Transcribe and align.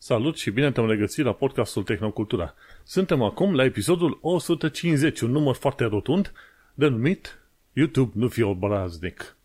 Salut 0.00 0.36
și 0.36 0.50
bine 0.50 0.72
te-am 0.72 0.88
regăsit 0.88 1.24
la 1.24 1.32
podcastul 1.32 1.82
Tehnocultura. 1.82 2.54
Suntem 2.84 3.22
acum 3.22 3.54
la 3.54 3.64
episodul 3.64 4.18
150, 4.20 5.20
un 5.20 5.30
număr 5.30 5.54
foarte 5.54 5.84
rotund, 5.84 6.32
denumit 6.74 7.38
YouTube 7.72 8.12
nu 8.14 8.28
fi 8.28 8.42
obraznic. 8.42 9.36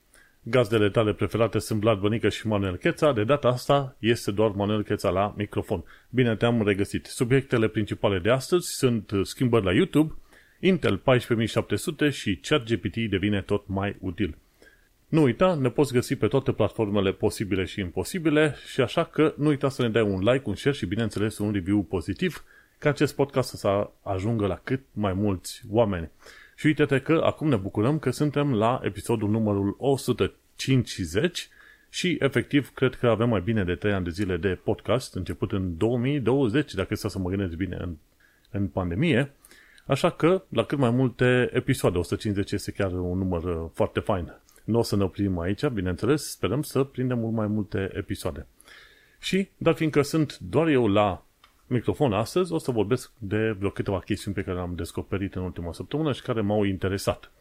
Gazdele 0.44 0.90
tale 0.90 1.14
preferate 1.14 1.60
sunt 1.60 1.80
Vlad 1.80 2.00
Bănică 2.00 2.30
și 2.30 2.48
Manuel 2.48 2.76
Cheța, 2.76 3.12
de 3.12 3.24
data 3.24 3.48
asta 3.48 3.96
este 4.00 4.32
doar 4.32 4.50
Manuel 4.50 4.84
Cheța 4.84 5.10
la 5.10 5.34
microfon. 5.38 5.84
Bine 6.10 6.36
te-am 6.36 6.64
regăsit. 6.64 7.06
Subiectele 7.06 7.68
principale 7.68 8.20
de 8.20 8.30
astăzi 8.30 8.68
sunt 8.68 9.12
schimbări 9.24 9.66
la 9.66 9.74
YouTube, 9.74 10.14
Intel 10.60 10.98
14700 10.98 12.10
și 12.10 12.40
ChatGPT 12.42 12.96
devine 13.10 13.42
tot 13.42 13.68
mai 13.68 13.96
util. 14.00 14.38
Nu 15.14 15.22
uita, 15.22 15.56
ne 15.56 15.70
poți 15.70 15.94
găsi 15.94 16.16
pe 16.16 16.28
toate 16.28 16.52
platformele 16.52 17.12
posibile 17.12 17.64
și 17.64 17.80
imposibile 17.80 18.56
și 18.72 18.82
așa 18.82 19.04
că 19.04 19.34
nu 19.38 19.48
uita 19.48 19.70
să 19.70 19.82
ne 19.82 19.90
dai 19.90 20.02
un 20.02 20.20
like, 20.20 20.50
un 20.50 20.56
share 20.56 20.76
și 20.76 20.86
bineînțeles 20.86 21.38
un 21.38 21.52
review 21.52 21.82
pozitiv 21.82 22.44
ca 22.78 22.90
acest 22.90 23.16
podcast 23.16 23.50
să 23.50 23.90
ajungă 24.02 24.48
la 24.48 24.60
cât 24.64 24.82
mai 24.92 25.14
mulți 25.14 25.62
oameni. 25.70 26.10
Și 26.56 26.66
uite-te 26.66 27.00
că 27.00 27.22
acum 27.24 27.50
ne 27.50 27.56
bucurăm 27.56 28.00
că 28.00 28.12
suntem 28.12 28.54
la 28.54 28.80
episodul 28.84 29.30
numărul 29.30 29.76
150 29.80 31.50
și 31.90 32.18
efectiv 32.20 32.72
cred 32.74 32.96
că 32.96 33.08
avem 33.08 33.30
mai 33.30 33.42
bine 33.42 33.64
de 33.64 33.76
3 33.76 33.94
ani 33.94 34.04
de 34.04 34.10
zile 34.10 34.38
de 34.38 34.60
podcast 34.64 35.16
început 35.16 35.52
în 35.52 35.78
2020, 35.78 36.74
dacă 36.74 36.96
să 36.96 37.20
mă 37.20 37.30
gândesc 37.30 37.54
bine 37.54 37.78
în, 37.80 37.96
în 38.52 38.68
pandemie. 38.68 39.32
Așa 39.86 40.10
că 40.10 40.44
la 40.50 40.64
cât 40.64 40.78
mai 40.78 40.90
multe 40.90 41.50
episoade, 41.54 41.98
150 41.98 42.52
este 42.52 42.72
chiar 42.72 42.92
un 42.92 43.18
număr 43.18 43.44
uh, 43.44 43.70
foarte 43.74 44.00
fain. 44.00 44.34
Nu 44.64 44.80
o 44.80 44.82
să 44.82 44.96
ne 44.96 45.04
oprim 45.04 45.40
aici, 45.40 45.68
bineînțeles, 45.68 46.30
sperăm 46.30 46.62
să 46.62 46.84
prindem 46.84 47.20
mult 47.20 47.34
mai 47.34 47.48
multe 47.48 47.92
episoade. 47.94 48.48
Și, 49.20 49.50
dar 49.58 49.74
fiindcă 49.74 50.02
sunt 50.02 50.38
doar 50.38 50.68
eu 50.68 50.88
la 50.88 51.26
microfon 51.68 52.14
astăzi, 52.14 52.54
o 52.54 52.58
să 52.58 52.72
vorbesc 52.72 53.12
de 53.18 53.52
vreo 53.52 53.70
câteva 53.70 54.00
chestiuni 54.00 54.36
pe 54.36 54.44
care 54.44 54.56
le-am 54.56 54.76
descoperit 54.76 55.36
în 55.36 55.42
ultima 55.42 55.74
săptămână 55.74 56.12
și 56.12 56.22
care 56.22 56.42
m-au 56.42 56.64
interesat. 56.64 57.32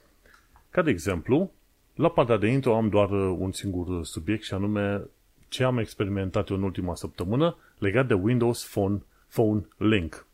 Ca 0.70 0.82
de 0.82 0.90
exemplu, 0.90 1.52
la 1.94 2.10
partea 2.10 2.36
de 2.36 2.46
intro 2.46 2.76
am 2.76 2.88
doar 2.88 3.10
un 3.10 3.52
singur 3.52 4.04
subiect 4.04 4.42
și 4.42 4.54
anume 4.54 5.02
ce 5.48 5.64
am 5.64 5.78
experimentat 5.78 6.48
eu 6.48 6.56
în 6.56 6.62
ultima 6.62 6.94
săptămână 6.94 7.56
legat 7.78 8.06
de 8.06 8.14
Windows 8.14 8.64
Phone, 8.64 9.02
Phone 9.28 9.66
Link. 9.76 10.26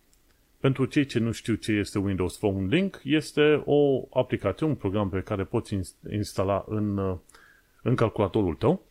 Pentru 0.61 0.84
cei 0.84 1.05
ce 1.05 1.19
nu 1.19 1.33
știu 1.33 1.55
ce 1.55 1.73
este 1.73 1.98
Windows 1.98 2.37
Phone 2.37 2.77
Link, 2.77 3.01
este 3.05 3.62
o 3.64 4.03
aplicație, 4.12 4.67
un 4.67 4.75
program 4.75 5.09
pe 5.09 5.20
care 5.20 5.45
poți 5.45 5.78
instala 6.11 6.64
în, 6.69 7.19
în 7.83 7.95
calculatorul 7.95 8.55
tău 8.55 8.83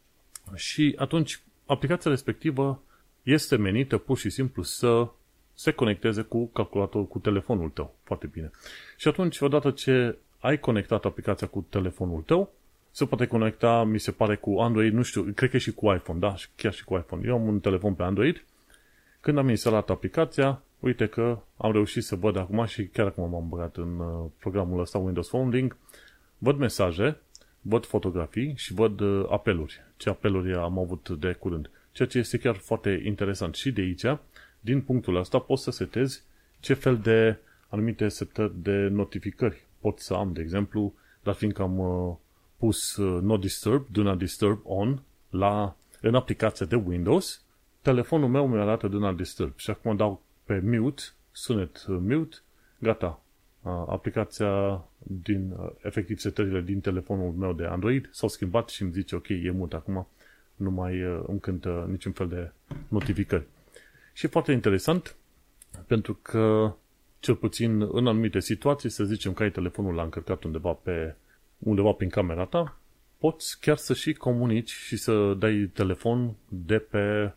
și 0.55 0.95
atunci 0.97 1.41
aplicația 1.65 2.11
respectivă 2.11 2.81
este 3.23 3.55
menită 3.55 3.97
pur 3.97 4.17
și 4.17 4.29
simplu 4.29 4.63
să 4.63 5.07
se 5.53 5.71
conecteze 5.71 6.21
cu 6.21 6.45
calculatorul, 6.45 7.07
cu 7.07 7.19
telefonul 7.19 7.69
tău. 7.69 7.95
Foarte 8.03 8.27
bine. 8.27 8.51
Și 8.97 9.07
atunci, 9.07 9.39
odată 9.39 9.71
ce 9.71 10.17
ai 10.39 10.59
conectat 10.59 11.05
aplicația 11.05 11.47
cu 11.47 11.65
telefonul 11.69 12.21
tău, 12.21 12.53
se 12.91 13.05
poate 13.05 13.25
conecta, 13.25 13.83
mi 13.83 13.99
se 13.99 14.11
pare, 14.11 14.35
cu 14.35 14.59
Android, 14.59 14.93
nu 14.93 15.01
știu, 15.01 15.23
cred 15.35 15.49
că 15.49 15.57
și 15.57 15.71
cu 15.71 15.93
iPhone, 15.93 16.19
da, 16.19 16.35
chiar 16.55 16.73
și 16.73 16.83
cu 16.83 16.95
iPhone. 16.95 17.27
Eu 17.27 17.35
am 17.35 17.47
un 17.47 17.59
telefon 17.59 17.93
pe 17.93 18.03
Android. 18.03 18.43
Când 19.19 19.37
am 19.37 19.49
instalat 19.49 19.89
aplicația, 19.89 20.61
uite 20.79 21.07
că 21.07 21.39
am 21.57 21.71
reușit 21.71 22.03
să 22.03 22.15
văd 22.15 22.35
acum 22.35 22.65
și 22.65 22.87
chiar 22.87 23.05
acum 23.05 23.29
m-am 23.29 23.49
băgat 23.49 23.75
în 23.75 23.99
uh, 23.99 24.29
programul 24.39 24.79
ăsta 24.79 24.97
Windows 24.97 25.27
Phone 25.27 25.55
Link, 25.55 25.77
văd 26.37 26.57
mesaje, 26.57 27.21
văd 27.61 27.85
fotografii 27.85 28.53
și 28.55 28.73
văd 28.73 28.99
uh, 28.99 29.25
apeluri. 29.29 29.79
Ce 29.97 30.09
apeluri 30.09 30.53
am 30.53 30.79
avut 30.79 31.09
de 31.09 31.33
curând. 31.33 31.69
Ceea 31.91 32.07
ce 32.07 32.17
este 32.17 32.37
chiar 32.37 32.55
foarte 32.55 33.01
interesant. 33.05 33.55
Și 33.55 33.71
de 33.71 33.81
aici, 33.81 34.05
din 34.59 34.81
punctul 34.81 35.15
ăsta, 35.15 35.39
poți 35.39 35.63
să 35.63 35.71
setezi 35.71 36.23
ce 36.59 36.73
fel 36.73 36.97
de 36.97 37.37
anumite 37.69 38.07
setări 38.07 38.53
de 38.61 38.71
notificări 38.71 39.65
pot 39.79 39.99
să 39.99 40.13
am. 40.13 40.33
De 40.33 40.41
exemplu, 40.41 40.93
dar 41.23 41.33
fiindcă 41.33 41.61
am 41.61 41.79
uh, 41.79 42.15
pus 42.57 42.97
No 42.97 43.37
Disturb, 43.37 43.87
Do 43.91 44.01
Not 44.01 44.17
Disturb 44.17 44.59
On 44.63 45.01
la, 45.29 45.75
în 46.01 46.15
aplicația 46.15 46.65
de 46.65 46.75
Windows, 46.75 47.41
telefonul 47.81 48.29
meu 48.29 48.47
mi 48.47 48.59
arată 48.59 48.87
Do 48.87 48.97
Not 48.97 49.17
Disturb. 49.17 49.53
Și 49.55 49.69
acum 49.69 49.95
dau 49.95 50.21
pe 50.47 50.59
mute, 50.59 51.03
sunet 51.31 51.85
uh, 51.87 51.97
mute, 51.99 52.35
gata. 52.79 53.21
Aplicația 53.87 54.83
din, 54.97 55.51
uh, 55.51 55.69
efectiv 55.81 56.19
setările 56.19 56.61
din 56.61 56.79
telefonul 56.79 57.31
meu 57.31 57.53
de 57.53 57.65
Android 57.65 58.09
s-au 58.11 58.29
schimbat 58.29 58.69
și 58.69 58.81
îmi 58.81 58.91
zice 58.91 59.15
ok, 59.15 59.29
e 59.29 59.51
mut 59.51 59.73
acum, 59.73 60.07
nu 60.55 60.71
mai 60.71 61.03
uh, 61.03 61.23
îmi 61.27 61.39
cântă 61.39 61.87
niciun 61.89 62.11
fel 62.11 62.27
de 62.27 62.51
notificări. 62.87 63.45
Și 64.13 64.25
e 64.25 64.29
foarte 64.29 64.51
interesant 64.51 65.15
pentru 65.87 66.13
că 66.21 66.73
cel 67.19 67.35
puțin 67.35 67.81
în 67.81 68.07
anumite 68.07 68.39
situații, 68.39 68.89
să 68.89 69.03
zicem 69.03 69.33
că 69.33 69.43
ai 69.43 69.51
telefonul 69.51 69.93
la 69.93 70.03
încărcat 70.03 70.43
undeva 70.43 70.71
pe 70.71 71.15
undeva 71.57 71.91
prin 71.91 72.09
camera 72.09 72.45
ta, 72.45 72.77
poți 73.17 73.59
chiar 73.59 73.77
să 73.77 73.93
și 73.93 74.13
comunici 74.13 74.71
și 74.71 74.97
să 74.97 75.33
dai 75.33 75.71
telefon 75.73 76.35
de 76.47 76.77
pe 76.77 77.33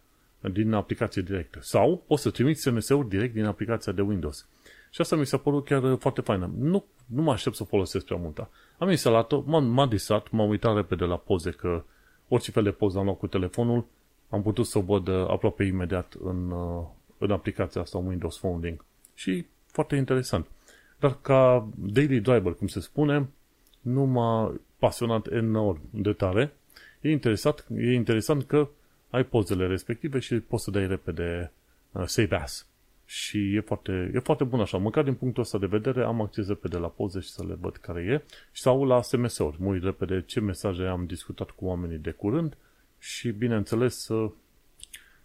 din 0.53 0.73
aplicație 0.73 1.23
directă. 1.23 1.59
Sau 1.63 2.03
o 2.07 2.17
să 2.17 2.31
trimiți 2.31 2.63
SMS-uri 2.63 3.09
direct 3.09 3.35
din 3.35 3.45
aplicația 3.45 3.93
de 3.93 4.01
Windows. 4.01 4.47
Și 4.91 5.01
asta 5.01 5.17
mi 5.17 5.27
s-a 5.27 5.37
părut 5.37 5.65
chiar 5.65 5.97
foarte 5.99 6.21
faină. 6.21 6.51
Nu, 6.59 6.85
nu 7.07 7.23
mă 7.23 7.33
aștept 7.33 7.57
să 7.57 7.65
folosesc 7.65 8.05
prea 8.05 8.17
mult. 8.17 8.49
Am 8.79 8.91
instalat-o, 8.91 9.43
m-am, 9.47 9.65
m-am 9.65 9.89
disat, 9.89 10.31
m-am 10.31 10.49
uitat 10.49 10.75
repede 10.75 11.05
la 11.05 11.17
poze, 11.17 11.51
că 11.51 11.85
orice 12.29 12.51
fel 12.51 12.63
de 12.63 12.71
poză 12.71 12.99
am 12.99 13.05
luat 13.05 13.19
cu 13.19 13.27
telefonul, 13.27 13.85
am 14.29 14.43
putut 14.43 14.67
să 14.67 14.79
o 14.79 14.81
văd 14.81 15.09
uh, 15.09 15.29
aproape 15.29 15.65
imediat 15.65 16.15
în, 16.23 16.51
uh, 16.51 16.85
în 17.19 17.31
aplicația 17.31 17.81
asta 17.81 17.99
Windows 17.99 18.39
Phone 18.39 18.67
Link. 18.67 18.85
Și 19.15 19.47
foarte 19.67 19.97
interesant. 19.97 20.47
Dar 20.99 21.19
ca 21.21 21.69
daily 21.77 22.21
driver, 22.21 22.53
cum 22.53 22.67
se 22.67 22.81
spune, 22.81 23.29
nu 23.81 24.05
m-a 24.05 24.55
pasionat 24.79 25.27
enorm 25.27 25.81
de 25.91 26.13
tare. 26.13 26.53
E 27.01 27.11
interesant, 27.11 27.67
e 27.77 27.93
interesant 27.93 28.45
că 28.45 28.69
ai 29.11 29.25
pozele 29.25 29.67
respective 29.67 30.19
și 30.19 30.35
poți 30.35 30.65
să 30.65 30.71
dai 30.71 30.87
repede 30.87 31.53
uh, 31.93 32.03
save 32.07 32.37
as. 32.37 32.67
Și 33.05 33.55
e 33.55 33.61
foarte, 33.61 34.11
e 34.15 34.19
foarte 34.19 34.45
bun 34.45 34.61
așa. 34.61 34.79
Măcar 34.79 35.05
din 35.05 35.15
punctul 35.15 35.43
ăsta 35.43 35.59
de 35.59 35.67
vedere 35.67 36.05
am 36.05 36.21
acces 36.21 36.49
repede 36.49 36.77
la 36.77 36.89
poze 36.89 37.21
și 37.21 37.29
să 37.29 37.45
le 37.49 37.57
văd 37.61 37.77
care 37.77 38.03
e. 38.03 38.23
Sau 38.53 38.85
la 38.85 39.03
SMS-uri. 39.03 39.57
Mă 39.59 39.69
uit 39.69 39.83
repede 39.83 40.23
ce 40.27 40.41
mesaje 40.41 40.83
am 40.87 41.07
discutat 41.07 41.51
cu 41.51 41.65
oamenii 41.65 41.99
de 41.99 42.11
curând 42.11 42.57
și, 42.99 43.31
bineînțeles, 43.31 44.09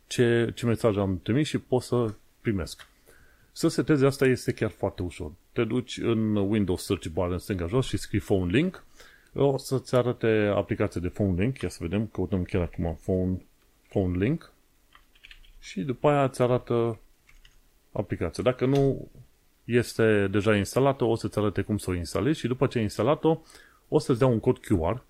ce, 0.08 0.52
ce 0.56 0.66
mesaj 0.66 0.98
am 0.98 1.20
trimis 1.24 1.48
și 1.48 1.58
pot 1.58 1.82
să 1.82 2.14
primesc. 2.42 2.88
Să 3.52 3.68
setezi 3.68 4.06
asta 4.06 4.26
este 4.26 4.54
chiar 4.54 4.70
foarte 4.70 5.02
ușor. 5.02 5.32
Te 5.52 5.64
duci 5.64 5.98
în 5.98 6.36
Windows 6.36 6.86
Search 6.86 7.08
Bar 7.08 7.32
în 7.32 7.38
stânga 7.38 7.68
jos 7.68 7.86
și 7.86 7.98
scrii 7.98 8.20
Phone 8.20 8.52
Link. 8.52 8.84
O 9.34 9.58
să-ți 9.58 9.96
arate 9.96 10.52
aplicația 10.56 11.02
de 11.02 11.08
Phone 11.08 11.42
Link. 11.42 11.62
Ia 11.62 11.70
să 11.70 11.78
vedem, 11.82 12.06
căutăm 12.06 12.44
chiar 12.44 12.62
acum 12.62 13.00
Phone 13.04 13.42
Phone 13.90 14.18
Link 14.18 14.52
și 15.60 15.82
după 15.82 16.10
aia 16.10 16.24
îți 16.24 16.42
arată 16.42 17.00
aplicația. 17.92 18.44
Dacă 18.44 18.66
nu 18.66 19.10
este 19.64 20.28
deja 20.28 20.56
instalată, 20.56 21.04
o 21.04 21.16
să-ți 21.16 21.38
arate 21.38 21.62
cum 21.62 21.78
să 21.78 21.90
o 21.90 21.94
instalezi 21.94 22.40
și 22.40 22.48
după 22.48 22.68
ce 22.68 22.78
ai 22.78 22.84
instalat-o, 22.84 23.42
o 23.88 24.00
să-ți 24.00 24.20
dea 24.20 24.28
un 24.28 24.40
cod 24.40 24.60
QR. 24.60 25.04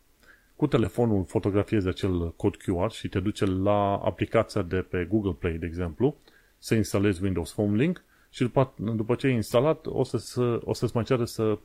Cu 0.55 0.67
telefonul 0.67 1.25
fotografiezi 1.25 1.87
acel 1.87 2.33
cod 2.35 2.55
QR 2.57 2.91
și 2.91 3.07
te 3.07 3.19
duce 3.19 3.45
la 3.45 3.95
aplicația 3.95 4.61
de 4.61 4.77
pe 4.77 5.05
Google 5.09 5.35
Play, 5.39 5.53
de 5.53 5.65
exemplu, 5.65 6.17
să 6.57 6.75
instalezi 6.75 7.23
Windows 7.23 7.51
Phone 7.51 7.75
Link 7.75 8.03
și 8.29 8.41
după, 8.41 8.73
după 8.77 9.15
ce 9.15 9.27
ai 9.27 9.33
instalat, 9.33 9.85
o, 9.85 10.03
să, 10.03 10.17
să, 10.17 10.59
o 10.63 10.73
să-ți 10.73 10.95
mai 10.95 11.03
ceară 11.03 11.25
să 11.25 11.57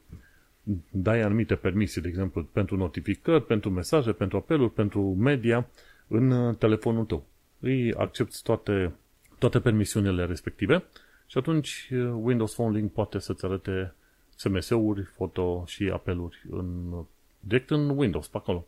dai 0.91 1.21
anumite 1.21 1.55
permisii, 1.55 2.01
de 2.01 2.09
exemplu, 2.09 2.43
pentru 2.43 2.77
notificări, 2.77 3.45
pentru 3.47 3.71
mesaje, 3.71 4.13
pentru 4.13 4.37
apeluri, 4.37 4.73
pentru 4.73 5.01
media, 5.01 5.69
în 6.11 6.31
uh, 6.31 6.57
telefonul 6.57 7.05
tău. 7.05 7.27
Îi 7.61 7.95
accepti 7.95 8.43
toate, 8.43 8.93
toate 9.39 9.61
permisiunile 9.61 10.25
respective 10.25 10.85
și 11.27 11.39
atunci 11.39 11.89
uh, 11.93 11.99
Windows 12.23 12.53
Phone 12.53 12.79
Link 12.79 12.93
poate 12.93 13.19
să-ți 13.19 13.45
arate 13.45 13.95
SMS-uri, 14.37 15.03
foto 15.03 15.65
și 15.67 15.91
apeluri 15.93 16.43
în, 16.51 16.93
direct 17.41 17.71
în 17.71 17.89
Windows, 17.89 18.29
pe 18.29 18.37
acolo. 18.37 18.67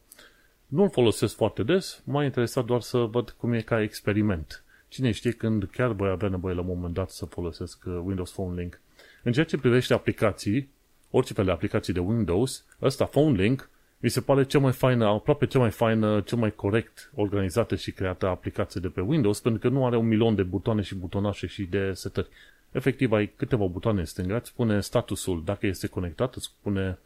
Nu-l 0.66 0.90
folosesc 0.90 1.36
foarte 1.36 1.62
des, 1.62 2.02
m-a 2.04 2.24
interesat 2.24 2.64
doar 2.64 2.80
să 2.80 2.98
văd 2.98 3.30
cum 3.30 3.52
e 3.52 3.60
ca 3.60 3.82
experiment. 3.82 4.64
Cine 4.88 5.10
știe 5.10 5.30
când 5.30 5.64
chiar 5.64 5.92
voi 5.92 6.08
avea 6.08 6.28
nevoie 6.28 6.54
la 6.54 6.60
un 6.60 6.66
moment 6.66 6.94
dat 6.94 7.10
să 7.10 7.24
folosesc 7.24 7.84
uh, 7.86 8.00
Windows 8.04 8.30
Phone 8.32 8.60
Link. 8.60 8.80
În 9.22 9.32
ceea 9.32 9.44
ce 9.44 9.58
privește 9.58 9.94
aplicații, 9.94 10.68
orice 11.10 11.32
fel 11.32 11.44
de 11.44 11.50
aplicații 11.50 11.92
de 11.92 12.00
Windows, 12.00 12.64
ăsta 12.82 13.04
Phone 13.04 13.42
Link 13.42 13.70
mi 14.02 14.08
se 14.08 14.20
pare 14.20 14.44
cea 14.44 14.58
mai 14.58 14.72
faină, 14.72 15.06
aproape 15.06 15.46
cea 15.46 15.58
mai 15.58 15.70
faină, 15.70 16.20
cel 16.20 16.38
mai 16.38 16.54
corect 16.54 17.10
organizată 17.14 17.76
și 17.76 17.92
creată 17.92 18.26
aplicație 18.26 18.80
de 18.80 18.88
pe 18.88 19.00
Windows, 19.00 19.40
pentru 19.40 19.60
că 19.60 19.68
nu 19.68 19.86
are 19.86 19.96
un 19.96 20.06
milion 20.06 20.34
de 20.34 20.42
butoane 20.42 20.82
și 20.82 20.94
butonașe 20.94 21.46
și 21.46 21.62
de 21.62 21.92
setări. 21.92 22.28
Efectiv, 22.72 23.12
ai 23.12 23.32
câteva 23.36 23.66
butoane 23.66 24.00
în 24.00 24.06
stânga, 24.06 24.36
îți 24.36 24.48
spune 24.48 24.80
statusul 24.80 25.42
dacă 25.44 25.66
este 25.66 25.86
conectat, 25.86 26.34
îți 26.34 26.44
spune 26.44 26.98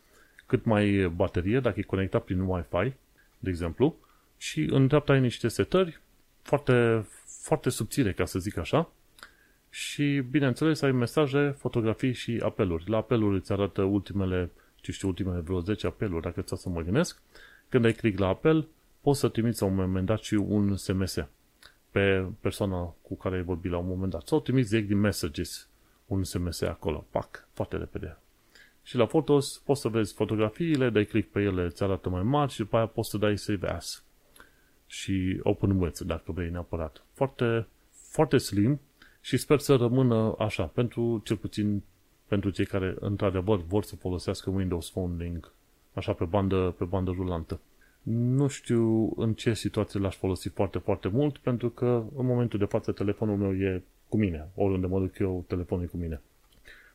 cât 0.46 0.64
mai 0.64 1.12
baterie, 1.14 1.60
dacă 1.60 1.78
e 1.78 1.82
conectat 1.82 2.24
prin 2.24 2.40
Wi-Fi, 2.40 2.92
de 3.38 3.50
exemplu, 3.50 3.96
și 4.36 4.60
în 4.60 4.86
dreapta 4.86 5.12
ai 5.12 5.20
niște 5.20 5.48
setări, 5.48 6.00
foarte, 6.42 7.06
foarte 7.24 7.70
subțire, 7.70 8.12
ca 8.12 8.24
să 8.24 8.38
zic 8.38 8.56
așa. 8.56 8.90
Și, 9.70 10.22
bineînțeles, 10.30 10.82
ai 10.82 10.92
mesaje, 10.92 11.54
fotografii 11.58 12.12
și 12.12 12.40
apeluri. 12.42 12.90
La 12.90 12.96
apeluri 12.96 13.36
îți 13.36 13.52
arată 13.52 13.82
ultimele, 13.82 14.50
ce 14.86 14.92
știu, 14.92 15.08
ultimele 15.08 15.40
vreo 15.40 15.60
10 15.60 15.86
apeluri, 15.86 16.22
dacă 16.22 16.40
ți 16.40 16.60
să 16.60 16.68
mă 16.68 16.80
gândesc. 16.80 17.20
Când 17.68 17.84
ai 17.84 17.92
click 17.92 18.18
la 18.18 18.26
apel, 18.26 18.68
poți 19.00 19.20
să 19.20 19.28
trimiți 19.28 19.60
la 19.60 19.66
un 19.66 19.74
moment 19.74 20.06
dat 20.06 20.22
și 20.22 20.34
un 20.34 20.76
SMS 20.76 21.18
pe 21.90 22.26
persoana 22.40 22.94
cu 23.02 23.16
care 23.16 23.36
ai 23.36 23.42
vorbit 23.42 23.70
la 23.70 23.78
un 23.78 23.86
moment 23.86 24.10
dat. 24.10 24.26
Sau 24.26 24.40
trimiți 24.40 24.68
direct 24.68 24.88
din 24.88 24.98
Messages 24.98 25.68
un 26.06 26.24
SMS 26.24 26.60
acolo. 26.60 27.06
Pac, 27.10 27.48
foarte 27.52 27.76
repede. 27.76 28.18
Și 28.82 28.96
la 28.96 29.06
Photos 29.06 29.58
poți 29.58 29.80
să 29.80 29.88
vezi 29.88 30.14
fotografiile, 30.14 30.90
dai 30.90 31.04
click 31.04 31.30
pe 31.30 31.40
ele, 31.40 31.62
îți 31.62 31.82
arată 31.82 32.08
mai 32.08 32.22
mari 32.22 32.52
și 32.52 32.58
după 32.58 32.76
aia 32.76 32.86
poți 32.86 33.10
să 33.10 33.18
dai 33.18 33.38
Save 33.38 33.68
As. 33.68 34.04
Și 34.86 35.40
Open 35.42 35.70
with, 35.80 36.00
dacă 36.00 36.32
vrei 36.32 36.50
neapărat. 36.50 37.04
Foarte, 37.12 37.66
foarte 37.90 38.38
slim 38.38 38.80
și 39.20 39.36
sper 39.36 39.58
să 39.58 39.74
rămână 39.74 40.34
așa, 40.38 40.64
pentru 40.64 41.20
cel 41.24 41.36
puțin 41.36 41.82
pentru 42.26 42.50
cei 42.50 42.66
care 42.66 42.96
într-adevăr 43.00 43.62
vor 43.66 43.84
să 43.84 43.96
folosească 43.96 44.50
Windows 44.50 44.90
Phone 44.90 45.24
Link 45.24 45.52
așa 45.92 46.12
pe 46.12 46.24
bandă, 46.24 46.74
pe 46.78 46.84
bandă 46.84 47.10
rulantă. 47.10 47.60
Nu 48.02 48.46
știu 48.46 49.12
în 49.16 49.34
ce 49.34 49.54
situație 49.54 50.00
l-aș 50.00 50.16
folosi 50.16 50.48
foarte, 50.48 50.78
foarte 50.78 51.08
mult, 51.08 51.38
pentru 51.38 51.70
că 51.70 52.04
în 52.16 52.26
momentul 52.26 52.58
de 52.58 52.64
față 52.64 52.92
telefonul 52.92 53.36
meu 53.36 53.54
e 53.54 53.82
cu 54.08 54.16
mine. 54.16 54.48
Oriunde 54.54 54.86
mă 54.86 54.98
duc 54.98 55.18
eu, 55.18 55.44
telefonul 55.48 55.84
e 55.84 55.86
cu 55.86 55.96
mine. 55.96 56.20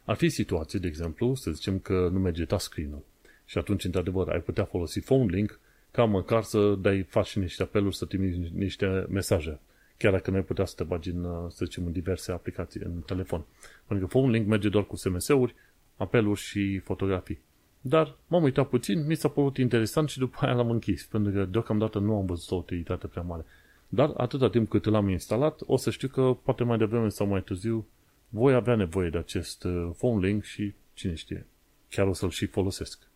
Ar 0.05 0.15
fi 0.15 0.29
situații, 0.29 0.79
de 0.79 0.87
exemplu, 0.87 1.35
să 1.35 1.51
zicem 1.51 1.79
că 1.79 2.09
nu 2.11 2.19
merge 2.19 2.45
touchscreen-ul. 2.45 3.03
Și 3.45 3.57
atunci, 3.57 3.83
într-adevăr, 3.83 4.29
ai 4.29 4.39
putea 4.39 4.63
folosi 4.63 4.99
Phone 4.99 5.35
Link 5.35 5.59
ca 5.91 6.05
măcar 6.05 6.43
să 6.43 6.75
dai, 6.81 7.01
faci 7.01 7.35
niște 7.35 7.63
apeluri, 7.63 7.95
să 7.95 8.05
trimiți 8.05 8.51
niște 8.53 9.05
mesaje. 9.09 9.59
Chiar 9.97 10.11
dacă 10.11 10.29
nu 10.29 10.35
ai 10.35 10.43
putea 10.43 10.65
să 10.65 10.73
te 10.77 10.83
bagi 10.83 11.09
în, 11.09 11.49
să 11.49 11.65
zicem, 11.65 11.85
în 11.85 11.91
diverse 11.91 12.31
aplicații 12.31 12.81
în 12.83 13.01
telefon. 13.05 13.45
Pentru 13.91 14.09
că 14.09 14.17
Phone 14.17 14.31
Link 14.37 14.47
merge 14.47 14.69
doar 14.69 14.85
cu 14.85 14.95
SMS-uri, 14.95 15.55
apeluri 15.97 16.39
și 16.39 16.79
fotografii. 16.79 17.39
Dar 17.81 18.17
m-am 18.27 18.43
uitat 18.43 18.69
puțin, 18.69 19.05
mi 19.05 19.15
s-a 19.15 19.27
părut 19.27 19.57
interesant 19.57 20.09
și 20.09 20.19
după 20.19 20.37
aia 20.41 20.53
l-am 20.53 20.69
închis, 20.69 21.05
pentru 21.05 21.31
că 21.31 21.45
deocamdată 21.45 21.99
nu 21.99 22.15
am 22.15 22.25
văzut 22.25 22.51
o 22.51 22.55
utilitate 22.55 23.07
prea 23.07 23.21
mare. 23.21 23.45
Dar 23.87 24.13
atâta 24.17 24.49
timp 24.49 24.69
cât 24.69 24.85
l-am 24.85 25.09
instalat, 25.09 25.61
o 25.65 25.77
să 25.77 25.89
știu 25.89 26.07
că 26.07 26.37
poate 26.43 26.63
mai 26.63 26.77
devreme 26.77 27.09
sau 27.09 27.27
mai 27.27 27.41
târziu 27.41 27.87
voi 28.29 28.53
avea 28.53 28.75
nevoie 28.75 29.09
de 29.09 29.17
acest 29.17 29.63
uh, 29.63 29.89
phone 29.97 30.27
link 30.27 30.43
și 30.43 30.73
cine 30.93 31.13
știe, 31.13 31.45
chiar 31.89 32.07
o 32.07 32.13
să-l 32.13 32.29
și 32.29 32.45
folosesc. 32.45 33.07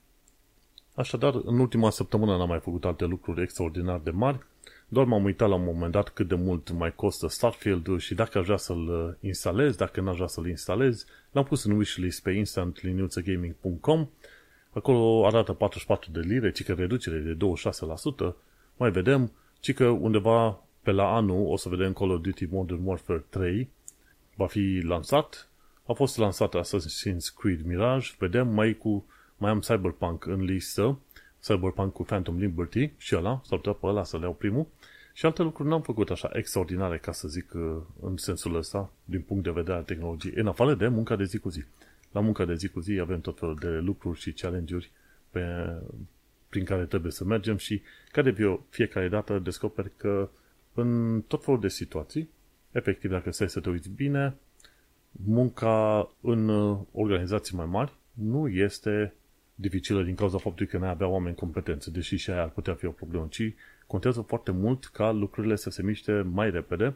Așadar, 0.94 1.42
în 1.46 1.60
ultima 1.60 1.90
săptămână 1.90 2.38
n-am 2.38 2.48
mai 2.48 2.60
făcut 2.60 2.86
alte 2.86 3.06
lucruri 3.06 3.42
extraordinar 3.42 4.00
de 4.00 4.12
mari, 4.12 4.40
doar 4.88 5.06
m-am 5.06 5.24
uitat 5.24 5.50
la 5.50 5.56
un 5.56 5.64
moment 5.64 5.92
dat 5.92 6.10
cât 6.10 6.28
de 6.28 6.36
mult 6.36 6.72
mai 6.72 6.96
costă 6.96 7.28
Starfield-ul 7.28 8.00
și 8.00 8.14
dacă 8.14 8.38
aș 8.38 8.46
vrea 8.46 8.58
să-l 8.58 8.88
uh, 8.88 9.14
instalez, 9.20 9.76
dacă 9.76 10.02
n-aș 10.02 10.16
vrea 10.16 10.28
să-l 10.28 10.48
instalez, 10.48 11.06
l-am 11.32 11.44
pus 11.44 11.64
în 11.64 11.72
wishlist 11.72 12.22
pe 12.22 12.32
instantlinuțagaming.com 12.32 14.08
Acolo 14.76 15.26
arată 15.26 15.54
44 15.54 16.12
de 16.12 16.20
lire, 16.20 16.52
ci 16.52 16.64
că 16.64 16.74
reducere 16.74 17.18
de 17.18 17.38
26%. 18.32 18.36
Mai 18.78 18.92
vedem, 18.92 19.32
ci 19.60 19.74
că 19.74 19.88
undeva 19.88 20.64
pe 20.82 20.92
la 20.92 21.16
anul 21.16 21.46
o 21.48 21.58
să 21.58 21.70
vedem 21.70 21.94
Call 21.94 22.12
of 22.12 22.22
Duty 22.22 22.46
Modern 22.46 22.86
Warfare 22.86 23.26
3 23.30 23.70
va 24.36 24.48
fi 24.48 24.82
lansat. 24.84 25.50
A 25.86 25.94
fost 25.94 26.18
lansat 26.18 26.56
Assassin's 26.56 27.34
Creed 27.38 27.66
Mirage, 27.66 28.10
vedem, 28.18 28.48
mai, 28.48 28.74
cu, 28.74 29.06
mai 29.38 29.52
am 29.52 29.60
Cyberpunk 29.60 30.26
în 30.26 30.44
listă, 30.44 31.00
Cyberpunk 31.48 31.94
cu 31.94 32.04
Phantom 32.04 32.38
Liberty 32.38 32.92
și 32.98 33.16
ăla, 33.16 33.42
s-ar 33.44 33.58
putea 33.58 33.74
pe 33.74 33.86
ăla 33.86 34.04
să 34.04 34.18
le 34.18 34.24
iau 34.24 34.34
primul. 34.34 34.68
Și 35.14 35.26
alte 35.26 35.42
lucruri 35.42 35.70
n-am 35.70 35.82
făcut 35.82 36.10
așa 36.10 36.30
extraordinare, 36.34 36.98
ca 36.98 37.12
să 37.12 37.28
zic, 37.28 37.54
în 38.02 38.18
sensul 38.18 38.56
ăsta, 38.56 38.92
din 39.06 39.22
punct 39.22 39.44
de 39.44 39.52
vedere 39.52 39.78
al 39.78 39.84
tehnologiei, 39.84 40.34
în 40.36 40.48
afară 40.48 40.74
de 40.74 40.88
munca 40.88 41.16
de 41.16 41.24
zi 41.24 41.38
cu 41.38 41.50
zi 41.50 41.64
la 42.16 42.22
munca 42.22 42.46
de 42.46 42.56
zi 42.56 42.68
cu 42.68 42.80
zi 42.80 43.00
avem 43.00 43.22
tot 43.22 43.40
felul 43.40 43.56
de 43.56 43.68
lucruri 43.68 44.20
și 44.20 44.32
challenge-uri 44.32 44.92
pe, 45.30 45.42
prin 46.50 46.64
care 46.64 46.86
trebuie 46.86 47.12
să 47.12 47.24
mergem 47.24 47.58
și 47.58 47.82
care 48.12 48.32
de 48.32 48.60
fiecare 48.70 49.08
dată 49.08 49.40
descoperi 49.40 49.92
că 49.98 50.30
în 50.74 51.22
tot 51.28 51.44
felul 51.44 51.60
de 51.60 51.68
situații, 51.68 52.30
efectiv 52.72 53.12
dacă 53.12 53.32
stai 53.32 53.50
să 53.50 53.60
te 53.60 53.70
uiți 53.70 53.90
bine, 53.90 54.36
munca 55.12 56.10
în 56.22 56.50
organizații 56.92 57.56
mai 57.56 57.66
mari 57.66 57.94
nu 58.14 58.48
este 58.48 59.14
dificilă 59.56 60.04
din 60.04 60.16
cauza 60.16 60.38
faptului 60.38 60.72
că 60.72 60.78
n-ai 60.78 60.90
avea 60.90 61.08
oameni 61.08 61.36
competenți, 61.36 61.92
deși 61.92 62.16
și 62.16 62.30
aia 62.30 62.42
ar 62.42 62.50
putea 62.50 62.74
fi 62.74 62.86
o 62.86 62.92
problemă, 62.92 63.28
ci 63.30 63.54
contează 63.88 64.22
foarte 64.22 64.52
mult 64.52 64.86
ca 64.86 65.12
lucrurile 65.12 65.56
să 65.56 65.70
se 65.70 65.84
miște 65.84 66.22
mai 66.32 66.52
repede, 66.52 66.94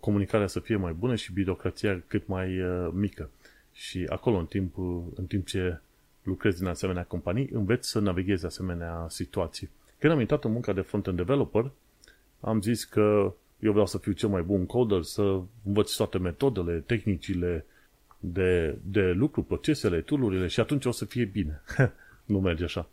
comunicarea 0.00 0.46
să 0.46 0.60
fie 0.60 0.76
mai 0.76 0.92
bună 0.92 1.14
și 1.14 1.32
birocrația 1.32 2.02
cât 2.06 2.26
mai 2.26 2.60
uh, 2.60 2.88
mică. 2.92 3.30
Și 3.72 4.06
acolo, 4.08 4.36
în 4.36 4.46
timp, 4.46 4.76
în 5.14 5.26
timp 5.26 5.46
ce 5.46 5.80
lucrezi 6.22 6.62
în 6.62 6.68
asemenea 6.68 7.04
companii, 7.04 7.48
înveți 7.52 7.88
să 7.88 8.00
navighezi 8.00 8.46
asemenea 8.46 9.06
situații. 9.08 9.70
Când 9.98 10.12
am 10.12 10.20
intrat 10.20 10.44
în 10.44 10.52
munca 10.52 10.72
de 10.72 10.80
front-end 10.80 11.16
developer, 11.16 11.70
am 12.40 12.60
zis 12.60 12.84
că 12.84 13.34
eu 13.58 13.70
vreau 13.70 13.86
să 13.86 13.98
fiu 13.98 14.12
cel 14.12 14.28
mai 14.28 14.42
bun 14.42 14.66
coder, 14.66 15.02
să 15.02 15.40
învăț 15.64 15.94
toate 15.94 16.18
metodele, 16.18 16.78
tehnicile 16.78 17.64
de, 18.32 18.78
de 18.82 19.10
lucru, 19.10 19.42
procesele, 19.42 20.00
tool 20.00 20.48
și 20.48 20.60
atunci 20.60 20.84
o 20.84 20.90
să 20.90 21.04
fie 21.04 21.24
bine. 21.24 21.62
nu 22.24 22.40
merge 22.40 22.64
așa. 22.64 22.88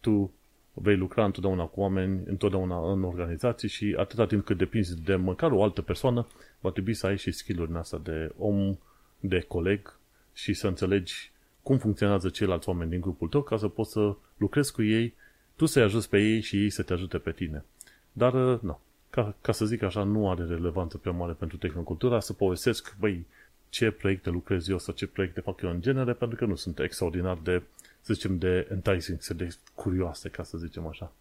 Tu 0.00 0.32
vei 0.72 0.96
lucra 0.96 1.24
întotdeauna 1.24 1.64
cu 1.64 1.80
oameni, 1.80 2.22
întotdeauna 2.26 2.92
în 2.92 3.02
organizații 3.02 3.68
și 3.68 3.94
atâta 3.98 4.26
timp 4.26 4.44
cât 4.44 4.56
depinzi 4.56 5.02
de 5.02 5.14
măcar 5.14 5.52
o 5.52 5.62
altă 5.62 5.82
persoană, 5.82 6.26
va 6.60 6.70
trebui 6.70 6.94
să 6.94 7.06
ai 7.06 7.16
și 7.16 7.30
skill-uri 7.30 7.70
în 7.70 7.76
asta 7.76 8.00
de 8.04 8.32
om, 8.38 8.78
de 9.20 9.40
coleg, 9.40 9.98
și 10.32 10.54
să 10.54 10.66
înțelegi 10.66 11.32
cum 11.62 11.78
funcționează 11.78 12.28
ceilalți 12.28 12.68
oameni 12.68 12.90
din 12.90 13.00
grupul 13.00 13.28
tău 13.28 13.42
ca 13.42 13.56
să 13.56 13.68
poți 13.68 13.92
să 13.92 14.16
lucrezi 14.36 14.72
cu 14.72 14.82
ei, 14.82 15.14
tu 15.56 15.66
să-i 15.66 15.82
ajuți 15.82 16.08
pe 16.08 16.18
ei 16.18 16.40
și 16.40 16.62
ei 16.62 16.70
să 16.70 16.82
te 16.82 16.92
ajute 16.92 17.18
pe 17.18 17.32
tine. 17.32 17.64
Dar, 18.12 18.52
uh, 18.52 18.60
nu, 18.60 18.80
ca, 19.10 19.34
ca 19.40 19.52
să 19.52 19.64
zic 19.64 19.82
așa, 19.82 20.02
nu 20.02 20.30
are 20.30 20.44
relevanță 20.44 20.98
prea 20.98 21.12
mare 21.12 21.32
pentru 21.32 21.56
tehnocultura 21.56 22.20
să 22.20 22.32
povestesc, 22.32 22.96
băi, 22.98 23.26
ce 23.76 23.90
proiecte 23.90 24.30
lucrez 24.30 24.68
eu 24.68 24.78
sau 24.78 24.94
ce 24.94 25.06
proiecte 25.06 25.40
fac 25.40 25.60
eu 25.60 25.70
în 25.70 25.80
genere, 25.80 26.12
pentru 26.12 26.36
că 26.36 26.44
nu 26.44 26.54
sunt 26.54 26.78
extraordinar 26.78 27.38
de, 27.42 27.62
să 28.00 28.14
zicem, 28.14 28.38
de 28.38 28.68
enticing, 28.70 29.24
de 29.24 29.54
curioase, 29.74 30.28
ca 30.28 30.42
să 30.42 30.58
zicem 30.58 30.86
așa. 30.86 31.12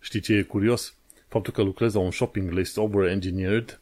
Știi 0.00 0.20
ce 0.20 0.34
e 0.34 0.42
curios? 0.42 0.94
Faptul 1.28 1.52
că 1.52 1.62
lucrez 1.62 1.94
la 1.94 2.00
un 2.00 2.10
shopping 2.10 2.50
list 2.50 2.76
over-engineered 2.76 3.80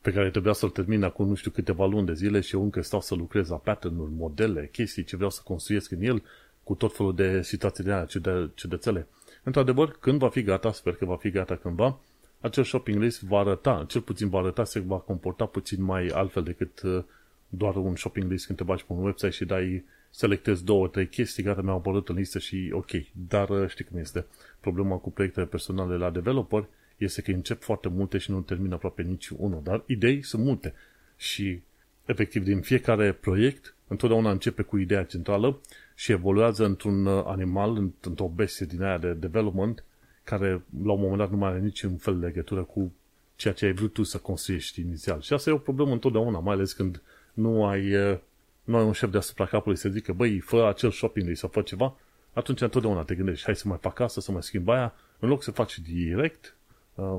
pe 0.00 0.12
care 0.12 0.30
trebuia 0.30 0.52
să-l 0.52 0.70
termin 0.70 1.02
acum 1.02 1.28
nu 1.28 1.34
știu 1.34 1.50
câteva 1.50 1.86
luni 1.86 2.06
de 2.06 2.14
zile 2.14 2.40
și 2.40 2.54
eu 2.54 2.62
încă 2.62 2.82
stau 2.82 3.00
să 3.00 3.14
lucrez 3.14 3.48
la 3.48 3.56
pattern 3.56 4.16
modele, 4.16 4.68
chestii 4.72 5.04
ce 5.04 5.16
vreau 5.16 5.30
să 5.30 5.40
construiesc 5.44 5.90
în 5.90 6.02
el, 6.02 6.22
cu 6.62 6.74
tot 6.74 6.96
felul 6.96 7.14
de 7.14 7.42
situații 7.42 7.84
de 7.84 7.92
aia 7.92 8.06
ciudățele. 8.54 9.06
Într-adevăr, 9.42 9.96
când 10.00 10.18
va 10.18 10.28
fi 10.28 10.42
gata, 10.42 10.72
sper 10.72 10.94
că 10.94 11.04
va 11.04 11.16
fi 11.16 11.30
gata 11.30 11.56
cândva, 11.56 12.00
acel 12.40 12.64
shopping 12.64 13.02
list 13.02 13.22
va 13.22 13.38
arăta, 13.38 13.84
cel 13.88 14.00
puțin 14.00 14.28
va 14.28 14.38
arăta, 14.38 14.64
se 14.64 14.80
va 14.80 14.98
comporta 14.98 15.44
puțin 15.44 15.82
mai 15.82 16.06
altfel 16.06 16.42
decât 16.42 16.82
uh, 16.82 17.04
doar 17.48 17.76
un 17.76 17.96
shopping 17.96 18.30
list 18.30 18.46
când 18.46 18.58
te 18.58 18.64
bagi 18.64 18.84
pe 18.84 18.92
un 18.92 19.04
website 19.04 19.30
și 19.30 19.44
dai, 19.44 19.84
selectezi 20.10 20.64
două, 20.64 20.88
trei 20.88 21.06
chestii, 21.06 21.42
care 21.42 21.62
mi-au 21.62 21.76
apărut 21.76 22.08
în 22.08 22.14
listă 22.14 22.38
și 22.38 22.70
ok. 22.72 22.90
Dar 23.28 23.48
uh, 23.48 23.68
știi 23.68 23.84
cum 23.84 23.98
este. 23.98 24.26
Problema 24.60 24.96
cu 24.96 25.10
proiectele 25.10 25.46
personale 25.46 25.96
la 25.96 26.10
developer 26.10 26.66
este 26.96 27.22
că 27.22 27.30
încep 27.30 27.62
foarte 27.62 27.88
multe 27.88 28.18
și 28.18 28.30
nu 28.30 28.40
termin 28.40 28.72
aproape 28.72 29.02
nici 29.02 29.28
unul, 29.28 29.60
dar 29.62 29.82
idei 29.86 30.22
sunt 30.22 30.44
multe. 30.44 30.74
Și, 31.16 31.60
efectiv, 32.04 32.44
din 32.44 32.60
fiecare 32.60 33.12
proiect, 33.12 33.74
întotdeauna 33.88 34.30
începe 34.30 34.62
cu 34.62 34.76
ideea 34.76 35.04
centrală 35.04 35.60
și 35.94 36.12
evoluează 36.12 36.64
într-un 36.64 37.06
uh, 37.06 37.22
animal, 37.26 37.90
într-o 38.00 38.30
bestie 38.34 38.66
din 38.66 38.82
aia 38.82 38.98
de 38.98 39.12
development, 39.12 39.84
care 40.28 40.62
la 40.84 40.92
un 40.92 41.00
moment 41.00 41.18
dat 41.18 41.30
nu 41.30 41.36
mai 41.36 41.50
are 41.50 41.58
niciun 41.58 41.96
fel 41.96 42.18
de 42.18 42.26
legătură 42.26 42.62
cu 42.62 42.92
ceea 43.36 43.54
ce 43.54 43.64
ai 43.64 43.72
vrut 43.72 43.92
tu 43.92 44.02
să 44.02 44.18
construiești 44.18 44.80
inițial. 44.80 45.20
Și 45.20 45.32
asta 45.32 45.50
e 45.50 45.52
o 45.52 45.58
problemă 45.58 45.92
întotdeauna, 45.92 46.38
mai 46.38 46.54
ales 46.54 46.72
când 46.72 47.02
nu 47.32 47.66
ai, 47.66 47.94
uh, 47.94 48.18
nu 48.64 48.76
ai 48.76 48.84
un 48.84 48.92
șef 48.92 49.10
deasupra 49.10 49.46
capului 49.46 49.78
să 49.78 49.88
zică, 49.88 50.12
băi, 50.12 50.38
fă 50.38 50.66
acel 50.68 50.90
shopping 50.90 51.36
sau 51.36 51.48
fă 51.48 51.62
ceva, 51.62 51.96
atunci 52.32 52.60
întotdeauna 52.60 53.02
te 53.02 53.14
gândești, 53.14 53.44
hai 53.44 53.56
să 53.56 53.68
mai 53.68 53.78
fac 53.80 54.00
asta, 54.00 54.20
să 54.20 54.32
mai 54.32 54.42
schimb 54.42 54.68
aia, 54.68 54.94
în 55.18 55.28
loc 55.28 55.42
să 55.42 55.50
faci 55.50 55.78
direct, 55.78 56.56
Uh, 56.98 57.18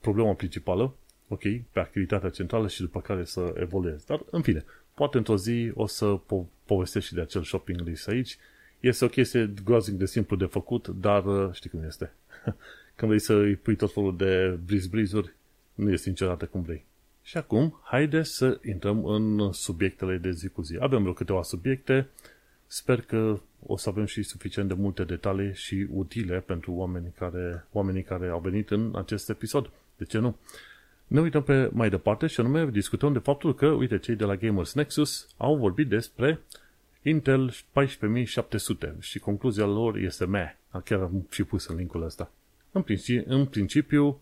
problema 0.00 0.34
principală, 0.34 0.94
ok, 1.28 1.42
pe 1.72 1.80
activitatea 1.80 2.28
centrală 2.28 2.68
și 2.68 2.80
după 2.80 3.00
care 3.00 3.24
să 3.24 3.54
evoluezi. 3.56 4.06
Dar, 4.06 4.22
în 4.30 4.42
fine, 4.42 4.64
poate 4.94 5.16
într-o 5.16 5.36
zi 5.36 5.70
o 5.74 5.86
să 5.86 6.20
po- 6.24 6.64
povestesc 6.64 7.06
și 7.06 7.14
de 7.14 7.20
acel 7.20 7.42
shopping 7.42 7.80
list 7.80 8.08
aici. 8.08 8.38
Este 8.80 9.04
o 9.04 9.08
chestie 9.08 9.52
groaznic 9.64 9.98
de 9.98 10.06
simplu 10.06 10.36
de 10.36 10.44
făcut, 10.44 10.88
dar 10.88 11.24
uh, 11.24 11.52
știi 11.52 11.70
cum 11.70 11.82
este. 11.82 12.12
Când 12.96 13.10
vrei 13.10 13.20
să 13.20 13.34
îi 13.34 13.56
pui 13.56 13.76
tot 13.76 13.92
felul 13.92 14.16
de 14.16 14.58
briz-brizuri, 14.64 15.34
nu 15.74 15.90
este 15.92 16.08
niciodată 16.08 16.46
cum 16.46 16.62
vrei. 16.62 16.84
Și 17.22 17.36
acum, 17.36 17.80
haide 17.82 18.22
să 18.22 18.60
intrăm 18.64 19.04
în 19.04 19.52
subiectele 19.52 20.16
de 20.16 20.30
zi 20.30 20.48
cu 20.48 20.62
zi. 20.62 20.76
Avem 20.80 21.00
vreo 21.00 21.12
câteva 21.12 21.42
subiecte, 21.42 22.08
sper 22.66 23.00
că 23.00 23.40
o 23.66 23.76
să 23.76 23.88
avem 23.88 24.04
și 24.04 24.22
suficient 24.22 24.68
de 24.68 24.74
multe 24.74 25.04
detalii 25.04 25.54
și 25.54 25.86
utile 25.90 26.40
pentru 26.40 26.72
oamenii 26.72 27.12
care, 27.18 27.66
oamenii 27.72 28.02
care 28.02 28.28
au 28.28 28.40
venit 28.40 28.70
în 28.70 28.92
acest 28.94 29.30
episod. 29.30 29.70
De 29.96 30.04
ce 30.04 30.18
nu? 30.18 30.36
Ne 31.06 31.20
uităm 31.20 31.42
pe 31.42 31.70
mai 31.72 31.90
departe 31.90 32.26
și 32.26 32.40
anume 32.40 32.70
discutăm 32.70 33.12
de 33.12 33.18
faptul 33.18 33.54
că, 33.54 33.66
uite, 33.66 33.98
cei 33.98 34.14
de 34.14 34.24
la 34.24 34.36
Gamers 34.36 34.74
Nexus 34.74 35.28
au 35.36 35.56
vorbit 35.56 35.88
despre 35.88 36.40
Intel 37.02 37.52
14700 37.72 38.96
și 39.00 39.18
concluzia 39.18 39.66
lor 39.66 39.96
este 39.96 40.24
meh. 40.24 40.54
Chiar 40.84 41.00
am 41.00 41.26
și 41.30 41.44
pus 41.44 41.66
în 41.66 41.76
linkul 41.76 42.02
ăsta. 42.02 42.30
În 42.72 42.82
principiu, 42.82 43.34
în 43.34 43.46
principiu 43.46 44.20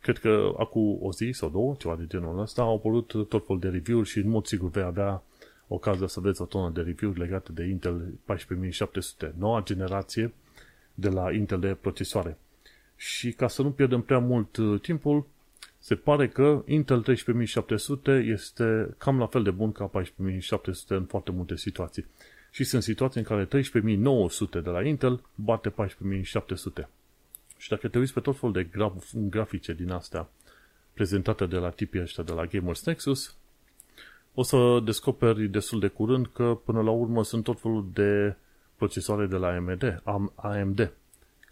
cred 0.00 0.18
că 0.18 0.54
acum 0.58 0.98
o 1.00 1.12
zi 1.12 1.30
sau 1.32 1.48
două, 1.48 1.74
ceva 1.78 1.96
de 1.96 2.06
genul 2.06 2.40
ăsta, 2.40 2.62
au 2.62 2.74
apărut 2.74 3.28
tot 3.28 3.46
felul 3.46 3.60
de 3.60 3.68
review-uri 3.68 4.08
și 4.08 4.18
în 4.18 4.28
mod 4.28 4.46
sigur 4.46 4.70
vei 4.70 4.82
avea 4.82 5.22
ocazia 5.68 6.06
să 6.06 6.20
vezi 6.20 6.42
o 6.42 6.44
tonă 6.44 6.70
de 6.70 6.80
review-uri 6.80 7.18
legate 7.18 7.52
de 7.52 7.64
Intel 7.64 8.12
14700, 8.24 9.34
noua 9.38 9.62
generație 9.62 10.32
de 10.94 11.08
la 11.08 11.32
Intel 11.32 11.60
de 11.60 11.76
procesoare. 11.80 12.38
Și 12.96 13.32
ca 13.32 13.48
să 13.48 13.62
nu 13.62 13.70
pierdem 13.70 14.00
prea 14.00 14.18
mult 14.18 14.56
uh, 14.56 14.80
timpul, 14.80 15.26
se 15.88 15.94
pare 15.94 16.28
că 16.28 16.62
Intel 16.66 17.00
13700 17.00 18.10
este 18.10 18.94
cam 18.98 19.18
la 19.18 19.26
fel 19.26 19.42
de 19.42 19.50
bun 19.50 19.72
ca 19.72 19.84
14700 19.84 20.94
în 20.94 21.04
foarte 21.04 21.30
multe 21.30 21.56
situații. 21.56 22.06
Și 22.50 22.64
sunt 22.64 22.82
situații 22.82 23.20
în 23.20 23.26
care 23.26 23.44
13900 23.44 24.60
de 24.60 24.70
la 24.70 24.82
Intel 24.82 25.22
bate 25.34 25.68
14700. 25.68 26.88
Și 27.56 27.68
dacă 27.68 27.88
te 27.88 27.98
uiți 27.98 28.12
pe 28.12 28.20
tot 28.20 28.38
felul 28.38 28.54
de 28.54 28.64
graf- 28.64 29.12
grafice 29.12 29.72
din 29.72 29.90
astea 29.90 30.28
prezentate 30.92 31.46
de 31.46 31.56
la 31.56 31.70
tipii 31.70 32.00
ăștia 32.00 32.24
de 32.24 32.32
la 32.32 32.46
Gamers 32.46 32.84
Nexus, 32.84 33.36
o 34.34 34.42
să 34.42 34.80
descoperi 34.84 35.48
destul 35.48 35.80
de 35.80 35.88
curând 35.88 36.26
că 36.26 36.58
până 36.64 36.82
la 36.82 36.90
urmă 36.90 37.24
sunt 37.24 37.44
tot 37.44 37.60
felul 37.60 37.88
de 37.92 38.36
procesoare 38.76 39.26
de 39.26 39.36
la 39.36 39.48
AMD, 39.48 40.02
AMD 40.34 40.92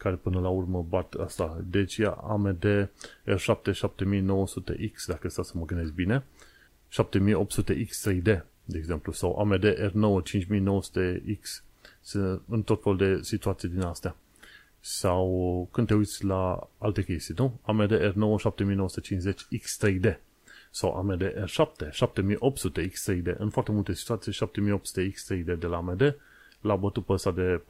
care 0.07 0.19
până 0.23 0.41
la 0.41 0.49
urmă 0.49 0.87
bat 0.89 1.15
asta. 1.15 1.61
Deci 1.65 1.97
e 1.97 2.15
AMD 2.21 2.91
R7 3.27 3.73
7900X, 3.73 5.07
dacă 5.07 5.29
stau 5.29 5.45
să 5.45 5.53
mă 5.55 5.65
gândesc 5.65 5.93
bine, 5.93 6.25
7800X3D, 7.01 8.41
de 8.65 8.79
exemplu, 8.79 9.13
sau 9.13 9.39
AMD 9.39 9.75
R9 9.75 10.23
5900X, 10.23 11.65
în 12.49 12.63
tot 12.63 12.83
felul 12.83 12.99
de 12.99 13.23
situații 13.23 13.69
din 13.69 13.81
astea. 13.81 14.17
Sau 14.81 15.69
când 15.73 15.87
te 15.87 15.95
uiți 15.95 16.25
la 16.25 16.71
alte 16.79 17.03
chestii, 17.03 17.35
nu? 17.37 17.61
AMD 17.63 17.99
R9 17.99 18.39
7950 18.39 19.43
X3D 19.43 20.17
sau 20.71 20.93
AMD 20.97 21.23
R7 21.23 21.91
7800 21.91 22.89
X3D. 22.89 23.37
În 23.39 23.51
foarte 23.51 23.73
multe 23.73 23.95
situații 23.95 24.33
7800 24.33 25.11
X3D 25.11 25.59
de 25.59 25.67
la 25.67 25.77
AMD 25.77 26.17
l-a 26.61 26.77
bătut 26.77 27.05
pe 27.05 27.13
ăsta 27.13 27.31
de 27.31 27.63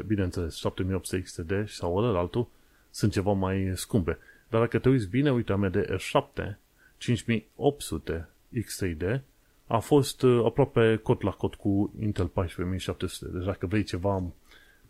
14.700. 0.00 0.06
Bineînțeles, 0.06 0.56
7800 0.56 1.22
XTD 1.22 1.68
sau 1.68 2.16
altul 2.16 2.48
sunt 2.90 3.12
ceva 3.12 3.32
mai 3.32 3.72
scumpe. 3.74 4.18
Dar 4.48 4.60
dacă 4.60 4.78
te 4.78 4.88
uiți 4.88 5.08
bine, 5.08 5.32
uite, 5.32 5.52
AMD 5.52 5.84
R7 5.84 6.56
5800 6.98 8.28
X3D 8.54 9.20
a 9.66 9.78
fost 9.78 10.22
uh, 10.22 10.44
aproape 10.44 11.00
cot 11.02 11.22
la 11.22 11.30
cot 11.30 11.54
cu 11.54 11.92
Intel 12.00 12.26
14700. 12.26 13.36
Deci 13.36 13.44
dacă 13.44 13.66
vrei 13.66 13.82
ceva 13.82 14.22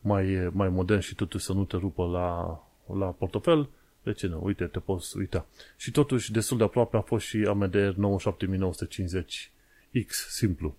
mai, 0.00 0.50
mai 0.52 0.68
modern 0.68 1.00
și 1.00 1.14
totuși 1.14 1.44
să 1.44 1.52
nu 1.52 1.64
te 1.64 1.76
rupă 1.76 2.04
la, 2.04 2.60
la 2.98 3.06
portofel, 3.06 3.68
de 4.02 4.12
ce 4.12 4.26
nu? 4.26 4.40
Uite, 4.44 4.64
te 4.64 4.78
poți 4.78 5.16
uita. 5.16 5.46
Și 5.76 5.90
totuși, 5.90 6.32
destul 6.32 6.56
de 6.56 6.64
aproape 6.64 6.96
a 6.96 7.00
fost 7.00 7.26
și 7.26 7.44
AMD 7.48 7.74
97950X 7.74 10.08
simplu. 10.28 10.76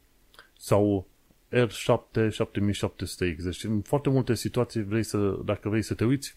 Sau 0.58 1.08
R7 1.52 2.30
7700X. 2.30 3.44
Deci 3.44 3.64
în 3.64 3.82
foarte 3.82 4.10
multe 4.10 4.34
situații 4.34 4.84
vrei 4.84 5.04
să, 5.04 5.40
dacă 5.46 5.70
vrei 5.70 5.82
să 5.82 5.94
te 5.94 6.06
uiți, 6.06 6.36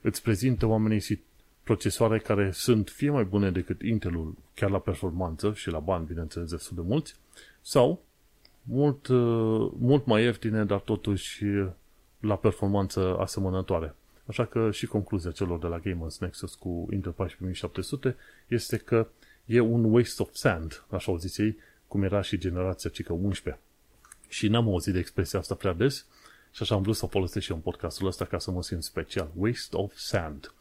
îți 0.00 0.22
prezintă 0.22 0.66
oamenii 0.66 1.24
procesoare 1.62 2.18
care 2.18 2.50
sunt 2.52 2.88
fie 2.88 3.10
mai 3.10 3.24
bune 3.24 3.50
decât 3.50 3.82
Intelul, 3.82 4.34
chiar 4.54 4.70
la 4.70 4.78
performanță 4.78 5.52
și 5.54 5.70
la 5.70 5.78
bani, 5.78 6.06
bineînțeles, 6.06 6.50
destul 6.50 6.76
de 6.76 6.82
mulți, 6.86 7.14
sau 7.60 8.02
mult, 8.62 9.06
uh, 9.06 9.70
mult 9.78 10.06
mai 10.06 10.22
ieftine, 10.22 10.64
dar 10.64 10.80
totuși 10.80 11.44
la 12.20 12.36
performanță 12.36 13.16
asemănătoare. 13.18 13.94
Așa 14.26 14.44
că 14.44 14.70
și 14.70 14.86
concluzia 14.86 15.30
celor 15.30 15.58
de 15.58 15.66
la 15.66 15.78
Gamers 15.78 16.18
Nexus 16.18 16.54
cu 16.54 16.88
Intel 16.92 17.12
14700 17.12 18.16
este 18.46 18.76
că 18.76 19.08
e 19.44 19.60
un 19.60 19.84
waste 19.84 20.22
of 20.22 20.28
sand, 20.32 20.84
așa 20.90 21.12
au 21.12 21.18
zis 21.18 21.38
ei, 21.38 21.56
cum 21.86 22.02
era 22.02 22.20
și 22.20 22.38
generația 22.38 22.90
cică 22.90 23.12
11. 23.12 23.62
Și 24.28 24.48
n-am 24.48 24.68
auzit 24.68 24.92
de 24.92 24.98
expresia 24.98 25.38
asta 25.38 25.54
prea 25.54 25.72
des 25.72 26.06
și 26.50 26.62
așa 26.62 26.74
am 26.74 26.82
vrut 26.82 26.96
să 26.96 27.04
o 27.04 27.08
folosesc 27.08 27.44
și 27.44 27.52
în 27.52 27.58
podcastul 27.58 28.06
ăsta 28.06 28.24
ca 28.24 28.38
să 28.38 28.50
mă 28.50 28.62
simt 28.62 28.82
special. 28.82 29.30
Waste 29.34 29.76
of 29.76 29.96
sand. 29.96 30.52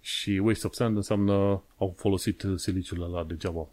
Și 0.00 0.30
waste 0.30 0.66
of 0.66 0.72
sand 0.72 0.96
înseamnă 0.96 1.32
au 1.76 1.94
folosit 1.96 2.44
siliciul 2.56 3.02
ăla 3.02 3.24
degeaba. 3.24 3.68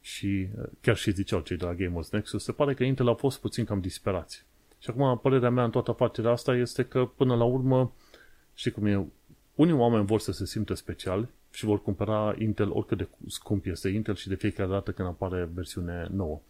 Și 0.00 0.48
chiar 0.80 0.96
și 0.96 1.10
ziceau 1.10 1.40
cei 1.40 1.56
de 1.56 1.64
la 1.64 1.74
Gamers 1.74 2.10
Nexus, 2.10 2.42
se 2.42 2.52
pare 2.52 2.74
că 2.74 2.84
Intel 2.84 3.08
au 3.08 3.14
fost 3.14 3.40
puțin 3.40 3.64
cam 3.64 3.80
disperați. 3.80 4.44
Și 4.78 4.90
acum 4.90 5.18
părerea 5.18 5.50
mea 5.50 5.64
în 5.64 5.70
toată 5.70 5.90
afacerea 5.90 6.30
asta 6.30 6.54
este 6.54 6.84
că 6.84 7.04
până 7.16 7.36
la 7.36 7.44
urmă, 7.44 7.92
știi 8.54 8.70
cum 8.70 8.86
e, 8.86 9.06
unii 9.54 9.74
oameni 9.74 10.06
vor 10.06 10.20
să 10.20 10.32
se 10.32 10.46
simtă 10.46 10.74
special 10.74 11.28
și 11.50 11.64
vor 11.64 11.82
cumpăra 11.82 12.34
Intel 12.38 12.70
oricât 12.70 12.98
de 12.98 13.08
scump 13.26 13.66
este 13.66 13.88
Intel 13.88 14.14
și 14.14 14.28
de 14.28 14.34
fiecare 14.34 14.68
dată 14.68 14.92
când 14.92 15.08
apare 15.08 15.48
versiune 15.54 16.08
nouă. 16.10 16.40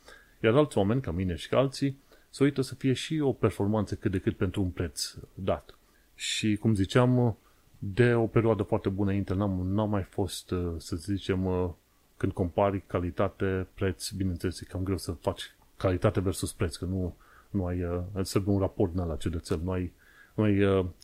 Iar 0.42 0.54
alți 0.54 0.78
oameni, 0.78 1.00
ca 1.00 1.10
mine 1.10 1.34
și 1.34 1.48
ca 1.48 1.58
alții, 1.58 1.98
se 2.30 2.44
uită 2.44 2.62
să 2.62 2.74
fie 2.74 2.92
și 2.92 3.20
o 3.20 3.32
performanță 3.32 3.94
cât 3.94 4.10
de 4.10 4.18
cât 4.18 4.36
pentru 4.36 4.62
un 4.62 4.68
preț 4.68 5.14
dat. 5.34 5.78
Și, 6.14 6.56
cum 6.56 6.74
ziceam, 6.74 7.36
de 7.78 8.14
o 8.14 8.26
perioadă 8.26 8.62
foarte 8.62 8.88
bună 8.88 9.12
Intel 9.12 9.36
n-am, 9.36 9.66
n-am 9.66 9.90
mai 9.90 10.02
fost, 10.02 10.54
să 10.76 10.96
zicem, 10.96 11.74
când 12.16 12.32
compari 12.32 12.82
calitate, 12.86 13.66
preț, 13.74 14.10
bineînțeles, 14.10 14.60
e 14.60 14.64
cam 14.64 14.82
greu 14.82 14.98
să 14.98 15.12
faci 15.12 15.54
calitate 15.76 16.20
versus 16.20 16.52
preț, 16.52 16.76
că 16.76 16.84
nu, 16.84 17.16
nu 17.50 17.66
ai, 17.66 18.04
să 18.22 18.42
un 18.44 18.58
raport 18.58 18.94
din 18.94 19.04
la 19.06 19.16
ciudățel, 19.16 19.60
nu 19.64 19.70
ai, 19.70 19.92
nu 20.34 20.42
ai, 20.42 20.58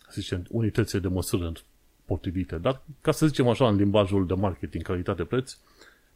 să 0.08 0.20
zicem, 0.20 0.46
unitățile 0.50 1.00
de 1.00 1.08
măsură 1.08 1.52
potrivite. 2.04 2.56
Dar, 2.56 2.80
ca 3.00 3.10
să 3.10 3.26
zicem 3.26 3.48
așa, 3.48 3.68
în 3.68 3.76
limbajul 3.76 4.26
de 4.26 4.34
marketing, 4.34 4.84
calitate-preț, 4.84 5.56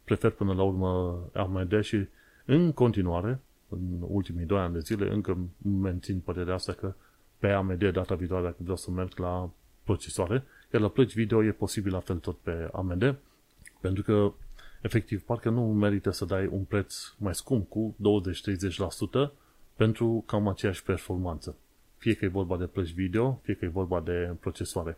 prefer 0.03 0.31
până 0.31 0.53
la 0.53 0.63
urmă 0.63 1.19
AMD 1.33 1.81
și 1.81 2.07
în 2.51 2.71
continuare, 2.71 3.39
în 3.69 3.81
ultimii 4.07 4.45
doi 4.45 4.59
ani 4.59 4.73
de 4.73 4.79
zile, 4.79 5.13
încă 5.13 5.37
mențin 5.81 6.19
părerea 6.19 6.53
asta 6.53 6.73
că 6.73 6.93
pe 7.37 7.47
AMD 7.47 7.91
data 7.91 8.15
viitoare 8.15 8.43
dacă 8.43 8.55
vreau 8.59 8.77
să 8.77 8.91
merg 8.91 9.17
la 9.17 9.49
procesoare, 9.83 10.43
iar 10.73 10.81
la 10.81 10.87
plăci 10.87 11.13
video 11.13 11.43
e 11.43 11.51
posibil 11.51 11.91
la 11.91 11.99
fel 11.99 12.17
tot 12.17 12.37
pe 12.37 12.69
AMD, 12.71 13.15
pentru 13.79 14.03
că 14.03 14.33
efectiv 14.81 15.21
parcă 15.21 15.49
nu 15.49 15.61
merită 15.61 16.11
să 16.11 16.25
dai 16.25 16.47
un 16.47 16.63
preț 16.63 17.13
mai 17.17 17.35
scump 17.35 17.69
cu 17.69 17.95
20-30% 19.27 19.31
pentru 19.75 20.23
cam 20.27 20.47
aceeași 20.47 20.83
performanță. 20.83 21.55
Fie 21.97 22.13
că 22.13 22.25
e 22.25 22.27
vorba 22.27 22.57
de 22.57 22.65
plăci 22.65 22.93
video, 22.93 23.39
fie 23.43 23.53
că 23.53 23.65
e 23.65 23.67
vorba 23.67 23.99
de 23.99 24.35
procesoare. 24.39 24.97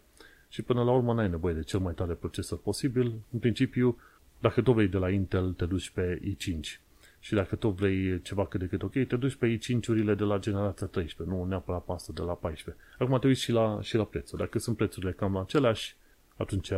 Și 0.49 0.61
până 0.61 0.83
la 0.83 0.91
urmă 0.91 1.13
n-ai 1.13 1.29
nevoie 1.29 1.53
de 1.53 1.63
cel 1.63 1.79
mai 1.79 1.93
tare 1.93 2.13
procesor 2.13 2.57
posibil. 2.57 3.13
În 3.31 3.39
principiu, 3.39 3.97
dacă 4.39 4.61
tu 4.61 4.73
vrei 4.73 4.87
de 4.87 4.97
la 4.97 5.09
Intel, 5.09 5.53
te 5.53 5.65
duci 5.65 5.89
pe 5.89 6.21
i5 6.23 6.79
și 7.23 7.33
dacă 7.33 7.55
tot 7.55 7.75
vrei 7.75 8.21
ceva 8.21 8.45
cât 8.45 8.59
de 8.59 8.65
cât 8.65 8.83
ok, 8.83 8.91
te 8.91 9.15
duci 9.15 9.35
pe 9.35 9.57
i5-urile 9.57 10.15
de 10.15 10.23
la 10.23 10.37
generația 10.37 10.87
13, 10.87 11.35
nu 11.35 11.43
neapărat 11.45 11.83
pe 11.83 11.91
asta 11.91 12.11
de 12.15 12.21
la 12.21 12.33
14. 12.33 12.83
Acum 12.99 13.19
te 13.19 13.27
uiți 13.27 13.41
și 13.41 13.51
la, 13.51 13.79
și 13.81 13.95
la 13.95 14.03
prețuri. 14.03 14.41
Dacă 14.41 14.59
sunt 14.59 14.77
prețurile 14.77 15.11
cam 15.11 15.33
la 15.33 15.41
aceleași, 15.41 15.95
atunci 16.37 16.69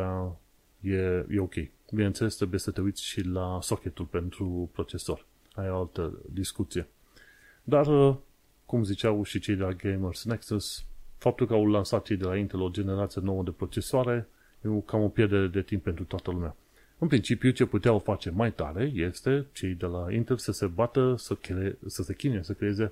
e, 0.81 1.25
e 1.29 1.39
ok. 1.39 1.53
Bineînțeles, 1.91 2.35
trebuie 2.35 2.59
să 2.59 2.71
te 2.71 2.81
uiți 2.81 3.03
și 3.03 3.21
la 3.21 3.59
socketul 3.61 4.05
pentru 4.05 4.69
procesor. 4.73 5.25
Ai 5.53 5.69
o 5.69 5.77
altă 5.77 6.21
discuție. 6.29 6.87
Dar, 7.63 8.17
cum 8.65 8.83
ziceau 8.83 9.23
și 9.23 9.39
cei 9.39 9.55
de 9.55 9.63
la 9.63 9.71
Gamers 9.71 10.23
Nexus, 10.23 10.85
faptul 11.17 11.47
că 11.47 11.53
au 11.53 11.69
lansat 11.69 12.03
cei 12.03 12.17
de 12.17 12.25
la 12.25 12.37
Intel 12.37 12.61
o 12.61 12.69
generație 12.69 13.21
nouă 13.21 13.43
de 13.43 13.51
procesoare 13.51 14.27
e 14.61 14.67
cam 14.85 15.01
o 15.01 15.09
pierdere 15.09 15.47
de 15.47 15.61
timp 15.61 15.83
pentru 15.83 16.03
toată 16.03 16.31
lumea. 16.31 16.55
În 17.03 17.09
principiu, 17.09 17.49
ce 17.49 17.65
puteau 17.65 17.99
face 17.99 18.29
mai 18.29 18.53
tare 18.53 18.91
este 18.95 19.45
cei 19.53 19.73
de 19.73 19.85
la 19.85 20.11
Intel 20.11 20.37
să 20.37 20.51
se 20.51 20.65
bată, 20.65 21.15
să, 21.17 21.35
cre- 21.35 21.77
să 21.87 22.03
se 22.03 22.15
chinuie, 22.15 22.43
să 22.43 22.53
creeze, 22.53 22.91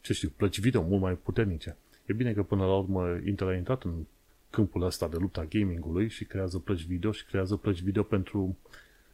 ce 0.00 0.12
știu, 0.12 0.32
plăci 0.36 0.60
video 0.60 0.82
mult 0.82 1.00
mai 1.00 1.14
puternice. 1.14 1.76
E 2.06 2.12
bine 2.12 2.32
că 2.32 2.42
până 2.42 2.64
la 2.64 2.76
urmă 2.76 3.18
Intel 3.26 3.48
a 3.48 3.54
intrat 3.54 3.82
în 3.82 3.92
câmpul 4.50 4.82
ăsta 4.82 5.08
de 5.08 5.16
lupta 5.20 5.44
gamingului 5.44 6.08
și 6.08 6.24
creează 6.24 6.58
plăci 6.58 6.84
video 6.84 7.12
și 7.12 7.24
creează 7.24 7.56
plăci 7.56 7.80
video 7.80 8.02
pentru, 8.02 8.56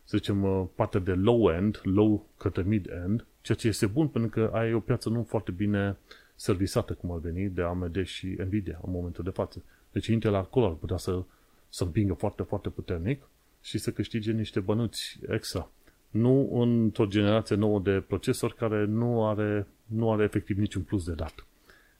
să 0.04 0.16
zicem, 0.16 0.42
uh, 0.42 0.64
partea 0.74 1.00
de 1.00 1.12
low-end, 1.12 1.80
low 1.82 2.26
către 2.36 2.62
mid-end, 2.62 3.26
ceea 3.40 3.58
ce 3.58 3.68
este 3.68 3.86
bun 3.86 4.08
pentru 4.08 4.30
că 4.30 4.50
ai 4.54 4.72
o 4.72 4.80
piață 4.80 5.08
nu 5.08 5.22
foarte 5.22 5.50
bine 5.50 5.96
servisată, 6.34 6.92
cum 6.92 7.10
ar 7.10 7.18
veni, 7.18 7.48
de 7.48 7.62
AMD 7.62 8.04
și 8.04 8.26
Nvidia 8.26 8.80
în 8.84 8.92
momentul 8.92 9.24
de 9.24 9.30
față. 9.30 9.62
Deci 9.92 10.06
Intel 10.06 10.34
acolo 10.34 10.66
ar 10.66 10.72
putea 10.72 10.96
să, 10.96 11.22
să 11.68 11.84
împingă 11.84 12.12
foarte, 12.12 12.42
foarte 12.42 12.68
puternic 12.68 13.22
și 13.64 13.78
să 13.78 13.90
câștige 13.90 14.32
niște 14.32 14.60
bănuți 14.60 15.18
extra. 15.28 15.70
Nu 16.10 16.60
într-o 16.60 17.06
generație 17.06 17.56
nouă 17.56 17.80
de 17.80 18.00
procesor 18.06 18.54
care 18.54 18.84
nu 18.84 19.26
are, 19.26 19.66
nu 19.86 20.12
are 20.12 20.22
efectiv 20.22 20.58
niciun 20.58 20.82
plus 20.82 21.04
de 21.04 21.12
dat. 21.12 21.46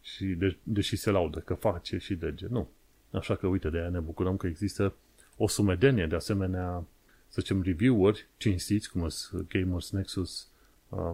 Și 0.03 0.25
de, 0.25 0.57
deși 0.63 0.97
se 0.97 1.11
laudă 1.11 1.39
că 1.39 1.55
face 1.55 1.99
și 1.99 2.15
dege. 2.15 2.47
Nu. 2.49 2.69
Așa 3.11 3.37
că, 3.37 3.47
uite, 3.47 3.71
de 3.71 3.79
aia 3.79 3.89
ne 3.89 3.99
bucurăm 3.99 4.37
că 4.37 4.47
există 4.47 4.95
o 5.37 5.49
sumedenie 5.49 6.07
de 6.07 6.15
asemenea, 6.15 6.85
să 7.29 7.41
zicem, 7.41 7.63
review-uri 7.63 8.27
cinstiți, 8.37 8.91
cum 8.91 9.09
sunt 9.09 9.49
Gamers 9.49 9.91
Nexus, 9.91 10.49
uh, 10.89 11.13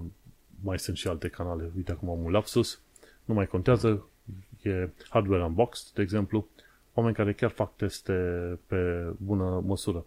mai 0.61 0.79
sunt 0.79 0.97
și 0.97 1.09
alte 1.09 1.29
canale, 1.29 1.71
uite 1.77 1.93
acum 1.93 2.09
am 2.09 2.25
un 2.25 2.31
lapsus, 2.31 2.81
nu 3.25 3.35
mai 3.35 3.47
contează, 3.47 4.09
e 4.63 4.89
Hardware 5.09 5.45
Unboxed, 5.45 5.95
de 5.95 6.03
exemplu, 6.03 6.49
oameni 6.95 7.15
care 7.15 7.33
chiar 7.33 7.51
fac 7.51 7.77
teste 7.77 8.13
pe 8.67 9.13
bună 9.17 9.63
măsură. 9.67 10.05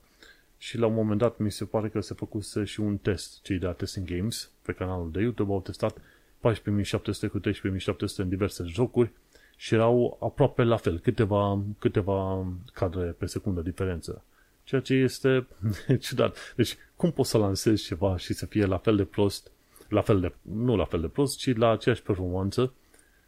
Și 0.64 0.78
la 0.78 0.86
un 0.86 0.94
moment 0.94 1.20
dat 1.20 1.38
mi 1.38 1.52
se 1.52 1.66
pare 1.66 1.90
că 1.90 2.02
se 2.02 2.14
făcuse 2.14 2.64
și 2.64 2.80
un 2.80 2.98
test, 2.98 3.42
cei 3.42 3.58
de 3.58 3.66
la 3.66 3.72
Testing 3.72 4.08
Games, 4.08 4.52
pe 4.62 4.72
canalul 4.72 5.12
de 5.12 5.22
YouTube, 5.22 5.52
au 5.52 5.62
testat 5.62 5.98
14700 6.40 7.28
cu 7.28 7.40
13700 7.40 8.22
în 8.22 8.30
diverse 8.30 8.64
jocuri 8.64 9.12
și 9.56 9.74
erau 9.74 10.18
aproape 10.22 10.64
la 10.64 10.78
fel, 10.78 11.00
câteva, 11.00 11.62
câteva 11.80 12.48
cadre 12.74 13.06
pe 13.06 13.26
secundă 13.26 13.62
diferență. 13.62 14.24
Ceea 14.64 14.82
ce 14.82 14.94
este 14.94 15.48
ciudat. 16.06 16.54
Deci, 16.56 16.78
cum 16.96 17.12
poți 17.12 17.30
să 17.30 17.38
lansezi 17.38 17.84
ceva 17.84 18.18
și 18.18 18.34
să 18.34 18.46
fie 18.46 18.66
la 18.66 18.78
fel 18.78 18.96
de 18.96 19.06
prost, 19.06 19.52
la 19.90 20.02
fel 20.02 20.20
de, 20.20 20.34
nu 20.42 20.76
la 20.76 20.86
fel 20.86 21.02
de 21.02 21.08
prost, 21.08 21.38
ci 21.38 21.56
la 21.56 21.72
aceeași 21.72 22.02
performanță, 22.02 22.74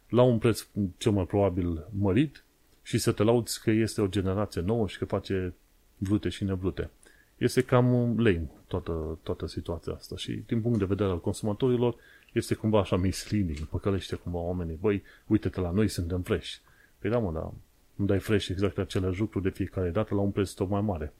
la 0.08 0.22
un 0.22 0.38
preț 0.38 0.66
cel 0.96 1.12
mai 1.12 1.26
probabil 1.26 1.86
mărit 1.98 2.44
și 2.82 2.98
să 2.98 3.12
te 3.12 3.22
lauți 3.22 3.62
că 3.62 3.70
este 3.70 4.00
o 4.00 4.06
generație 4.06 4.60
nouă 4.60 4.86
și 4.86 4.98
că 4.98 5.04
face 5.04 5.54
vrute 5.96 6.28
și 6.28 6.44
nevrute. 6.44 6.90
Este 7.36 7.62
cam 7.62 8.18
lame 8.18 8.50
toată, 8.66 9.18
toată 9.22 9.46
situația 9.46 9.92
asta 9.92 10.16
și 10.16 10.42
din 10.46 10.60
punct 10.60 10.78
de 10.78 10.84
vedere 10.84 11.10
al 11.10 11.20
consumatorilor 11.20 11.96
este 12.32 12.54
cumva 12.54 12.78
așa 12.78 12.96
misleading, 12.96 13.58
păcălește 13.58 14.16
cumva 14.16 14.38
oamenii. 14.38 14.78
Băi, 14.80 15.02
uite-te 15.26 15.60
la 15.60 15.70
noi, 15.70 15.88
suntem 15.88 16.20
fresh. 16.20 16.54
Păi 16.98 17.10
da, 17.10 17.18
mă, 17.18 17.32
da, 17.32 17.52
îmi 17.96 18.08
dai 18.08 18.18
fresh 18.18 18.48
exact 18.48 18.78
aceleași 18.78 19.20
lucruri 19.20 19.44
de 19.44 19.50
fiecare 19.50 19.90
dată 19.90 20.14
la 20.14 20.20
un 20.20 20.30
preț 20.30 20.50
tot 20.50 20.68
mai 20.68 20.80
mare. 20.80 21.12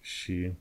Și 0.00 0.52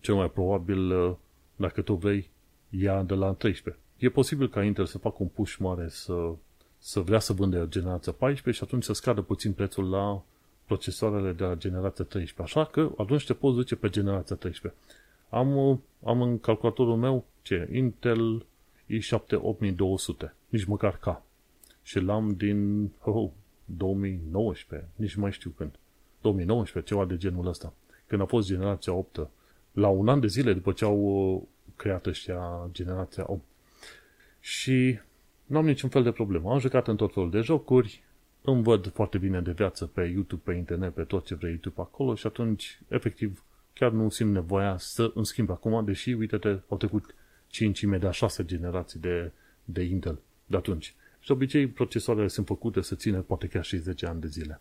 cel 0.00 0.14
mai 0.14 0.30
probabil, 0.30 1.16
dacă 1.56 1.80
tu 1.82 1.94
vrei, 1.94 2.30
ia 2.70 3.02
de 3.02 3.14
la 3.14 3.32
13. 3.32 3.82
E 3.96 4.08
posibil 4.08 4.48
ca 4.48 4.62
Intel 4.62 4.86
să 4.86 4.98
facă 4.98 5.16
un 5.18 5.28
push 5.28 5.56
mare 5.56 5.88
să, 5.88 6.34
să 6.78 7.00
vrea 7.00 7.18
să 7.18 7.32
vândă 7.32 7.66
generația 7.68 8.12
14 8.12 8.62
și 8.62 8.68
atunci 8.68 8.84
să 8.84 8.92
scadă 8.92 9.20
puțin 9.20 9.52
prețul 9.52 9.88
la 9.88 10.22
procesoarele 10.66 11.32
de 11.32 11.44
la 11.44 11.54
generația 11.54 12.04
13. 12.04 12.42
Așa 12.42 12.70
că 12.70 12.90
atunci 12.96 13.26
te 13.26 13.34
poți 13.34 13.56
duce 13.56 13.76
pe 13.76 13.88
generația 13.88 14.36
13. 14.36 14.80
Am, 15.28 15.80
am 16.04 16.22
în 16.22 16.38
calculatorul 16.38 16.96
meu 16.96 17.24
ce? 17.42 17.68
Intel 17.72 18.46
i7 18.86 19.34
8200, 19.40 20.34
nici 20.48 20.64
măcar 20.64 20.98
K. 20.98 21.22
Și 21.82 22.00
l-am 22.00 22.34
din 22.34 22.90
oh, 23.02 23.30
2019, 23.64 24.88
nici 24.96 25.14
mai 25.14 25.32
știu 25.32 25.50
când. 25.56 25.78
2019, 26.20 26.92
ceva 26.92 27.06
de 27.06 27.16
genul 27.16 27.46
ăsta. 27.46 27.72
Când 28.06 28.20
a 28.20 28.24
fost 28.24 28.48
generația 28.48 28.92
8 28.92 29.28
la 29.72 29.88
un 29.88 30.08
an 30.08 30.20
de 30.20 30.26
zile 30.26 30.52
după 30.52 30.72
ce 30.72 30.84
au 30.84 30.98
uh, 30.98 31.42
creat 31.76 32.06
ăștia 32.06 32.68
generația 32.72 33.24
8. 33.26 33.42
Și 34.40 34.98
nu 35.46 35.58
am 35.58 35.66
niciun 35.66 35.88
fel 35.88 36.02
de 36.02 36.10
problemă. 36.10 36.50
Am 36.50 36.58
jucat 36.58 36.88
în 36.88 36.96
tot 36.96 37.12
felul 37.12 37.30
de 37.30 37.40
jocuri, 37.40 38.02
îmi 38.46 38.62
văd 38.62 38.92
foarte 38.92 39.18
bine 39.18 39.40
de 39.40 39.52
viață 39.52 39.86
pe 39.86 40.02
YouTube, 40.02 40.42
pe 40.44 40.56
internet, 40.56 40.94
pe 40.94 41.02
tot 41.02 41.24
ce 41.24 41.34
vrei 41.34 41.50
YouTube 41.50 41.80
acolo 41.80 42.14
și 42.14 42.26
atunci, 42.26 42.80
efectiv, 42.88 43.44
chiar 43.72 43.90
nu 43.90 44.08
simt 44.08 44.32
nevoia 44.32 44.76
să 44.78 45.10
îmi 45.14 45.26
schimb 45.26 45.50
acum, 45.50 45.84
deși, 45.84 46.12
uite-te, 46.12 46.58
au 46.68 46.76
trecut 46.76 47.14
5, 47.46 47.80
imediat 47.80 48.12
6 48.12 48.44
generații 48.44 49.00
de, 49.00 49.32
de 49.64 49.82
Intel 49.82 50.18
de 50.46 50.56
atunci. 50.56 50.94
Și 51.20 51.26
de 51.26 51.32
obicei 51.32 51.66
procesoarele 51.66 52.28
sunt 52.28 52.46
făcute 52.46 52.80
să 52.80 52.94
țină 52.94 53.20
poate 53.20 53.46
chiar 53.46 53.64
și 53.64 53.76
10 53.76 54.06
ani 54.06 54.20
de 54.20 54.26
zile. 54.26 54.60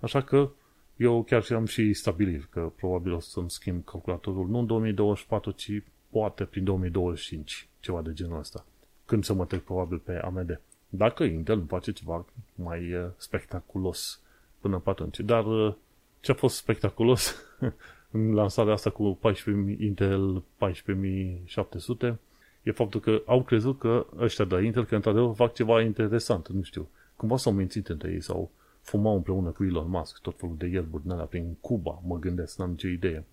Așa 0.00 0.22
că 0.22 0.50
eu 0.96 1.22
chiar 1.22 1.42
și 1.42 1.52
am 1.52 1.66
și 1.66 1.92
stabilit 1.92 2.44
că 2.44 2.72
probabil 2.76 3.12
o 3.12 3.20
să-mi 3.20 3.50
schimb 3.50 3.84
calculatorul 3.84 4.48
nu 4.48 4.58
în 4.58 4.66
2024, 4.66 5.50
ci 5.50 5.82
poate 6.10 6.44
prin 6.44 6.64
2025, 6.64 7.68
ceva 7.80 8.02
de 8.02 8.12
genul 8.12 8.38
ăsta. 8.38 8.66
Când 9.04 9.24
să 9.24 9.32
mă 9.32 9.46
trec 9.46 9.62
probabil 9.62 9.98
pe 9.98 10.12
AMD. 10.12 10.60
Dacă 10.96 11.24
Intel 11.24 11.58
îmi 11.58 11.66
face 11.66 11.92
ceva 11.92 12.24
mai 12.54 12.94
uh, 12.94 13.06
spectaculos 13.16 14.20
până 14.60 14.78
pe 14.78 14.90
atunci. 14.90 15.20
Dar 15.20 15.46
uh, 15.46 15.74
ce 16.20 16.30
a 16.30 16.34
fost 16.34 16.56
spectaculos 16.56 17.34
în 18.10 18.34
lansarea 18.34 18.72
asta 18.72 18.90
cu 18.90 19.18
14, 19.20 19.84
Intel 19.84 20.42
14700 20.56 22.18
e 22.62 22.70
faptul 22.70 23.00
că 23.00 23.22
au 23.26 23.42
crezut 23.42 23.78
că 23.78 24.06
ăștia 24.18 24.44
de 24.44 24.62
Intel 24.64 24.84
că 24.84 24.94
într-adevăr 24.94 25.34
fac 25.34 25.54
ceva 25.54 25.82
interesant, 25.82 26.48
nu 26.48 26.62
știu. 26.62 26.88
Cumva 27.16 27.36
s-au 27.36 27.52
mințit 27.52 27.88
între 27.88 28.10
ei 28.10 28.20
sau 28.20 28.50
fumau 28.80 29.14
împreună 29.16 29.50
cu 29.50 29.64
Elon 29.64 29.88
Musk 29.88 30.20
tot 30.20 30.38
felul 30.38 30.56
de 30.58 30.66
ierburi 30.66 31.02
din 31.02 31.12
alea 31.12 31.24
prin 31.24 31.56
Cuba, 31.60 32.00
mă 32.06 32.18
gândesc, 32.18 32.58
n-am 32.58 32.70
nicio 32.70 32.88
idee. 32.88 33.24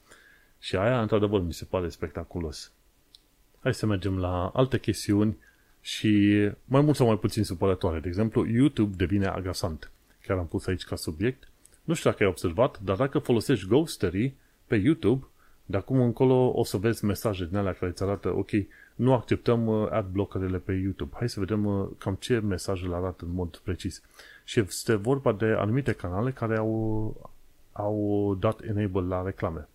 Și 0.59 0.75
aia, 0.75 1.01
într-adevăr, 1.01 1.41
mi 1.41 1.53
se 1.53 1.65
pare 1.65 1.89
spectaculos. 1.89 2.71
Hai 3.59 3.73
să 3.73 3.85
mergem 3.85 4.17
la 4.17 4.47
alte 4.47 4.79
chestiuni 4.79 5.37
și 5.81 6.29
mai 6.65 6.81
mult 6.81 6.95
sau 6.95 7.07
mai 7.07 7.17
puțin 7.17 7.43
supărătoare. 7.43 7.99
De 7.99 8.07
exemplu, 8.07 8.47
YouTube 8.47 8.95
devine 8.95 9.25
agasant. 9.25 9.91
Chiar 10.25 10.37
am 10.37 10.47
pus 10.47 10.67
aici 10.67 10.83
ca 10.83 10.95
subiect. 10.95 11.47
Nu 11.83 11.93
știu 11.93 12.09
dacă 12.09 12.23
ai 12.23 12.29
observat, 12.29 12.79
dar 12.79 12.95
dacă 12.95 13.19
folosești 13.19 13.67
Ghostery 13.67 14.33
pe 14.67 14.75
YouTube, 14.75 15.25
de 15.65 15.77
acum 15.77 15.99
încolo 16.01 16.51
o 16.53 16.63
să 16.63 16.77
vezi 16.77 17.05
mesaje 17.05 17.45
din 17.45 17.57
alea 17.57 17.73
care 17.73 17.91
îți 17.91 18.03
arată, 18.03 18.35
ok, 18.35 18.49
nu 18.95 19.13
acceptăm 19.13 19.67
uh, 19.67 19.87
ad 19.91 20.05
blockerele 20.05 20.57
pe 20.57 20.71
YouTube. 20.71 21.15
Hai 21.17 21.29
să 21.29 21.39
vedem 21.39 21.65
uh, 21.65 21.87
cam 21.97 22.15
ce 22.19 22.39
mesaje 22.39 22.87
le 22.87 22.95
arată 22.95 23.25
în 23.25 23.33
mod 23.33 23.57
precis. 23.57 24.01
Și 24.43 24.59
este 24.59 24.95
vorba 24.95 25.31
de 25.31 25.45
anumite 25.45 25.91
canale 25.91 26.31
care 26.31 26.57
au, 26.57 27.31
au 27.71 28.35
dat 28.39 28.61
enable 28.61 29.01
la 29.01 29.23
reclame. 29.23 29.67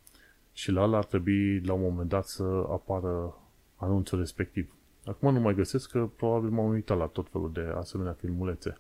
Și 0.53 0.71
la 0.71 0.83
ala 0.83 0.97
ar 0.97 1.05
trebui 1.05 1.61
la 1.61 1.73
un 1.73 1.81
moment 1.81 2.09
dat 2.09 2.27
să 2.27 2.43
apară 2.71 3.39
anunțul 3.77 4.19
respectiv. 4.19 4.76
Acum 5.07 5.33
nu 5.33 5.41
mai 5.41 5.55
găsesc 5.55 5.91
că 5.91 6.09
probabil 6.17 6.51
m-am 6.51 6.69
uitat 6.69 6.99
la 6.99 7.07
tot 7.07 7.29
felul 7.31 7.53
de 7.53 7.61
asemenea 7.61 8.13
filmulețe. 8.13 8.79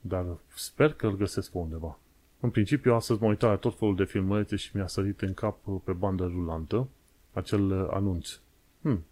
Dar 0.00 0.26
sper 0.54 0.92
că 0.92 1.06
îl 1.06 1.16
găsesc 1.16 1.50
pe 1.50 1.58
undeva. 1.58 1.98
În 2.40 2.50
principiu, 2.50 2.94
astăzi 2.94 3.20
m-am 3.20 3.30
uitat 3.30 3.50
la 3.50 3.56
tot 3.56 3.78
felul 3.78 3.96
de 3.96 4.04
filmulețe 4.04 4.56
și 4.56 4.76
mi-a 4.76 4.86
sărit 4.86 5.20
în 5.20 5.34
cap 5.34 5.58
pe 5.84 5.92
bandă 5.92 6.24
rulantă 6.24 6.88
acel 7.32 7.70
uh, 7.70 7.88
anunț. 7.90 8.38
Hmm. 8.80 9.04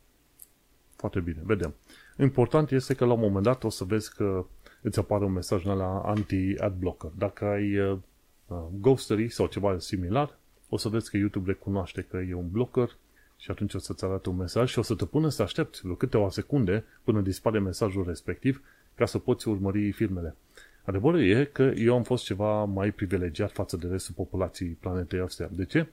Foarte 0.96 1.20
bine, 1.20 1.40
vedem. 1.44 1.74
Important 2.18 2.70
este 2.70 2.94
că 2.94 3.04
la 3.04 3.12
un 3.12 3.20
moment 3.20 3.44
dat 3.44 3.64
o 3.64 3.68
să 3.68 3.84
vezi 3.84 4.14
că 4.14 4.46
îți 4.82 4.98
apare 4.98 5.24
un 5.24 5.32
mesaj 5.32 5.64
la 5.64 6.00
anti-ad 6.00 6.74
blocker. 6.78 7.10
Dacă 7.18 7.44
ai 7.44 7.78
uh, 7.78 7.98
uh, 8.46 8.58
ghostery 8.80 9.28
sau 9.28 9.46
ceva 9.46 9.78
similar, 9.78 10.38
o 10.68 10.76
să 10.76 10.88
vezi 10.88 11.10
că 11.10 11.16
YouTube 11.16 11.50
recunoaște 11.50 12.02
că 12.02 12.16
e 12.16 12.34
un 12.34 12.50
blocker 12.50 12.96
și 13.36 13.50
atunci 13.50 13.74
o 13.74 13.78
să-ți 13.78 14.04
arate 14.04 14.28
un 14.28 14.36
mesaj 14.36 14.70
și 14.70 14.78
o 14.78 14.82
să 14.82 14.94
te 14.94 15.04
pună 15.04 15.28
să 15.28 15.42
aștepți 15.42 15.80
vreo 15.80 15.94
câteva 15.94 16.30
secunde 16.30 16.84
până 17.04 17.20
dispare 17.20 17.58
mesajul 17.58 18.04
respectiv 18.06 18.62
ca 18.94 19.06
să 19.06 19.18
poți 19.18 19.48
urmări 19.48 19.90
filmele. 19.90 20.36
Adevărul 20.84 21.20
e 21.20 21.44
că 21.44 21.62
eu 21.62 21.94
am 21.94 22.02
fost 22.02 22.24
ceva 22.24 22.64
mai 22.64 22.90
privilegiat 22.90 23.52
față 23.52 23.76
de 23.76 23.86
restul 23.86 24.14
populației 24.16 24.76
planetei 24.80 25.20
astea. 25.20 25.48
De 25.52 25.64
ce? 25.64 25.86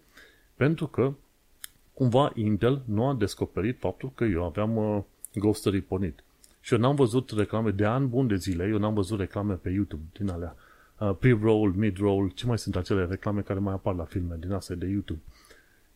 Pentru 0.55 0.87
că 0.87 1.13
cumva 1.93 2.31
Intel 2.35 2.81
nu 2.85 3.07
a 3.07 3.13
descoperit 3.13 3.79
faptul 3.79 4.11
că 4.15 4.23
eu 4.23 4.43
aveam 4.43 4.75
uh, 4.75 5.03
Ghostery 5.35 5.81
pornit. 5.81 6.23
Și 6.61 6.73
eu 6.73 6.79
n-am 6.79 6.95
văzut 6.95 7.31
reclame 7.31 7.71
de 7.71 7.85
ani 7.85 8.07
bun 8.07 8.27
de 8.27 8.35
zile, 8.35 8.67
eu 8.67 8.77
n-am 8.77 8.93
văzut 8.93 9.19
reclame 9.19 9.53
pe 9.53 9.69
YouTube 9.69 10.03
din 10.13 10.29
alea. 10.29 10.55
Uh, 10.99 11.15
pre-roll, 11.19 11.73
mid-roll, 11.75 12.29
ce 12.29 12.45
mai 12.45 12.57
sunt 12.57 12.75
acele 12.75 13.05
reclame 13.05 13.41
care 13.41 13.59
mai 13.59 13.73
apar 13.73 13.95
la 13.95 14.03
filme 14.03 14.35
din 14.39 14.51
astea 14.51 14.75
de 14.75 14.87
YouTube. 14.87 15.19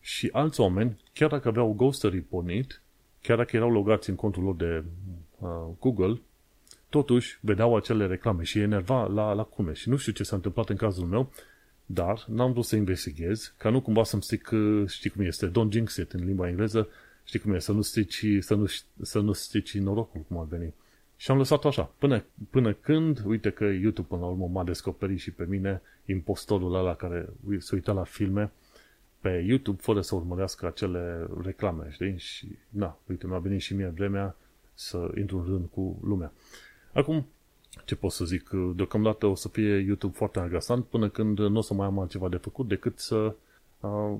Și 0.07 0.29
alți 0.31 0.59
oameni, 0.59 0.97
chiar 1.13 1.29
dacă 1.29 1.47
aveau 1.47 1.73
Ghostery 1.73 2.21
pornit, 2.21 2.81
chiar 3.21 3.37
dacă 3.37 3.55
erau 3.55 3.71
logați 3.71 4.09
în 4.09 4.15
contul 4.15 4.43
lor 4.43 4.55
de 4.55 4.83
uh, 5.39 5.49
Google, 5.79 6.21
totuși 6.89 7.37
vedeau 7.41 7.75
acele 7.75 8.05
reclame 8.05 8.43
și 8.43 8.59
enerva 8.59 9.05
la, 9.05 9.33
la 9.33 9.43
cume. 9.43 9.73
Și 9.73 9.89
nu 9.89 9.95
știu 9.95 10.11
ce 10.11 10.23
s-a 10.23 10.35
întâmplat 10.35 10.69
în 10.69 10.75
cazul 10.75 11.05
meu, 11.05 11.31
dar 11.85 12.25
n-am 12.27 12.51
vrut 12.51 12.65
să 12.65 12.75
investighez, 12.75 13.53
ca 13.57 13.69
nu 13.69 13.81
cumva 13.81 14.03
să-mi 14.03 14.21
stric, 14.21 14.49
uh, 14.51 14.87
știi 14.87 15.09
cum 15.09 15.25
este, 15.25 15.49
don't 15.49 15.71
jinx 15.71 15.95
it 15.95 16.11
în 16.11 16.25
limba 16.25 16.47
engleză, 16.47 16.87
știi 17.23 17.39
cum 17.39 17.53
e, 17.53 17.59
să 17.59 17.71
nu 17.71 17.81
strici, 17.81 18.25
să 18.39 18.55
nu, 18.55 18.65
să 19.01 19.19
nu 19.19 19.31
strici 19.31 19.77
norocul, 19.77 20.21
cum 20.27 20.37
ar 20.37 20.45
veni. 20.45 20.73
Și 21.15 21.31
am 21.31 21.37
lăsat 21.37 21.65
așa, 21.65 21.91
până, 21.97 22.23
până 22.49 22.73
când, 22.73 23.23
uite 23.25 23.49
că 23.49 23.63
YouTube 23.63 24.07
până 24.07 24.21
la 24.21 24.27
urmă 24.27 24.47
m-a 24.47 24.63
descoperit 24.63 25.19
și 25.19 25.31
pe 25.31 25.45
mine, 25.49 25.81
impostorul 26.05 26.75
ăla 26.75 26.95
care 26.95 27.29
se 27.57 27.75
uita 27.75 27.91
la 27.91 28.03
filme 28.03 28.51
pe 29.21 29.43
YouTube 29.47 29.81
fără 29.81 30.01
să 30.01 30.15
urmărească 30.15 30.65
acele 30.65 31.27
reclame, 31.43 31.87
știi? 31.91 32.17
Și, 32.17 32.47
na, 32.69 32.97
uite, 33.09 33.27
mi-a 33.27 33.37
venit 33.37 33.61
și 33.61 33.75
mie 33.75 33.87
vremea 33.95 34.35
să 34.73 35.11
intru 35.17 35.37
în 35.37 35.45
rând 35.45 35.65
cu 35.71 35.99
lumea. 36.03 36.31
Acum, 36.93 37.25
ce 37.85 37.95
pot 37.95 38.11
să 38.11 38.25
zic, 38.25 38.49
deocamdată 38.75 39.25
o 39.25 39.35
să 39.35 39.47
fie 39.47 39.75
YouTube 39.77 40.15
foarte 40.15 40.39
agasant 40.39 40.85
până 40.85 41.09
când 41.09 41.39
nu 41.39 41.57
o 41.57 41.61
să 41.61 41.73
mai 41.73 41.85
am 41.85 41.99
altceva 41.99 42.29
de 42.29 42.37
făcut 42.37 42.67
decât 42.67 42.99
să 42.99 43.35
uh, 43.79 44.15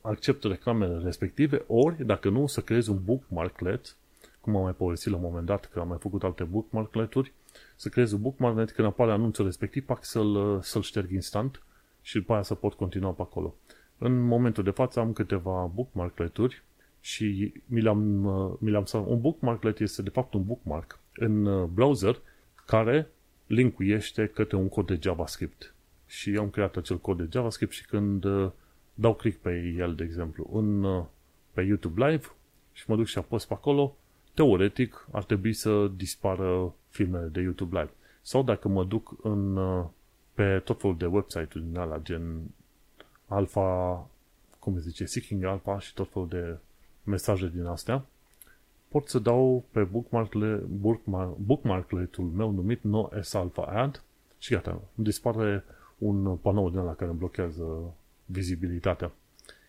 accept 0.00 0.44
reclamele 0.44 0.98
respective, 1.04 1.64
ori, 1.66 2.04
dacă 2.04 2.28
nu, 2.28 2.46
să 2.46 2.60
creez 2.60 2.86
un 2.86 3.00
bookmarklet, 3.04 3.96
cum 4.40 4.56
am 4.56 4.62
mai 4.62 4.72
povestit 4.72 5.10
la 5.10 5.16
un 5.16 5.22
moment 5.22 5.46
dat, 5.46 5.66
că 5.66 5.80
am 5.80 5.88
mai 5.88 5.98
făcut 6.00 6.22
alte 6.22 6.44
bookmarkleturi, 6.44 7.32
să 7.76 7.88
creez 7.88 8.12
un 8.12 8.20
bookmarklet, 8.20 8.70
când 8.70 8.88
apare 8.88 9.12
anunțul 9.12 9.44
respectiv, 9.44 9.84
pac 9.84 10.04
să-l, 10.04 10.60
să-l 10.62 10.82
șterg 10.82 11.10
instant 11.10 11.62
și 12.02 12.18
după 12.18 12.32
aia 12.32 12.42
să 12.42 12.54
pot 12.54 12.72
continua 12.72 13.10
pe 13.10 13.22
acolo. 13.22 13.54
În 14.02 14.20
momentul 14.20 14.64
de 14.64 14.70
față 14.70 15.00
am 15.00 15.12
câteva 15.12 15.70
bookmarkleturi 15.74 16.62
și 17.00 17.52
mi 17.66 17.80
le-am, 17.80 17.98
mi 18.60 18.70
le-am 18.70 18.86
un 19.06 19.20
bookmarklet 19.20 19.80
este 19.80 20.02
de 20.02 20.10
fapt 20.10 20.34
un 20.34 20.44
bookmark 20.44 20.98
în 21.14 21.44
uh, 21.44 21.68
browser 21.68 22.20
care 22.66 23.08
linkuiește 23.46 24.26
către 24.26 24.56
un 24.56 24.68
cod 24.68 24.86
de 24.86 24.98
JavaScript. 25.02 25.74
Și 26.06 26.36
am 26.38 26.50
creat 26.50 26.76
acel 26.76 26.98
cod 26.98 27.16
de 27.16 27.28
JavaScript 27.32 27.72
și 27.72 27.86
când 27.86 28.24
uh, 28.24 28.50
dau 28.94 29.14
click 29.14 29.40
pe 29.40 29.74
el, 29.76 29.94
de 29.94 30.04
exemplu, 30.04 30.50
în, 30.52 30.84
uh, 30.84 31.04
pe 31.52 31.62
YouTube 31.62 32.06
Live 32.06 32.26
și 32.72 32.84
mă 32.86 32.96
duc 32.96 33.06
și 33.06 33.18
apăs 33.18 33.44
pe 33.44 33.54
acolo, 33.54 33.96
teoretic 34.34 35.08
ar 35.10 35.24
trebui 35.24 35.52
să 35.52 35.90
dispară 35.96 36.74
filmele 36.88 37.26
de 37.26 37.40
YouTube 37.40 37.78
Live. 37.78 37.92
Sau 38.22 38.42
dacă 38.42 38.68
mă 38.68 38.84
duc 38.84 39.14
în, 39.22 39.58
pe 40.34 40.60
tot 40.64 40.80
felul 40.80 40.96
de 40.96 41.06
website-uri 41.06 41.64
din 41.64 41.76
ala, 41.76 41.98
gen 41.98 42.42
Alpha, 43.30 44.08
cum 44.58 44.74
se 44.74 44.80
zice, 44.80 45.04
Seeking 45.04 45.44
Alpha 45.44 45.78
și 45.78 45.94
tot 45.94 46.10
felul 46.12 46.28
de 46.28 46.56
mesaje 47.04 47.50
din 47.54 47.64
astea, 47.64 48.04
pot 48.88 49.08
să 49.08 49.18
dau 49.18 49.64
pe 49.70 49.82
bookmark-le, 49.82 50.54
bookmark, 50.56 51.36
bookmarkletul 51.36 52.24
meu 52.24 52.50
numit 52.50 52.82
no 52.82 53.08
s 53.20 53.32
alpha 53.32 53.62
ad 53.62 54.02
și 54.38 54.52
gata, 54.52 54.70
îmi 54.70 55.06
dispare 55.06 55.64
un 55.98 56.36
panou 56.36 56.70
din 56.70 56.84
la 56.84 56.94
care 56.94 57.10
îmi 57.10 57.18
blochează 57.18 57.94
vizibilitatea. 58.24 59.12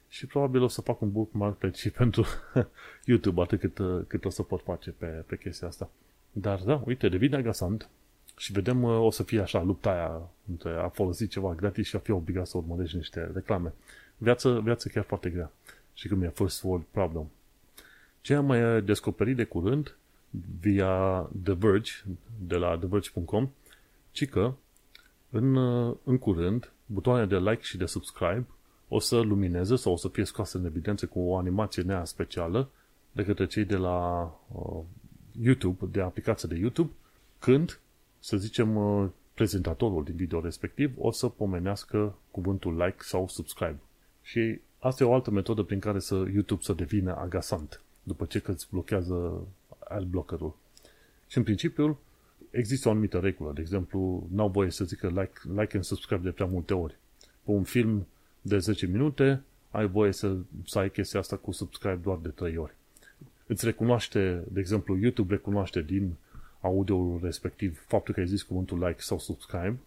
Și 0.08 0.26
probabil 0.26 0.62
o 0.62 0.67
să 0.67 0.82
fac 0.82 1.02
un 1.02 1.12
bookmarklet 1.12 1.76
și 1.76 1.89
pentru 2.00 2.26
YouTube, 3.06 3.41
atât 3.41 3.60
cât, 3.60 4.08
cât 4.08 4.26
o 4.26 4.30
să 4.30 4.43
pot 4.43 4.62
face 4.62 4.91
pe, 4.91 5.06
pe 5.06 5.38
chestia 5.38 5.67
asta. 5.67 5.89
Dar 6.32 6.60
da, 6.60 6.82
uite, 6.86 7.10
devine 7.10 7.36
agasant 7.36 7.89
și 8.41 8.51
vedem, 8.51 8.84
o 8.84 9.12
să 9.12 9.23
fie 9.23 9.41
așa, 9.41 9.62
lupta 9.62 9.91
aia 9.91 10.30
între 10.49 10.73
a 10.73 10.88
folosi 10.88 11.27
ceva 11.27 11.54
gratis 11.54 11.88
și 11.88 11.95
a 11.95 11.99
fi 11.99 12.12
obligat 12.12 12.47
să 12.47 12.58
urmărești 12.58 12.95
niște 12.95 13.32
reclame. 13.34 13.73
Viață, 14.17 14.60
viață 14.60 14.89
chiar 14.89 15.04
foarte 15.04 15.30
grea. 15.30 15.51
Și 15.93 16.08
cum 16.08 16.21
e 16.21 16.30
first 16.30 16.63
world 16.63 16.86
problem. 16.91 17.30
Ce 18.21 18.34
am 18.34 18.45
mai 18.45 18.82
descoperit 18.82 19.36
de 19.36 19.43
curând 19.43 19.95
via 20.60 21.27
The 21.43 21.54
Verge, 21.54 21.91
de 22.47 22.56
la 22.56 22.77
TheVerge.com, 22.77 23.49
ci 24.12 24.30
că 24.30 24.54
în, 25.30 25.56
în 26.04 26.17
curând 26.17 26.71
butoanele 26.86 27.27
de 27.27 27.49
like 27.49 27.63
și 27.63 27.77
de 27.77 27.86
subscribe 27.86 28.45
o 28.88 28.99
să 28.99 29.19
lumineze 29.19 29.75
sau 29.75 29.91
o 29.91 29.95
să 29.95 30.08
fie 30.08 30.23
scoase 30.23 30.58
în 30.58 30.65
evidență 30.65 31.06
cu 31.06 31.19
o 31.19 31.38
animație 31.38 31.84
nea 31.84 32.06
specială 32.06 32.69
de 33.12 33.23
către 33.23 33.45
cei 33.45 33.65
de 33.65 33.75
la 33.75 34.23
uh, 34.47 34.84
YouTube, 35.41 35.86
de 35.91 36.01
aplicație 36.01 36.47
de 36.51 36.56
YouTube, 36.56 36.91
când, 37.39 37.80
să 38.21 38.38
zicem, 38.38 38.75
uh, 38.75 39.10
prezentatorul 39.34 40.03
din 40.03 40.15
video 40.15 40.41
respectiv 40.41 40.93
o 40.97 41.12
să 41.12 41.27
pomenească 41.27 42.15
cuvântul 42.31 42.77
like 42.77 42.97
sau 42.99 43.27
subscribe. 43.27 43.79
Și 44.21 44.60
asta 44.79 45.03
e 45.03 45.07
o 45.07 45.13
altă 45.13 45.31
metodă 45.31 45.63
prin 45.63 45.79
care 45.79 45.99
să 45.99 46.15
YouTube 46.15 46.62
să 46.63 46.73
devină 46.73 47.15
agasant 47.15 47.81
după 48.03 48.25
ce 48.25 48.39
că 48.39 48.51
îți 48.51 48.67
blochează 48.71 49.47
adblockerul. 49.88 50.55
Și 51.27 51.38
în 51.38 51.43
principiu 51.43 51.99
există 52.49 52.88
o 52.88 52.91
anumită 52.91 53.19
regulă. 53.19 53.51
De 53.53 53.62
exemplu, 53.62 54.27
n-au 54.31 54.49
voie 54.49 54.69
să 54.69 54.84
zică 54.84 55.07
like, 55.07 55.39
like 55.45 55.75
and 55.75 55.84
subscribe 55.84 56.23
de 56.23 56.31
prea 56.31 56.45
multe 56.45 56.73
ori. 56.73 56.95
Pe 57.43 57.51
un 57.51 57.63
film 57.63 58.07
de 58.41 58.57
10 58.57 58.86
minute 58.86 59.41
ai 59.71 59.88
voie 59.88 60.12
să, 60.12 60.36
să 60.65 60.79
ai 60.79 60.91
chestia 60.91 61.19
asta 61.19 61.36
cu 61.36 61.51
subscribe 61.51 61.99
doar 62.03 62.17
de 62.17 62.29
3 62.29 62.57
ori. 62.57 62.75
Îți 63.47 63.65
recunoaște, 63.65 64.43
de 64.51 64.60
exemplu, 64.60 64.97
YouTube 64.97 65.34
recunoaște 65.34 65.81
din 65.81 66.13
audio 66.62 67.19
respectiv 67.21 67.84
faptul 67.88 68.13
că 68.13 68.19
ai 68.19 68.28
zis 68.28 68.41
cuvântul 68.41 68.80
like 68.80 69.02
sau 69.02 69.19
subscribe 69.19 69.78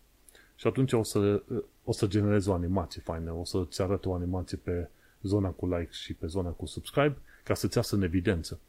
și 0.57 0.67
atunci 0.67 0.93
o 0.93 1.03
să, 1.03 1.43
o 1.85 1.93
să 1.93 2.07
generezi 2.07 2.49
o 2.49 2.53
animație 2.53 3.03
faină, 3.05 3.33
o 3.33 3.45
să-ți 3.45 3.83
arate 3.83 4.09
o 4.09 4.15
animație 4.15 4.59
pe 4.63 4.89
zona 5.23 5.49
cu 5.49 5.67
like 5.67 5.91
și 5.91 6.13
pe 6.15 6.27
zona 6.27 6.49
cu 6.49 6.67
subscribe 6.67 7.17
ca 7.45 7.55
să-ți 7.55 7.77
iasă 7.77 7.95
în 7.95 8.03
evidență. 8.03 8.61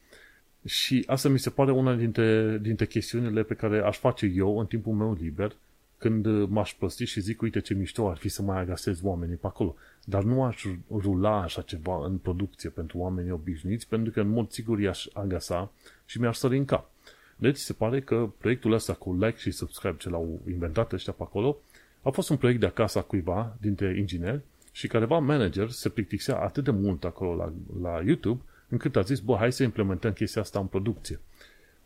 Și 0.65 1.03
asta 1.07 1.29
mi 1.29 1.39
se 1.39 1.49
pare 1.49 1.71
una 1.71 1.95
dintre, 1.95 2.57
dintre 2.57 2.85
chestiunile 2.85 3.43
pe 3.43 3.53
care 3.53 3.79
aș 3.79 3.97
face 3.97 4.25
eu 4.25 4.59
în 4.59 4.65
timpul 4.65 4.93
meu 4.93 5.13
liber 5.13 5.55
când 5.97 6.47
m-aș 6.47 6.73
prosti 6.73 7.05
și 7.05 7.19
zic, 7.19 7.41
uite 7.41 7.59
ce 7.59 7.73
mișto 7.73 8.09
ar 8.09 8.17
fi 8.17 8.29
să 8.29 8.41
mai 8.41 8.59
agasez 8.59 8.99
oamenii 9.03 9.35
pe 9.35 9.47
acolo. 9.47 9.75
Dar 10.03 10.23
nu 10.23 10.43
aș 10.43 10.65
rula 10.91 11.41
așa 11.41 11.61
ceva 11.61 12.05
în 12.05 12.17
producție 12.17 12.69
pentru 12.69 12.97
oamenii 12.97 13.31
obișnuiți, 13.31 13.87
pentru 13.87 14.11
că 14.11 14.21
în 14.21 14.27
mod 14.27 14.51
sigur 14.51 14.79
i-aș 14.79 15.07
agasa 15.13 15.71
și 16.05 16.19
mi-aș 16.19 16.37
sări 16.37 16.57
în 16.57 16.65
cap. 16.65 16.89
Deci 17.35 17.57
se 17.57 17.73
pare 17.73 18.01
că 18.01 18.29
proiectul 18.37 18.71
ăsta 18.71 18.93
cu 18.93 19.13
like 19.13 19.37
și 19.37 19.51
subscribe 19.51 19.97
ce 19.97 20.09
l-au 20.09 20.41
inventat 20.47 20.91
ăștia 20.91 21.13
pe 21.13 21.23
acolo 21.23 21.57
a 22.01 22.09
fost 22.09 22.29
un 22.29 22.37
proiect 22.37 22.59
de 22.59 22.65
acasă 22.65 22.97
a 22.97 23.01
cuiva 23.01 23.55
dintre 23.61 23.97
ingineri 23.97 24.41
și 24.71 24.87
careva 24.87 25.17
manager 25.17 25.69
se 25.69 25.89
plictisea 25.89 26.37
atât 26.37 26.63
de 26.63 26.71
mult 26.71 27.03
acolo 27.03 27.35
la, 27.35 27.53
la 27.81 28.01
YouTube 28.05 28.41
încât 28.69 28.95
a 28.95 29.01
zis, 29.01 29.19
bă, 29.19 29.35
hai 29.35 29.51
să 29.51 29.63
implementăm 29.63 30.11
chestia 30.11 30.41
asta 30.41 30.59
în 30.59 30.65
producție. 30.65 31.19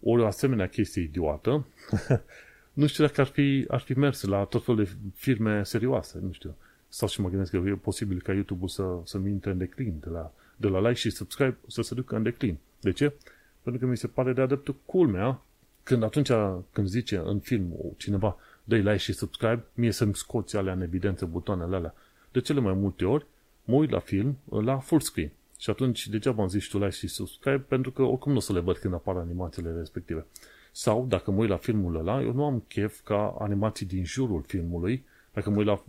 O 0.01 0.25
asemenea 0.25 0.67
chestie 0.67 1.01
idiotă, 1.01 1.65
nu 2.73 2.87
știu 2.87 3.05
dacă 3.05 3.21
ar 3.21 3.27
fi, 3.27 3.65
ar 3.67 3.79
fi 3.79 3.93
mers 3.93 4.23
la 4.23 4.43
tot 4.43 4.63
felul 4.65 4.83
de 4.83 4.89
firme 5.15 5.63
serioase, 5.63 6.19
nu 6.21 6.31
știu. 6.31 6.55
Sau 6.89 7.07
și 7.07 7.21
mă 7.21 7.29
gândesc 7.29 7.51
că 7.51 7.57
e 7.57 7.73
posibil 7.73 8.21
ca 8.21 8.33
YouTube-ul 8.33 8.67
să, 8.67 8.83
să 9.03 9.17
intre 9.17 9.51
în 9.51 9.57
declin, 9.57 9.93
de 9.99 10.09
la, 10.09 10.33
de 10.55 10.67
la 10.67 10.79
like 10.79 10.93
și 10.93 11.09
subscribe 11.09 11.57
să 11.67 11.81
se 11.81 11.93
ducă 11.93 12.15
în 12.15 12.23
declin. 12.23 12.57
De 12.79 12.91
ce? 12.91 13.13
Pentru 13.61 13.81
că 13.81 13.87
mi 13.87 13.97
se 13.97 14.07
pare 14.07 14.33
de 14.33 14.41
adeptul 14.41 14.75
culmea 14.85 15.41
când 15.83 16.03
atunci 16.03 16.31
când 16.71 16.87
zice 16.87 17.21
în 17.25 17.39
film 17.39 17.75
cineva 17.97 18.37
dă 18.63 18.75
like 18.75 18.97
și 18.97 19.13
subscribe, 19.13 19.63
mie 19.73 19.91
să-mi 19.91 20.15
scoți 20.15 20.57
alea 20.57 20.73
în 20.73 20.81
evidență 20.81 21.25
butoanele 21.25 21.75
alea. 21.75 21.93
De 22.31 22.39
cele 22.41 22.59
mai 22.59 22.73
multe 22.73 23.05
ori 23.05 23.25
mă 23.63 23.75
uit 23.75 23.89
la 23.89 23.99
film 23.99 24.37
la 24.49 24.77
full 24.77 25.01
screen. 25.01 25.31
Și 25.57 25.69
atunci 25.69 26.07
degeaba 26.07 26.41
am 26.41 26.47
zis 26.47 26.67
tu 26.67 26.77
like 26.77 26.89
și 26.89 27.07
subscribe, 27.07 27.57
pentru 27.67 27.91
că 27.91 28.01
oricum 28.01 28.31
nu 28.31 28.37
o 28.37 28.41
să 28.41 28.53
le 28.53 28.59
văd 28.59 28.77
când 28.77 28.93
apar 28.93 29.15
animațiile 29.15 29.71
respective. 29.77 30.25
Sau, 30.71 31.05
dacă 31.07 31.31
mă 31.31 31.39
uit 31.39 31.49
la 31.49 31.57
filmul 31.57 31.95
ăla, 31.95 32.21
eu 32.21 32.33
nu 32.33 32.45
am 32.45 32.63
chef 32.67 32.99
ca 33.03 33.35
animații 33.39 33.85
din 33.85 34.05
jurul 34.05 34.43
filmului, 34.47 35.05
dacă 35.33 35.49
mă 35.49 35.57
uit 35.57 35.65
la, 35.65 35.83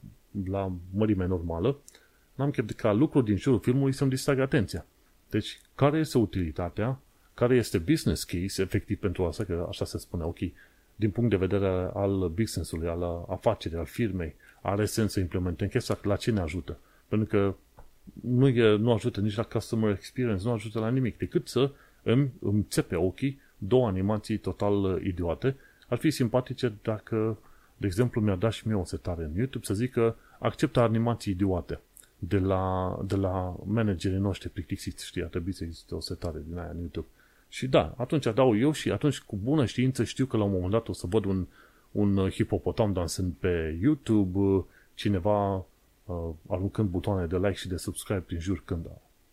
la 0.45 0.73
mărime 0.95 1.27
normală, 1.27 1.77
n-am 2.35 2.51
chef 2.51 2.67
de 2.67 2.73
ca 2.73 2.93
lucruri 2.93 3.25
din 3.25 3.37
jurul 3.37 3.61
filmului 3.61 3.93
să-mi 3.93 4.11
distragă 4.11 4.43
atenția. 4.43 4.87
Deci, 5.31 5.61
care 5.75 5.99
este 5.99 6.19
utilitatea? 6.19 6.99
Care 7.41 7.55
este 7.55 7.79
business 7.79 8.25
case, 8.25 8.63
efectiv, 8.63 8.99
pentru 8.99 9.25
asta, 9.25 9.45
că 9.45 9.67
așa 9.69 9.85
se 9.85 9.99
spune, 9.99 10.25
ok, 10.25 10.39
din 10.97 11.11
punct 11.11 11.31
de 11.31 11.37
vedere 11.37 11.91
al 11.95 12.29
business-ului, 12.29 12.89
al 12.89 13.25
afacerii, 13.29 13.79
al 13.79 13.85
firmei, 13.85 14.35
are 14.61 14.85
sens 14.85 15.13
să 15.13 15.21
implementăm 15.21 15.69
chestia, 15.69 15.99
la 16.03 16.17
ce 16.17 16.31
ne 16.31 16.41
ajută? 16.41 16.79
Pentru 17.09 17.29
că 17.29 17.55
nu, 18.23 18.49
e, 18.49 18.77
nu 18.77 18.93
ajută 18.93 19.21
nici 19.21 19.37
la 19.37 19.43
customer 19.43 19.91
experience, 19.91 20.45
nu 20.45 20.53
ajută 20.53 20.79
la 20.79 20.89
nimic, 20.89 21.19
decât 21.19 21.49
să 21.49 21.71
îmi, 22.03 22.31
îmi 22.41 22.67
țepe 22.69 22.97
ochii 22.97 23.41
două 23.59 23.87
animații 23.87 24.39
total 24.39 24.75
uh, 24.75 25.03
idiote. 25.03 25.57
Ar 25.89 25.99
fi 25.99 26.11
simpatice 26.11 26.73
dacă, 26.83 27.39
de 27.77 27.87
exemplu, 27.87 28.21
mi-ar 28.21 28.37
da 28.37 28.51
și 28.51 28.67
mie 28.67 28.77
o 28.77 28.85
setare 28.85 29.25
în 29.25 29.35
YouTube 29.37 29.65
să 29.65 29.75
zic 29.75 29.93
că 29.93 30.15
acceptă 30.39 30.81
animații 30.81 31.33
idiote 31.33 31.81
de 32.19 32.39
la, 32.39 32.97
de 33.07 33.17
la 33.17 33.57
managerii 33.65 34.19
noștri 34.19 34.49
plictisiți, 34.49 35.07
știi, 35.07 35.23
ar 35.23 35.29
trebui 35.29 35.53
să 35.53 35.65
existe 35.65 35.95
o 35.95 36.01
setare 36.01 36.43
din 36.49 36.59
aia 36.59 36.71
în 36.71 36.79
YouTube. 36.79 37.07
Și 37.53 37.69
da, 37.69 37.95
atunci 37.97 38.27
dau 38.35 38.59
eu 38.59 38.73
și 38.73 38.91
atunci 38.91 39.21
cu 39.21 39.37
bună 39.37 39.65
știință 39.67 40.05
știu 40.05 40.27
că 40.27 40.37
la 40.37 40.45
un 40.45 40.51
moment 40.51 40.71
dat 40.71 40.89
o 40.89 40.93
să 40.93 41.07
văd 41.07 41.25
un, 41.25 41.47
un 41.91 42.29
hipopotam 42.31 42.93
dansând 42.93 43.33
pe 43.39 43.79
YouTube, 43.83 44.39
uh, 44.39 44.65
cineva 44.95 45.57
uh, 46.05 46.29
aruncând 46.49 46.89
butoane 46.89 47.27
de 47.27 47.37
like 47.37 47.53
și 47.53 47.69
de 47.69 47.77
subscribe 47.77 48.21
prin 48.21 48.41
jur 48.41 48.63
când, 48.65 48.87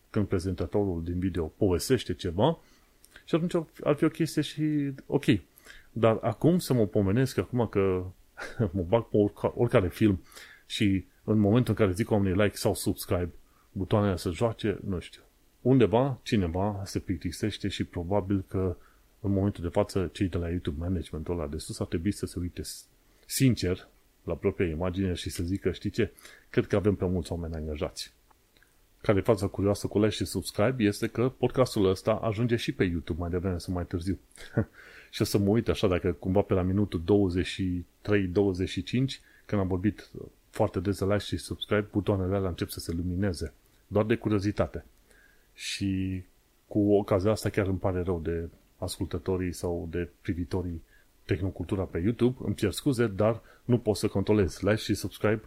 când 0.09 0.27
prezentatorul 0.27 1.03
din 1.03 1.19
video 1.19 1.45
povestește 1.45 2.13
ceva 2.13 2.59
și 3.25 3.35
atunci 3.35 3.67
ar 3.83 3.95
fi 3.95 4.03
o 4.03 4.09
chestie 4.09 4.41
și 4.41 4.91
ok. 5.05 5.23
Dar 5.91 6.17
acum 6.21 6.59
să 6.59 6.73
mă 6.73 6.85
pomenesc 6.85 7.37
acum 7.37 7.67
că 7.67 8.03
mă 8.75 8.81
bag 8.87 9.03
pe 9.03 9.17
oricare, 9.17 9.53
oricare 9.57 9.89
film 9.89 10.21
și 10.65 11.05
în 11.23 11.39
momentul 11.39 11.73
în 11.77 11.85
care 11.85 11.95
zic 11.95 12.11
oamenii 12.11 12.41
like 12.41 12.55
sau 12.55 12.75
subscribe, 12.75 13.29
butoanele 13.71 14.17
să 14.17 14.29
joace, 14.29 14.79
nu 14.87 14.99
știu. 14.99 15.21
Undeva, 15.61 16.19
cineva 16.23 16.81
se 16.85 16.99
plictisește 16.99 17.67
și 17.67 17.83
probabil 17.83 18.43
că 18.47 18.77
în 19.19 19.31
momentul 19.31 19.63
de 19.63 19.69
față 19.69 20.09
cei 20.13 20.27
de 20.27 20.37
la 20.37 20.49
YouTube 20.49 20.79
Management 20.79 21.27
ăla 21.27 21.47
de 21.47 21.57
sus 21.57 21.79
ar 21.79 21.87
trebui 21.87 22.11
să 22.11 22.25
se 22.25 22.39
uite 22.39 22.61
sincer 23.25 23.87
la 24.23 24.35
propria 24.35 24.67
imagine 24.67 25.13
și 25.13 25.29
să 25.29 25.43
zică, 25.43 25.71
știi 25.71 25.89
ce, 25.89 26.11
cred 26.49 26.67
că 26.67 26.75
avem 26.75 26.95
prea 26.95 27.07
mulți 27.07 27.31
oameni 27.31 27.55
angajați. 27.55 28.13
Care 29.01 29.21
fața 29.21 29.47
curioasă 29.47 29.87
cu 29.87 29.99
like 29.99 30.09
și 30.09 30.25
subscribe 30.25 30.83
este 30.83 31.07
că 31.07 31.29
podcastul 31.29 31.85
ăsta 31.85 32.11
ajunge 32.11 32.55
și 32.55 32.71
pe 32.71 32.83
YouTube 32.83 33.19
mai 33.19 33.29
devreme 33.29 33.57
sau 33.57 33.73
mai 33.73 33.85
târziu. 33.85 34.19
și 35.11 35.21
o 35.21 35.25
să 35.25 35.37
mă 35.37 35.49
uit 35.49 35.67
așa, 35.67 35.87
dacă 35.87 36.11
cumva 36.11 36.41
pe 36.41 36.53
la 36.53 36.61
minutul 36.61 37.01
23-25, 37.01 37.03
când 39.45 39.61
am 39.61 39.67
vorbit 39.67 40.09
foarte 40.49 40.79
des 40.79 40.97
de 40.97 41.05
like 41.05 41.17
și 41.17 41.37
subscribe, 41.37 41.87
butoanele 41.91 42.35
alea 42.35 42.49
încep 42.49 42.69
să 42.69 42.79
se 42.79 42.91
lumineze. 42.91 43.53
Doar 43.87 44.05
de 44.05 44.15
curiozitate. 44.15 44.85
Și 45.57 46.23
cu 46.67 46.93
ocazia 46.93 47.31
asta 47.31 47.49
chiar 47.49 47.67
îmi 47.67 47.77
pare 47.77 48.01
rău 48.01 48.19
de 48.19 48.49
ascultătorii 48.77 49.53
sau 49.53 49.87
de 49.91 50.09
privitorii 50.21 50.81
Tehnocultura 51.25 51.83
pe 51.83 51.97
YouTube, 51.97 52.37
îmi 52.43 52.55
cer 52.55 52.71
scuze, 52.71 53.07
dar 53.07 53.41
nu 53.65 53.77
pot 53.77 53.95
să 53.95 54.07
controlez 54.07 54.59
like 54.59 54.75
și 54.75 54.93
subscribe 54.93 55.41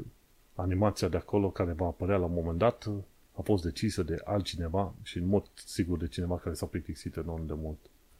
animația 0.54 1.08
de 1.08 1.16
acolo 1.16 1.50
care 1.50 1.72
va 1.72 1.86
apărea 1.86 2.16
la 2.16 2.24
un 2.24 2.32
moment 2.32 2.58
dat 2.58 2.90
a 3.32 3.40
fost 3.42 3.62
decisă 3.62 4.02
de 4.02 4.20
altcineva 4.24 4.94
și 5.02 5.18
în 5.18 5.26
mod 5.26 5.50
sigur 5.54 5.98
de 5.98 6.06
cineva 6.06 6.38
care 6.38 6.54
s-a 6.54 6.66
plictisit 6.66 7.16
enorm 7.16 7.46
de 7.46 7.52
mult. 7.56 7.78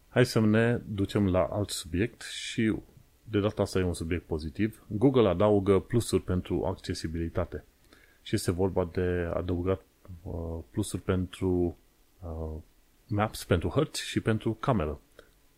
Hai 0.09 0.27
să 0.27 0.41
ne 0.41 0.81
ducem 0.87 1.29
la 1.29 1.43
alt 1.45 1.71
subiect 1.71 2.23
și 2.23 2.77
de 3.25 3.41
data 3.41 3.63
asta 3.63 3.79
e 3.79 3.83
un 3.83 3.95
subiect 3.95 4.25
pozitiv. 4.27 4.85
Google 4.87 5.29
adaugă 5.29 5.81
plusuri 5.81 6.23
pentru 6.23 6.65
accesibilitate 6.65 7.65
și 8.23 8.35
este 8.35 8.51
vorba 8.51 8.89
de 8.93 9.31
adăugat 9.35 9.81
uh, 10.23 10.59
plusuri 10.71 11.03
pentru 11.03 11.77
uh, 12.23 12.57
Maps, 13.07 13.45
pentru 13.45 13.69
hărți 13.69 14.03
și 14.07 14.21
pentru 14.21 14.53
cameră. 14.61 15.01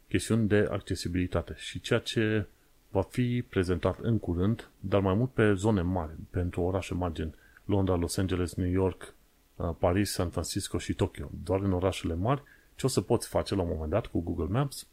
Chestiuni 0.09 0.49
de 0.49 0.69
accesibilitate 0.71 1.55
și 1.57 1.81
ceea 1.81 1.99
ce 1.99 2.47
va 2.91 3.03
fi 3.03 3.45
prezentat 3.49 3.99
în 3.99 4.19
curând, 4.19 4.69
dar 4.81 5.01
mai 5.01 5.15
mult 5.15 5.31
pe 5.31 5.53
zone 5.53 5.81
mari, 5.83 6.13
pentru 6.31 6.61
orașe 6.61 6.95
mari, 6.95 7.15
gen 7.15 7.35
Londra, 7.65 7.95
Los 7.95 8.17
Angeles, 8.17 8.55
New 8.55 8.71
York, 8.71 9.15
uh, 9.57 9.71
Paris, 9.79 10.13
San 10.13 10.29
Francisco 10.29 10.79
și 10.79 10.95
Tokyo. 10.95 11.31
Doar 11.45 11.61
în 11.61 11.73
orașele 11.73 12.15
mari, 12.15 12.43
ce 12.75 12.87
o 12.87 12.89
să 12.89 13.01
poți 13.01 13.29
face 13.29 13.55
la 13.55 13.63
un 13.63 13.69
moment 13.73 13.91
dat 13.91 14.07
cu 14.07 14.21
Google 14.21 14.59
Maps, 14.59 14.87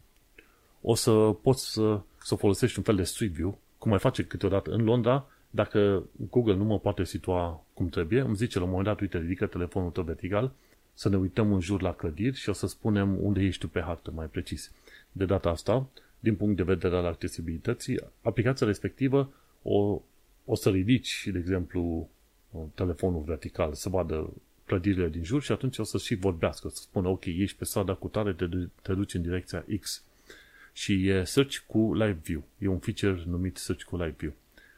o 0.81 0.95
să 0.95 1.11
poți 1.41 1.71
să, 1.71 2.01
să 2.23 2.35
folosești 2.35 2.77
un 2.77 2.83
fel 2.83 2.95
de 2.95 3.03
Street 3.03 3.31
View, 3.31 3.57
cum 3.77 3.89
mai 3.89 3.99
face 3.99 4.23
câteodată 4.23 4.71
în 4.71 4.83
Londra, 4.83 5.25
dacă 5.49 6.03
Google 6.29 6.55
nu 6.55 6.63
mă 6.63 6.79
poate 6.79 7.03
situa 7.03 7.63
cum 7.73 7.89
trebuie, 7.89 8.21
îmi 8.21 8.35
zice 8.35 8.57
la 8.57 8.63
un 8.63 8.69
moment 8.69 8.87
dat, 8.87 8.99
uite, 8.99 9.17
ridică 9.17 9.45
telefonul 9.45 9.91
tău 9.91 10.03
vertical, 10.03 10.51
să 10.99 11.09
ne 11.09 11.17
uităm 11.17 11.53
în 11.53 11.59
jur 11.59 11.81
la 11.81 11.93
clădiri 11.93 12.35
și 12.35 12.49
o 12.49 12.53
să 12.53 12.67
spunem 12.67 13.23
unde 13.23 13.41
ești 13.41 13.61
tu 13.61 13.67
pe 13.67 13.81
hartă, 13.81 14.11
mai 14.11 14.25
precis. 14.25 14.71
De 15.11 15.25
data 15.25 15.49
asta, 15.49 15.89
din 16.19 16.35
punct 16.35 16.55
de 16.55 16.63
vedere 16.63 16.95
al 16.95 17.05
accesibilității, 17.05 17.99
aplicația 18.21 18.67
respectivă 18.67 19.33
o, 19.61 20.01
o 20.45 20.55
să 20.55 20.69
ridici, 20.69 21.29
de 21.31 21.37
exemplu, 21.37 22.09
telefonul 22.73 23.21
vertical, 23.21 23.73
să 23.73 23.89
vadă 23.89 24.33
clădirile 24.65 25.09
din 25.09 25.23
jur 25.23 25.41
și 25.41 25.51
atunci 25.51 25.77
o 25.77 25.83
să 25.83 25.97
și 25.97 26.15
vorbească, 26.15 26.67
o 26.67 26.69
să 26.69 26.81
spună, 26.81 27.07
ok, 27.07 27.25
ești 27.25 27.57
pe 27.57 27.65
strada 27.65 27.93
cu 27.93 28.07
tare, 28.07 28.33
te, 28.33 28.47
te 28.81 28.93
duci 28.93 29.13
în 29.13 29.21
direcția 29.21 29.65
X. 29.79 30.03
Și 30.73 31.07
e 31.07 31.23
Search 31.23 31.57
cu 31.67 31.93
Live 31.93 32.19
View. 32.23 32.43
E 32.57 32.67
un 32.67 32.79
feature 32.79 33.23
numit 33.25 33.57
Search 33.57 33.83
cu 33.83 33.95
Live 33.95 34.15
View. 34.17 34.33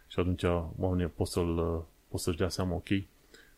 Și 0.08 0.20
atunci 0.20 0.44
oamenii 0.78 1.12
pot, 1.16 1.28
să-l, 1.28 1.86
pot 2.08 2.20
să-și 2.20 2.38
dea 2.38 2.50
seama, 2.50 2.76
ok, 2.76 2.90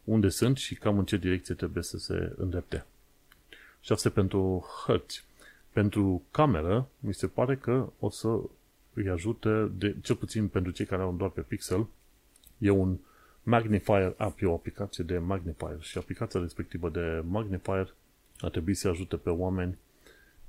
unde 0.03 0.29
sunt 0.29 0.57
și 0.57 0.75
cam 0.75 0.97
în 0.97 1.05
ce 1.05 1.17
direcție 1.17 1.55
trebuie 1.55 1.83
să 1.83 1.97
se 1.97 2.33
îndrepte. 2.37 2.85
Și 3.81 3.91
asta 3.91 4.09
pentru 4.09 4.65
hărți. 4.85 5.23
Pentru 5.71 6.23
cameră, 6.31 6.87
mi 6.99 7.13
se 7.13 7.27
pare 7.27 7.55
că 7.55 7.89
o 7.99 8.09
să 8.09 8.39
îi 8.93 9.09
ajute, 9.09 9.71
de, 9.75 9.95
cel 10.01 10.15
puțin 10.15 10.47
pentru 10.47 10.71
cei 10.71 10.85
care 10.85 11.01
au 11.01 11.13
doar 11.13 11.29
pe 11.29 11.41
Pixel, 11.41 11.87
e 12.57 12.69
un 12.69 12.97
Magnifier 13.43 14.13
app, 14.17 14.41
e 14.41 14.45
o 14.45 14.53
aplicație 14.53 15.03
de 15.03 15.17
magnifier 15.17 15.81
și 15.81 15.97
aplicația 15.97 16.39
respectivă 16.39 16.89
de 16.89 17.23
magnifier 17.27 17.93
ar 18.39 18.49
trebui 18.49 18.73
să 18.73 18.87
ajute 18.87 19.15
pe 19.17 19.29
oameni 19.29 19.77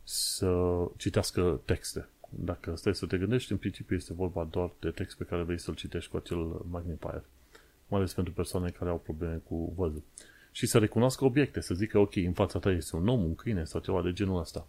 să 0.03 0.85
citească 0.97 1.61
texte. 1.65 2.09
Dacă 2.31 2.77
stai 2.77 2.95
să 2.95 3.07
te 3.07 3.19
gândești, 3.19 3.53
în 3.53 3.59
principiu 3.59 3.97
este 3.97 4.13
vorba 4.13 4.45
doar 4.45 4.71
de 4.81 4.91
text 4.91 5.17
pe 5.17 5.25
care 5.25 5.43
vrei 5.43 5.59
să-l 5.59 5.75
citești 5.75 6.11
cu 6.11 6.17
acel 6.17 6.61
magnifier. 6.71 7.23
Mai 7.95 8.03
ales 8.03 8.15
pentru 8.15 8.33
persoane 8.33 8.71
care 8.71 8.91
au 8.91 8.99
probleme 8.99 9.41
cu 9.49 9.73
văzul. 9.77 10.03
Și 10.53 10.67
să 10.67 10.79
recunoască 10.79 11.25
obiecte, 11.25 11.61
să 11.61 11.75
zică, 11.75 11.99
ok, 11.99 12.17
în 12.17 12.33
fața 12.33 12.59
ta 12.59 12.71
este 12.71 12.97
un 12.97 13.09
om, 13.09 13.25
un 13.25 13.35
câine 13.35 13.65
sau 13.65 13.81
ceva 13.81 14.03
de 14.03 14.13
genul 14.13 14.41
ăsta. 14.41 14.67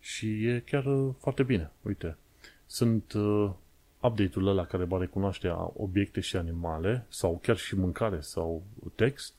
Și 0.00 0.44
e 0.46 0.62
chiar 0.66 0.84
uh, 0.84 1.14
foarte 1.18 1.42
bine. 1.42 1.70
Uite, 1.82 2.16
sunt 2.66 3.12
uh, 3.12 3.50
update-ul 4.00 4.46
ăla 4.46 4.66
care 4.66 4.84
va 4.84 4.98
recunoaște 4.98 5.54
obiecte 5.76 6.20
și 6.20 6.36
animale 6.36 7.06
sau 7.08 7.38
chiar 7.42 7.56
și 7.56 7.76
mâncare 7.76 8.20
sau 8.20 8.62
text, 8.94 9.34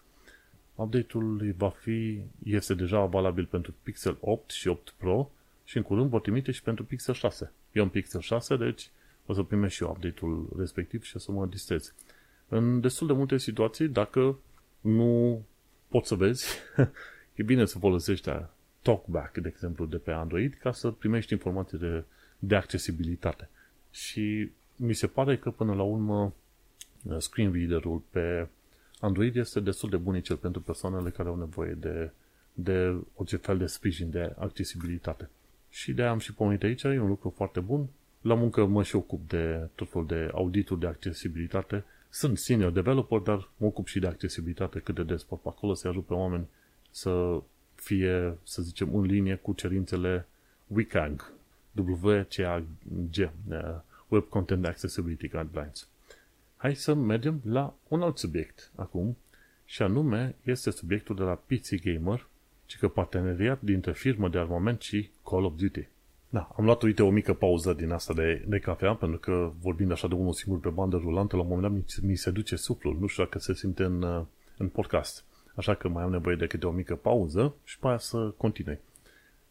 update-ul 0.76 1.54
va 1.58 1.70
fi, 1.70 2.22
este 2.44 2.74
deja 2.74 3.06
valabil 3.06 3.46
pentru 3.46 3.74
Pixel 3.84 4.18
8 4.20 4.50
și 4.50 4.68
8 4.68 4.94
Pro 4.98 5.32
și 5.64 5.78
în 5.78 5.84
curând 5.84 6.10
vor 6.10 6.22
trimite 6.22 6.52
și 6.52 6.62
pentru 6.62 6.84
Pixel 6.84 7.14
6. 7.14 7.52
Eu 7.72 7.84
am 7.84 7.90
Pixel 7.90 8.22
6, 8.22 8.56
deci 8.56 8.90
o 9.26 9.34
să 9.34 9.44
primești 9.44 9.76
și 9.76 9.84
eu 9.84 9.90
update-ul 9.90 10.50
respectiv 10.58 11.04
și 11.04 11.16
o 11.16 11.20
să 11.20 11.32
mă 11.32 11.46
distrez. 11.46 11.94
În 12.56 12.80
destul 12.80 13.08
de 13.08 13.14
multe 13.14 13.38
situații, 13.38 13.88
dacă 13.88 14.40
nu 14.82 15.42
poți 15.88 16.08
să 16.08 16.16
vezi, 16.16 16.46
e 17.36 17.44
bine 17.44 17.66
să 17.66 17.80
folosești 17.80 18.30
TalkBack, 18.82 19.38
de 19.38 19.48
exemplu, 19.48 19.86
de 19.86 19.98
pe 19.98 20.12
Android, 20.12 20.54
ca 20.54 20.72
să 20.72 20.92
primești 20.92 21.34
informații 21.34 21.78
de, 21.78 22.04
de 22.40 22.56
accesibilitate. 22.56 23.50
Și 23.92 24.50
mi 24.76 24.94
se 24.94 25.08
pare 25.08 25.38
că 25.38 25.52
până 25.52 25.74
la 25.74 25.84
urmă 25.84 26.34
screen 27.18 27.54
reader-ul 27.54 28.02
pe 28.10 28.48
Android 29.00 29.36
este 29.36 29.60
destul 29.60 29.90
de 29.90 29.98
bunicel 29.98 30.36
pentru 30.36 30.62
persoanele 30.62 31.10
care 31.10 31.30
au 31.30 31.38
nevoie 31.38 31.74
de, 31.74 32.12
de 32.54 32.96
orice 33.16 33.38
fel 33.38 33.58
de 33.58 33.66
sprijin, 33.66 34.10
de 34.10 34.34
accesibilitate. 34.38 35.30
Și 35.70 35.94
de 35.94 36.04
am 36.04 36.20
și 36.20 36.34
pomenit 36.34 36.64
aici, 36.64 36.84
e 36.84 37.00
un 37.00 37.08
lucru 37.08 37.34
foarte 37.36 37.60
bun. 37.60 37.88
La 38.22 38.34
muncă 38.34 38.66
mă 38.66 38.84
și 38.84 38.96
ocup 38.96 39.30
de 39.30 39.70
tot 39.76 39.90
felul 39.90 40.08
de 40.08 40.30
audituri 40.34 40.80
de 40.80 40.88
accesibilitate. 40.88 41.84
Sunt 42.14 42.38
senior 42.38 42.72
developer, 42.72 43.20
dar 43.20 43.50
mă 43.58 43.66
ocup 43.66 43.88
și 43.88 44.00
de 44.00 44.08
accesibilitate 44.08 44.80
cât 44.80 44.96
de 44.96 45.04
des 45.04 45.24
pot 45.24 45.42
pe 45.42 45.48
acolo 45.48 45.74
să 45.74 45.88
ajut 45.88 46.06
pe 46.06 46.14
oameni 46.14 46.48
să 46.92 47.42
fie, 47.76 48.38
să 48.44 48.62
zicem, 48.62 48.96
în 48.96 49.02
linie 49.02 49.36
cu 49.36 49.54
cerințele 49.54 50.28
WCAG, 50.68 51.34
WCAG, 51.76 52.64
Web 54.08 54.24
Content 54.30 54.66
Accessibility 54.66 55.28
Guidelines. 55.28 55.88
Hai 56.58 56.76
să 56.76 56.94
mergem 56.94 57.42
la 57.46 57.76
un 57.88 58.02
alt 58.02 58.18
subiect 58.18 58.72
acum, 58.76 59.18
și 59.66 59.82
anume 59.82 60.36
este 60.44 60.72
subiectul 60.72 61.16
de 61.16 61.24
la 61.24 61.36
PC 61.36 61.84
Gamer, 61.84 62.28
ci 62.66 62.78
că 62.78 62.88
parteneriat 62.88 63.62
dintre 63.62 63.94
firmă 63.94 64.30
de 64.30 64.38
armament 64.38 64.82
și 64.82 65.10
Call 65.24 65.44
of 65.44 65.54
Duty. 65.56 65.88
Da, 66.34 66.50
am 66.58 66.66
luat, 66.66 66.82
uite, 66.82 67.04
o 67.04 67.10
mică 67.10 67.34
pauză 67.34 67.74
din 67.74 67.92
asta 67.92 68.14
de, 68.14 68.46
de 68.48 68.60
cafea, 68.60 68.94
pentru 68.94 69.20
că 69.20 69.52
vorbind 69.62 69.92
așa 69.92 70.08
de 70.08 70.14
unul 70.14 70.34
singur 70.34 70.60
pe 70.60 70.70
bandă 70.70 70.98
rulantă, 70.98 71.36
la 71.36 71.42
un 71.42 71.48
moment 71.48 71.68
dat 71.68 71.98
mi, 72.02 72.08
mi 72.10 72.16
se 72.16 72.32
duce 72.32 72.56
suflul. 72.56 72.98
Nu 73.00 73.08
știu 73.08 73.24
dacă 73.24 73.40
se 73.40 73.54
simte 73.54 73.84
în, 73.84 74.26
în 74.58 74.68
podcast. 74.68 75.24
Așa 75.56 75.74
că 75.74 75.88
mai 75.88 76.04
am 76.04 76.12
nevoie 76.12 76.36
de 76.36 76.48
câte 76.48 76.66
o 76.66 76.72
mică 76.72 76.96
pauză 76.96 77.56
și 77.64 77.80
pe 77.80 77.88
aia 77.88 77.98
să 77.98 78.34
continui. 78.38 78.80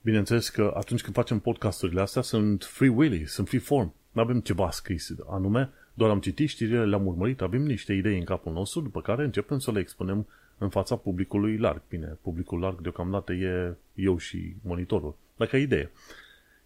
Bineînțeles 0.00 0.48
că 0.48 0.72
atunci 0.76 1.02
când 1.02 1.14
facem 1.14 1.38
podcasturile 1.38 2.00
astea 2.00 2.22
sunt 2.22 2.64
free 2.64 2.88
willy, 2.88 3.26
sunt 3.26 3.48
free 3.48 3.60
form. 3.60 3.94
Nu 4.12 4.22
avem 4.22 4.40
ceva 4.40 4.70
scris 4.70 5.14
anume, 5.30 5.70
doar 5.94 6.10
am 6.10 6.20
citit 6.20 6.48
știrile, 6.48 6.84
le-am 6.84 7.06
urmărit, 7.06 7.40
avem 7.40 7.62
niște 7.62 7.92
idei 7.92 8.18
în 8.18 8.24
capul 8.24 8.52
nostru, 8.52 8.80
după 8.80 9.00
care 9.00 9.24
începem 9.24 9.58
să 9.58 9.72
le 9.72 9.80
expunem 9.80 10.26
în 10.58 10.68
fața 10.68 10.96
publicului 10.96 11.56
larg. 11.56 11.82
Bine, 11.88 12.18
publicul 12.22 12.60
larg 12.60 12.80
deocamdată 12.80 13.32
e 13.32 13.76
eu 13.94 14.18
și 14.18 14.54
monitorul. 14.62 15.16
Dacă 15.36 15.56
idee. 15.56 15.90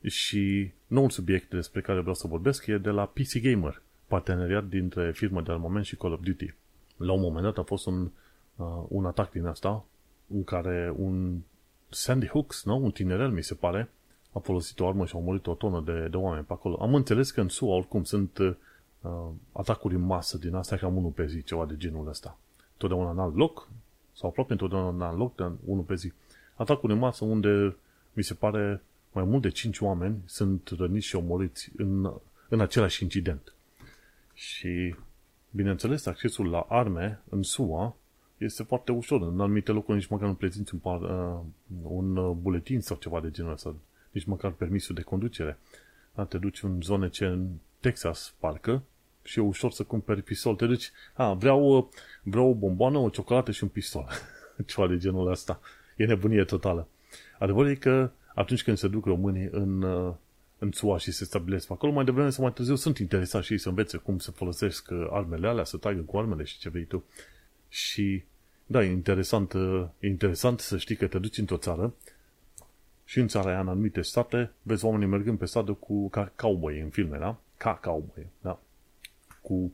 Și 0.03 0.71
noul 0.87 1.11
subiect 1.11 1.51
despre 1.51 1.81
care 1.81 2.01
vreau 2.01 2.15
să 2.15 2.27
vorbesc 2.27 2.67
e 2.67 2.79
de 2.79 2.91
la 2.91 3.07
PC 3.07 3.39
Gamer, 3.43 3.83
parteneriat 4.07 4.65
dintre 4.65 5.13
firma 5.13 5.43
de 5.43 5.53
armament 5.53 5.85
și 5.85 5.97
Call 5.97 6.13
of 6.13 6.21
Duty. 6.21 6.55
La 6.97 7.13
un 7.13 7.21
moment 7.21 7.45
dat 7.45 7.59
a 7.59 7.63
fost 7.63 7.87
un, 7.87 8.11
uh, 8.57 8.85
un 8.89 9.07
atac 9.07 9.31
din 9.31 9.47
asta, 9.47 9.85
în 10.27 10.45
care 10.45 10.95
un 10.97 11.39
Sandy 11.89 12.27
Hooks, 12.27 12.65
nu? 12.65 12.77
un 12.77 12.91
tinerel 12.91 13.31
mi 13.31 13.43
se 13.43 13.55
pare, 13.55 13.91
a 14.33 14.39
folosit 14.39 14.81
o 14.81 14.87
armă 14.87 15.07
și 15.07 15.15
a 15.15 15.19
omorât 15.19 15.47
o 15.47 15.55
tonă 15.55 15.83
de, 15.85 16.09
de 16.09 16.17
oameni 16.17 16.45
pe 16.45 16.53
acolo. 16.53 16.77
Am 16.81 16.95
înțeles 16.95 17.31
că 17.31 17.41
în 17.41 17.49
SUA 17.49 17.77
oricum 17.77 18.05
sunt 18.05 18.39
uh, 18.39 18.55
atacuri 19.53 19.95
în 19.95 20.01
masă 20.01 20.39
din 20.39 20.55
astea 20.55 20.77
cam 20.77 20.97
unul 20.97 21.11
pe 21.11 21.27
zi, 21.27 21.43
ceva 21.43 21.67
de 21.67 21.77
genul 21.77 22.09
ăsta. 22.09 22.39
Totdeauna 22.77 23.11
în 23.11 23.19
alt 23.19 23.37
loc, 23.37 23.69
sau 24.13 24.29
aproape 24.29 24.53
întotdeauna 24.53 24.89
în 24.89 25.01
alt 25.01 25.19
loc, 25.19 25.35
dar 25.35 25.53
unul 25.65 25.83
pe 25.83 25.95
zi. 25.95 26.13
Atacuri 26.55 26.93
în 26.93 26.99
masă 26.99 27.25
unde 27.25 27.77
mi 28.13 28.23
se 28.23 28.35
pare 28.35 28.83
mai 29.17 29.25
mult 29.25 29.43
de 29.43 29.51
5 29.51 29.81
oameni 29.81 30.23
sunt 30.25 30.69
răniți 30.79 31.07
și 31.07 31.17
omoriți 31.17 31.71
în, 31.77 32.13
în 32.49 32.61
același 32.61 33.03
incident. 33.03 33.55
Și, 34.35 34.95
bineînțeles, 35.51 36.07
accesul 36.07 36.51
la 36.51 36.67
arme 36.69 37.21
în 37.29 37.43
SUA 37.43 37.97
este 38.39 38.63
foarte 38.63 38.93
ușor. 38.93 39.23
În 39.23 39.41
anumite 39.41 39.73
locuri 39.73 39.97
nici 39.97 40.07
măcar 40.07 40.29
nu 40.29 40.35
prezinți 40.35 40.75
un, 40.75 40.81
par, 40.81 41.01
uh, 41.01 41.41
un 41.83 42.41
buletin 42.41 42.81
sau 42.81 42.97
ceva 42.97 43.21
de 43.21 43.31
genul 43.31 43.53
ăsta 43.53 43.75
nici 44.17 44.25
măcar 44.25 44.51
permisul 44.51 44.95
de 44.95 45.03
conducere. 45.03 45.59
Da, 46.15 46.25
te 46.25 46.39
duci 46.39 46.63
în 46.63 46.81
zone 46.83 47.09
ce 47.09 47.25
în 47.25 47.49
Texas, 47.81 48.35
parcă, 48.39 48.83
și 49.23 49.39
e 49.39 49.43
ușor 49.43 49.73
să 49.73 49.83
cumperi 49.83 50.23
pistol. 50.23 50.55
Te 50.55 50.67
duci, 50.67 50.91
a, 51.15 51.33
vreau, 51.33 51.91
vreau 52.23 52.49
o 52.49 52.55
bomboană, 52.55 52.99
o 52.99 53.09
ciocolată 53.09 53.51
și 53.51 53.63
un 53.63 53.69
pistol. 53.69 54.09
Ceva 54.67 54.87
de 54.87 54.97
genul 54.97 55.31
ăsta. 55.31 55.61
E 55.97 56.05
nebunie 56.05 56.45
totală. 56.45 56.89
Adevărul 57.39 57.71
e 57.71 57.75
că 57.75 58.11
atunci 58.37 58.63
când 58.63 58.77
se 58.77 58.89
duc 58.89 59.05
românii 59.05 59.49
în, 59.51 59.83
în 60.59 60.73
SUA 60.73 60.99
și 60.99 61.11
se 61.11 61.25
stabilesc 61.25 61.71
acolo, 61.71 61.93
mai 61.93 62.05
devreme 62.05 62.31
sau 62.31 62.45
mai 62.45 62.53
târziu 62.53 62.75
sunt 62.75 62.99
interesați 62.99 63.47
și 63.47 63.53
ei 63.53 63.59
să 63.59 63.69
învețe 63.69 63.97
cum 63.97 64.19
se 64.19 64.31
folosesc 64.31 64.89
armele 65.11 65.49
alea, 65.49 65.65
să 65.65 65.77
tragă 65.77 66.01
cu 66.01 66.19
armele 66.19 66.45
și 66.45 66.59
ce 66.59 66.69
vrei 66.69 66.85
tu. 66.85 67.05
Și 67.69 68.25
da, 68.67 68.85
e 68.85 68.91
interesant, 68.91 69.53
e 69.99 70.07
interesant 70.07 70.61
să 70.61 70.77
știi 70.77 70.97
că 70.97 71.07
te 71.07 71.19
duci 71.19 71.39
într-o 71.39 71.57
țară 71.57 71.95
și 73.05 73.19
în 73.19 73.29
țara 73.29 73.49
aia, 73.49 73.61
în 73.61 73.69
anumite 73.69 74.03
state, 74.03 74.53
vezi 74.63 74.85
oamenii 74.85 75.07
mergând 75.07 75.39
pe 75.39 75.47
stradă 75.47 75.73
cu 75.73 76.09
ca 76.09 76.33
cowboy 76.37 76.81
în 76.81 76.89
filme, 76.89 77.19
da? 77.19 77.39
Ca 77.57 77.75
cowboy, 77.75 78.27
da? 78.41 78.61
Cu 79.41 79.73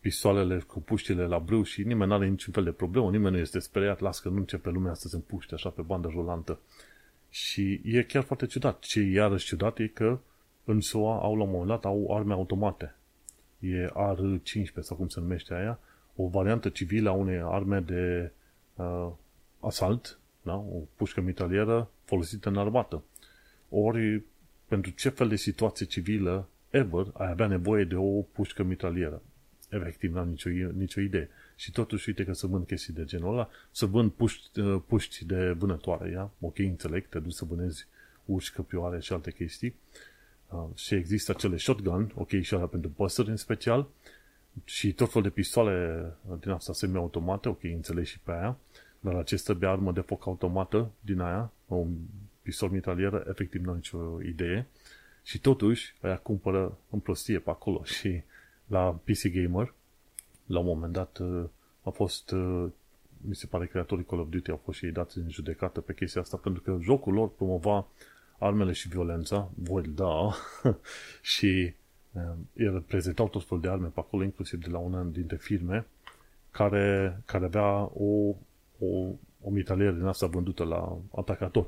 pistoalele 0.00 0.58
cu 0.58 0.80
puștile 0.80 1.26
la 1.26 1.38
brâu 1.38 1.62
și 1.62 1.82
nimeni 1.82 2.10
nu 2.10 2.16
are 2.16 2.26
niciun 2.26 2.52
fel 2.52 2.64
de 2.64 2.72
problemă, 2.72 3.10
nimeni 3.10 3.34
nu 3.34 3.40
este 3.40 3.58
speriat, 3.58 4.00
las 4.00 4.20
că 4.20 4.28
nu 4.28 4.36
începe 4.36 4.70
lumea 4.70 4.94
să 4.94 5.08
se 5.08 5.16
împuște 5.16 5.54
așa 5.54 5.68
pe 5.68 5.82
bandă 5.82 6.08
rulantă. 6.08 6.58
Și 7.30 7.80
e 7.84 8.02
chiar 8.02 8.22
foarte 8.22 8.46
ciudat. 8.46 8.78
Ce 8.78 9.00
e 9.00 9.10
iarăși 9.10 9.46
ciudat 9.46 9.78
e 9.78 9.86
că 9.86 10.18
în 10.64 10.80
SUA 10.80 11.18
au 11.18 11.36
la 11.36 11.42
un 11.42 11.50
moment 11.50 11.68
dat 11.68 11.84
au 11.84 12.16
arme 12.16 12.32
automate. 12.32 12.94
E 13.58 13.86
R15 13.86 14.80
sau 14.80 14.96
cum 14.96 15.08
se 15.08 15.20
numește 15.20 15.54
aia, 15.54 15.78
o 16.16 16.28
variantă 16.28 16.68
civilă 16.68 17.10
a 17.10 17.12
unei 17.12 17.40
arme 17.44 17.80
de 17.80 18.32
uh, 18.74 19.10
asalt, 19.60 20.18
da? 20.42 20.54
o 20.54 20.82
pușcă 20.96 21.20
mitralieră 21.20 21.90
folosită 22.04 22.48
în 22.48 22.56
armată. 22.56 23.02
Ori, 23.68 24.22
pentru 24.66 24.90
ce 24.90 25.08
fel 25.08 25.28
de 25.28 25.36
situație 25.36 25.86
civilă 25.86 26.48
ever 26.70 27.06
ai 27.12 27.30
avea 27.30 27.46
nevoie 27.46 27.84
de 27.84 27.96
o 27.96 28.22
pușcă 28.22 28.62
mitralieră? 28.62 29.22
Efectiv, 29.68 30.14
n-am 30.14 30.28
nicio, 30.28 30.50
nicio 30.76 31.00
idee. 31.00 31.28
Și 31.60 31.70
totuși, 31.70 32.08
uite 32.08 32.24
că 32.24 32.32
să 32.32 32.46
vând 32.46 32.66
chestii 32.66 32.92
de 32.92 33.04
genul 33.04 33.32
ăla, 33.32 33.48
să 33.70 33.86
vând 33.86 34.10
puști, 34.10 34.60
uh, 34.60 34.82
puști 34.86 35.24
de 35.24 35.50
vânătoare, 35.50 36.10
ia? 36.10 36.30
Ok, 36.40 36.58
înțeleg, 36.58 37.08
te 37.08 37.18
duci 37.18 37.32
să 37.32 37.44
vânezi 37.44 37.86
urși, 38.24 38.52
căpioare 38.52 39.00
și 39.00 39.12
alte 39.12 39.30
chestii. 39.30 39.74
Uh, 40.48 40.64
și 40.74 40.94
există 40.94 41.32
acele 41.36 41.56
shotgun, 41.56 42.12
ok, 42.14 42.40
și 42.40 42.54
alea 42.54 42.66
pentru 42.66 42.90
păsări 42.90 43.28
în 43.28 43.36
special, 43.36 43.88
și 44.64 44.92
tot 44.92 45.12
fel 45.12 45.22
de 45.22 45.30
pistoale 45.30 46.04
din 46.40 46.50
asta 46.50 46.72
semi-automate, 46.72 47.48
ok, 47.48 47.62
înțeleg 47.62 48.04
și 48.04 48.18
pe 48.18 48.32
aia, 48.32 48.56
dar 49.00 49.14
acesta 49.14 49.54
de 49.54 49.66
armă 49.66 49.92
de 49.92 50.00
foc 50.00 50.26
automată 50.26 50.90
din 51.00 51.20
aia, 51.20 51.52
o 51.68 51.86
pistol 52.42 52.68
mitralieră, 52.68 53.24
efectiv 53.28 53.64
nu 53.64 53.70
am 53.70 53.76
nicio 53.76 54.22
idee. 54.22 54.66
Și 55.22 55.38
totuși, 55.38 55.94
aia 56.00 56.16
cumpără 56.16 56.78
în 56.90 56.98
prostie 56.98 57.38
pe 57.38 57.50
acolo 57.50 57.84
și 57.98 58.22
la 58.66 58.98
PC 59.04 59.28
Gamer, 59.28 59.74
la 60.50 60.58
un 60.58 60.66
moment 60.66 60.92
dat 60.92 61.18
uh, 61.18 61.44
a 61.82 61.90
fost, 61.90 62.30
uh, 62.30 62.66
mi 63.20 63.34
se 63.34 63.46
pare 63.46 63.66
creatorii 63.66 64.04
Call 64.04 64.20
of 64.20 64.28
Duty 64.28 64.50
au 64.50 64.60
fost 64.64 64.78
și 64.78 64.84
ei 64.84 64.92
dați 64.92 65.18
în 65.18 65.30
judecată 65.30 65.80
pe 65.80 65.94
chestia 65.94 66.20
asta, 66.20 66.36
pentru 66.36 66.62
că 66.62 66.78
jocul 66.80 67.12
lor 67.12 67.30
promova 67.30 67.86
armele 68.38 68.72
și 68.72 68.88
violența, 68.88 69.50
voi 69.54 69.82
da, 69.82 70.34
și 71.34 71.74
uh, 72.12 72.22
el 72.52 72.80
prezentau 72.80 73.28
tot 73.28 73.44
felul 73.44 73.62
de 73.62 73.68
arme 73.68 73.86
pe 73.86 74.00
acolo, 74.00 74.22
inclusiv 74.22 74.62
de 74.62 74.70
la 74.70 74.78
una 74.78 75.02
dintre 75.02 75.36
firme, 75.36 75.86
care, 76.50 77.20
care 77.24 77.44
avea 77.44 77.80
o, 77.80 78.34
o, 78.78 79.12
o 79.42 79.50
mitralieră 79.50 79.92
din 79.92 80.04
asta 80.04 80.26
vândută 80.26 80.64
la 80.64 80.98
atacator. 81.14 81.66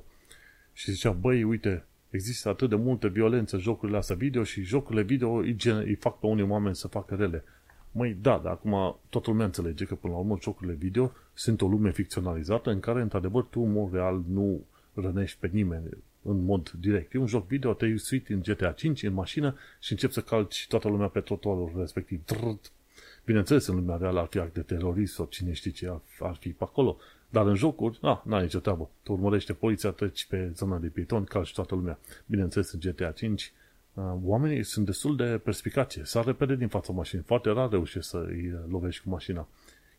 Și 0.73 0.91
zicea, 0.91 1.11
băi, 1.11 1.43
uite, 1.43 1.85
există 2.11 2.49
atât 2.49 2.69
de 2.69 2.75
multă 2.75 3.09
violență 3.09 3.57
în 3.57 3.63
jocurile 3.63 3.97
astea 3.97 4.17
video 4.17 4.43
și 4.43 4.63
jocurile 4.63 5.03
video 5.03 5.33
îi, 5.33 5.57
îi 5.65 5.95
fac 5.95 6.19
pe 6.19 6.27
unii 6.27 6.49
oameni 6.49 6.77
să 6.77 6.89
facă 6.89 7.15
rele. 7.15 7.45
Măi, 7.93 8.17
da, 8.21 8.41
dar 8.43 8.53
acum 8.53 9.01
toată 9.09 9.31
lumea 9.31 9.45
înțelege 9.45 9.85
că 9.85 9.95
până 9.95 10.13
la 10.13 10.19
urmă 10.19 10.39
jocurile 10.41 10.75
video 10.75 11.13
sunt 11.35 11.61
o 11.61 11.67
lume 11.67 11.91
ficționalizată 11.91 12.71
în 12.71 12.81
care, 12.81 13.01
într-adevăr, 13.01 13.43
tu, 13.43 13.61
în 13.61 13.73
mod 13.73 13.93
real, 13.93 14.23
nu 14.29 14.65
rănești 14.95 15.39
pe 15.41 15.51
nimeni 15.53 15.89
în 16.23 16.45
mod 16.45 16.71
direct. 16.71 17.15
E 17.15 17.19
un 17.19 17.27
joc 17.27 17.47
video, 17.47 17.75
te-ai 17.75 17.99
suit 17.99 18.29
în 18.29 18.41
GTA 18.43 18.73
5 18.73 19.03
în 19.03 19.13
mașină 19.13 19.57
și 19.81 19.93
începi 19.93 20.13
să 20.13 20.21
calci 20.21 20.67
toată 20.69 20.89
lumea 20.89 21.09
pe 21.09 21.21
trotuarul 21.21 21.73
respectiv. 21.77 22.21
Bineînțeles, 23.25 23.67
în 23.67 23.75
lumea 23.75 23.97
reală 23.97 24.21
ar 24.21 24.27
fi 24.27 24.39
act 24.39 24.55
de 24.55 24.61
terorism 24.61 25.15
sau 25.15 25.27
cine 25.27 25.53
știe 25.53 25.71
ce 25.71 25.89
ar, 25.89 26.01
ar 26.21 26.37
fi 26.41 26.49
pe 26.49 26.65
acolo. 26.65 26.97
Dar 27.29 27.47
în 27.47 27.55
jocuri, 27.55 27.99
ah, 28.03 28.21
n-ai 28.25 28.43
nicio 28.43 28.59
treabă. 28.59 28.91
Tu 29.03 29.13
urmărește 29.13 29.53
poliția, 29.53 29.91
treci 29.91 30.27
pe 30.27 30.51
zona 30.55 30.79
de 30.79 30.87
pieton, 30.87 31.25
calci 31.25 31.53
toată 31.53 31.75
lumea. 31.75 31.99
Bineînțeles, 32.27 32.73
în 32.73 32.81
GTA 32.81 33.11
5, 33.11 33.43
uh, 33.43 33.51
oamenii 34.23 34.63
sunt 34.63 34.87
destul 34.87 35.17
de 35.17 35.41
perspicace. 35.45 36.03
S-ar 36.03 36.25
repede 36.25 36.57
din 36.57 36.69
fața 36.69 36.93
mașinii. 36.93 37.25
Foarte 37.25 37.51
rar 37.51 37.71
reușește 37.71 38.09
să 38.09 38.25
îi 38.27 38.55
lovești 38.69 39.03
cu 39.03 39.09
mașina. 39.09 39.49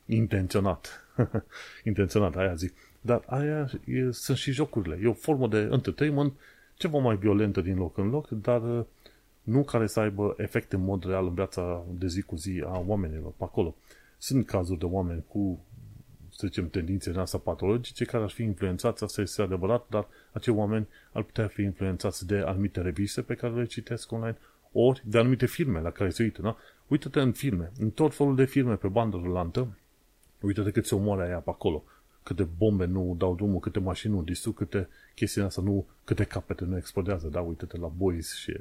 Intenționat. 0.06 1.08
Intenționat, 1.84 2.36
aia 2.36 2.54
zic. 2.54 2.74
Dar 3.02 3.24
aia 3.26 3.70
e, 3.86 4.12
sunt 4.12 4.38
și 4.38 4.52
jocurile. 4.52 5.00
E 5.04 5.08
o 5.08 5.14
formă 5.14 5.48
de 5.48 5.70
entertainment 5.72 6.34
ceva 6.76 6.98
mai 6.98 7.16
violentă 7.16 7.62
din 7.62 7.78
loc 7.78 7.98
în 7.98 8.10
loc, 8.10 8.30
dar 8.30 8.78
uh, 8.78 8.86
nu 9.44 9.64
care 9.64 9.88
să 9.88 10.00
aibă 10.00 10.34
efect 10.38 10.74
în 10.74 10.84
mod 10.84 11.06
real 11.06 11.26
în 11.26 11.34
viața 11.34 11.86
de 11.98 12.08
zi 12.08 12.22
cu 12.22 12.36
zi 12.36 12.64
a 12.66 12.84
oamenilor 12.88 13.34
pe 13.38 13.44
acolo. 13.44 13.76
Sunt 14.18 14.46
cazuri 14.46 14.80
de 14.80 14.86
oameni 14.86 15.24
cu 15.28 15.60
să 16.36 16.48
zicem, 16.48 16.70
tendințe 16.70 17.10
în 17.10 17.18
asta 17.18 17.38
patologice 17.38 18.06
care 18.06 18.24
ar 18.24 18.30
fi 18.30 18.44
influențați, 18.44 19.04
asta 19.04 19.22
este 19.22 19.42
adevărat, 19.42 19.86
dar 19.90 20.08
acei 20.32 20.54
oameni 20.54 20.88
ar 21.12 21.24
putea 21.24 21.48
fi 21.48 21.62
influențați 21.62 22.28
de 22.28 22.38
anumite 22.38 22.82
reviste 22.82 23.22
pe 23.22 23.36
care 23.36 23.54
le 23.54 23.66
citesc 23.66 24.12
online, 24.12 24.38
ori 24.72 25.04
de 25.06 25.18
anumite 25.18 25.46
filme 25.46 25.80
la 25.80 25.92
care 25.92 26.10
se 26.10 26.24
uită, 26.24 26.42
da? 26.42 26.58
Uită-te 26.88 27.20
în 27.20 27.32
filme, 27.32 27.72
în 27.80 27.90
tot 27.90 28.16
felul 28.16 28.36
de 28.36 28.46
filme 28.46 28.76
pe 28.76 28.88
bandă 28.88 29.18
rulantă, 29.24 29.78
uită-te 30.42 30.72
cât 30.72 30.86
se 30.86 30.96
omoară 30.96 31.24
aia 31.24 31.40
pe 31.40 31.50
acolo, 31.50 31.84
câte 32.24 32.48
bombe 32.58 32.86
nu 32.86 33.16
dau 33.18 33.36
drumul, 33.36 33.60
câte 33.60 33.80
mașini 33.80 34.14
nu 34.14 34.22
distrug, 34.22 34.56
câte 34.56 34.88
chestii 35.16 35.42
asta 35.42 35.62
nu, 35.62 35.88
câte 36.04 36.24
capete 36.24 36.64
nu 36.64 36.78
explodează, 36.78 37.28
da? 37.28 37.42
Uită-te 37.42 37.78
la 37.78 37.88
Boys 37.88 38.36
și 38.36 38.58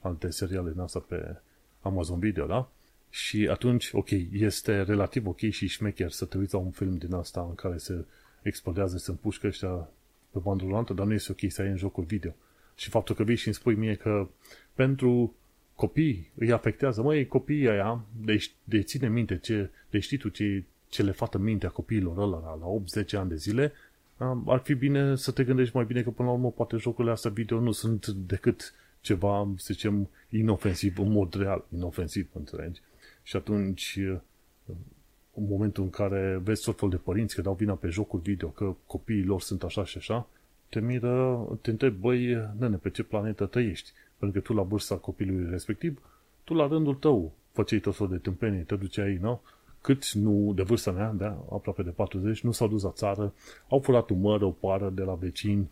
alte 0.00 0.30
seriale 0.30 0.72
în 0.74 0.80
asta 0.80 0.98
pe 1.08 1.36
Amazon 1.80 2.18
Video, 2.18 2.46
da? 2.46 2.68
Și 3.16 3.48
atunci, 3.50 3.90
ok, 3.92 4.08
este 4.32 4.82
relativ 4.82 5.26
ok 5.26 5.38
și 5.38 5.66
șmecher 5.66 6.10
să 6.10 6.24
te 6.24 6.38
uiți 6.38 6.54
la 6.54 6.60
un 6.60 6.70
film 6.70 6.96
din 6.96 7.14
asta 7.14 7.46
în 7.48 7.54
care 7.54 7.76
se 7.76 8.04
explodează, 8.42 8.96
se 8.96 9.10
împușcă 9.10 9.46
ăștia 9.46 9.88
pe 10.30 10.38
bandă 10.38 10.64
rulantă, 10.64 10.92
dar 10.92 11.06
nu 11.06 11.12
este 11.12 11.32
ok 11.32 11.52
să 11.52 11.62
ai 11.62 11.68
în 11.68 11.76
jocul 11.76 12.04
video. 12.04 12.34
Și 12.74 12.88
faptul 12.88 13.14
că 13.14 13.22
vii 13.22 13.36
și 13.36 13.46
îmi 13.46 13.54
spui 13.54 13.74
mie 13.74 13.94
că 13.94 14.28
pentru 14.74 15.34
copii 15.74 16.30
îi 16.34 16.52
afectează, 16.52 17.02
măi, 17.02 17.26
copiii 17.26 17.68
aia, 17.68 18.04
de, 18.24 18.38
de 18.64 18.82
ține 18.82 19.08
minte, 19.08 19.38
ce, 19.38 19.70
de 19.90 19.98
știi 19.98 20.18
tu 20.18 20.28
ce, 20.28 20.64
ce 20.88 21.02
le 21.02 21.10
fată 21.10 21.38
mintea 21.38 21.68
copiilor 21.68 22.18
ăla 22.18 22.38
la 22.38 23.02
8-10 23.04 23.10
ani 23.10 23.28
de 23.28 23.36
zile, 23.36 23.72
ar 24.46 24.58
fi 24.58 24.74
bine 24.74 25.16
să 25.16 25.30
te 25.30 25.44
gândești 25.44 25.76
mai 25.76 25.84
bine 25.84 26.02
că 26.02 26.10
până 26.10 26.28
la 26.28 26.34
urmă 26.34 26.50
poate 26.50 26.76
jocurile 26.76 27.12
astea 27.12 27.30
video 27.30 27.60
nu 27.60 27.72
sunt 27.72 28.06
decât 28.06 28.74
ceva, 29.00 29.48
să 29.56 29.72
zicem, 29.72 30.08
inofensiv, 30.28 30.98
în 30.98 31.10
mod 31.10 31.34
real, 31.34 31.64
inofensiv, 31.74 32.28
înțelegi? 32.32 32.80
Și 33.26 33.36
atunci, 33.36 33.98
în 35.34 35.46
momentul 35.48 35.82
în 35.82 35.90
care 35.90 36.40
vezi 36.42 36.62
tot 36.64 36.78
fel 36.78 36.88
de 36.88 36.96
părinți 36.96 37.34
că 37.34 37.40
dau 37.40 37.54
vina 37.54 37.74
pe 37.74 37.88
jocul 37.88 38.18
video, 38.18 38.48
că 38.48 38.74
copiii 38.86 39.24
lor 39.24 39.40
sunt 39.40 39.62
așa 39.62 39.84
și 39.84 39.98
așa, 39.98 40.28
te 40.68 40.80
miră, 40.80 41.46
te 41.60 41.70
întrebi, 41.70 41.98
băi, 42.00 42.50
nene, 42.58 42.76
pe 42.76 42.90
ce 42.90 43.02
planetă 43.02 43.46
trăiești? 43.46 43.90
Pentru 44.18 44.40
că 44.40 44.46
tu 44.46 44.52
la 44.52 44.62
vârsta 44.62 44.96
copilului 44.96 45.50
respectiv, 45.50 46.02
tu 46.44 46.54
la 46.54 46.66
rândul 46.66 46.94
tău 46.94 47.32
făceai 47.52 47.78
tot 47.80 47.96
felul 47.96 48.12
de 48.12 48.18
tâmpenii, 48.18 48.62
te 48.62 48.76
duceai, 48.76 49.18
nu? 49.20 49.40
Câți 49.80 50.18
nu, 50.18 50.52
de 50.54 50.62
vârsta 50.62 50.90
mea, 50.90 51.12
de 51.12 51.24
aproape 51.24 51.82
de 51.82 51.90
40, 51.90 52.40
nu 52.40 52.52
s-au 52.52 52.68
dus 52.68 52.82
la 52.82 52.90
țară, 52.90 53.32
au 53.68 53.78
furat 53.78 54.10
un 54.10 54.20
măr, 54.20 54.42
o 54.42 54.50
pară 54.50 54.90
de 54.90 55.02
la 55.02 55.14
vecini, 55.14 55.70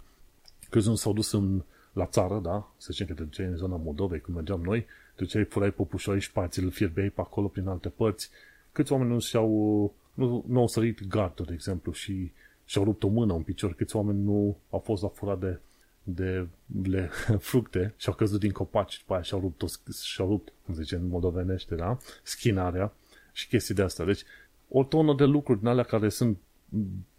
câți 0.70 0.88
nu 0.88 0.94
s-au 0.94 1.12
dus 1.12 1.32
în, 1.32 1.62
la 1.94 2.06
țară, 2.06 2.40
da? 2.42 2.72
Să 2.76 2.88
zicem 2.90 3.06
că 3.06 3.12
te 3.12 3.22
duceai 3.22 3.46
în 3.46 3.56
zona 3.56 3.76
Moldovei, 3.76 4.20
când 4.20 4.36
mergeam 4.36 4.60
noi, 4.60 4.86
duceai, 5.16 5.44
furai 5.44 5.70
popușoi 5.70 6.20
și 6.20 6.32
pați, 6.32 6.58
îl 6.58 6.70
fierbeai 6.70 7.08
pe 7.08 7.20
acolo 7.20 7.46
prin 7.46 7.68
alte 7.68 7.88
părți. 7.88 8.30
Câți 8.72 8.92
oameni 8.92 9.10
nu 9.10 9.18
și-au, 9.18 9.94
nu, 10.14 10.44
nu 10.48 10.60
au 10.60 10.66
sărit 10.66 11.06
gardul, 11.06 11.44
de 11.44 11.52
exemplu, 11.52 11.92
și 11.92 12.32
și-au 12.64 12.84
rupt 12.84 13.02
o 13.02 13.08
mână, 13.08 13.32
un 13.32 13.42
picior, 13.42 13.74
câți 13.74 13.96
oameni 13.96 14.22
nu 14.22 14.56
au 14.70 14.78
fost 14.78 15.02
la 15.02 15.08
furat 15.08 15.38
de, 15.38 15.58
de 16.02 16.46
le, 16.82 17.10
fructe 17.50 17.94
și 17.96 18.08
au 18.08 18.14
căzut 18.14 18.40
din 18.40 18.52
copaci, 18.52 18.98
după 18.98 19.12
aia 19.12 19.22
și-au 19.22 19.40
rupt, 19.40 19.62
o, 19.62 19.66
și-au 20.02 20.28
rupt, 20.28 20.52
cum 20.64 20.74
zice 20.74 20.94
în 20.94 21.08
moldovenește, 21.08 21.74
da? 21.74 21.98
Schinarea 22.22 22.92
și 23.32 23.48
chestii 23.48 23.74
de 23.74 23.82
astea. 23.82 24.04
Deci, 24.04 24.22
o 24.68 24.84
tonă 24.84 25.14
de 25.14 25.24
lucruri 25.24 25.58
din 25.58 25.68
alea 25.68 25.84
care 25.84 26.08
sunt 26.08 26.38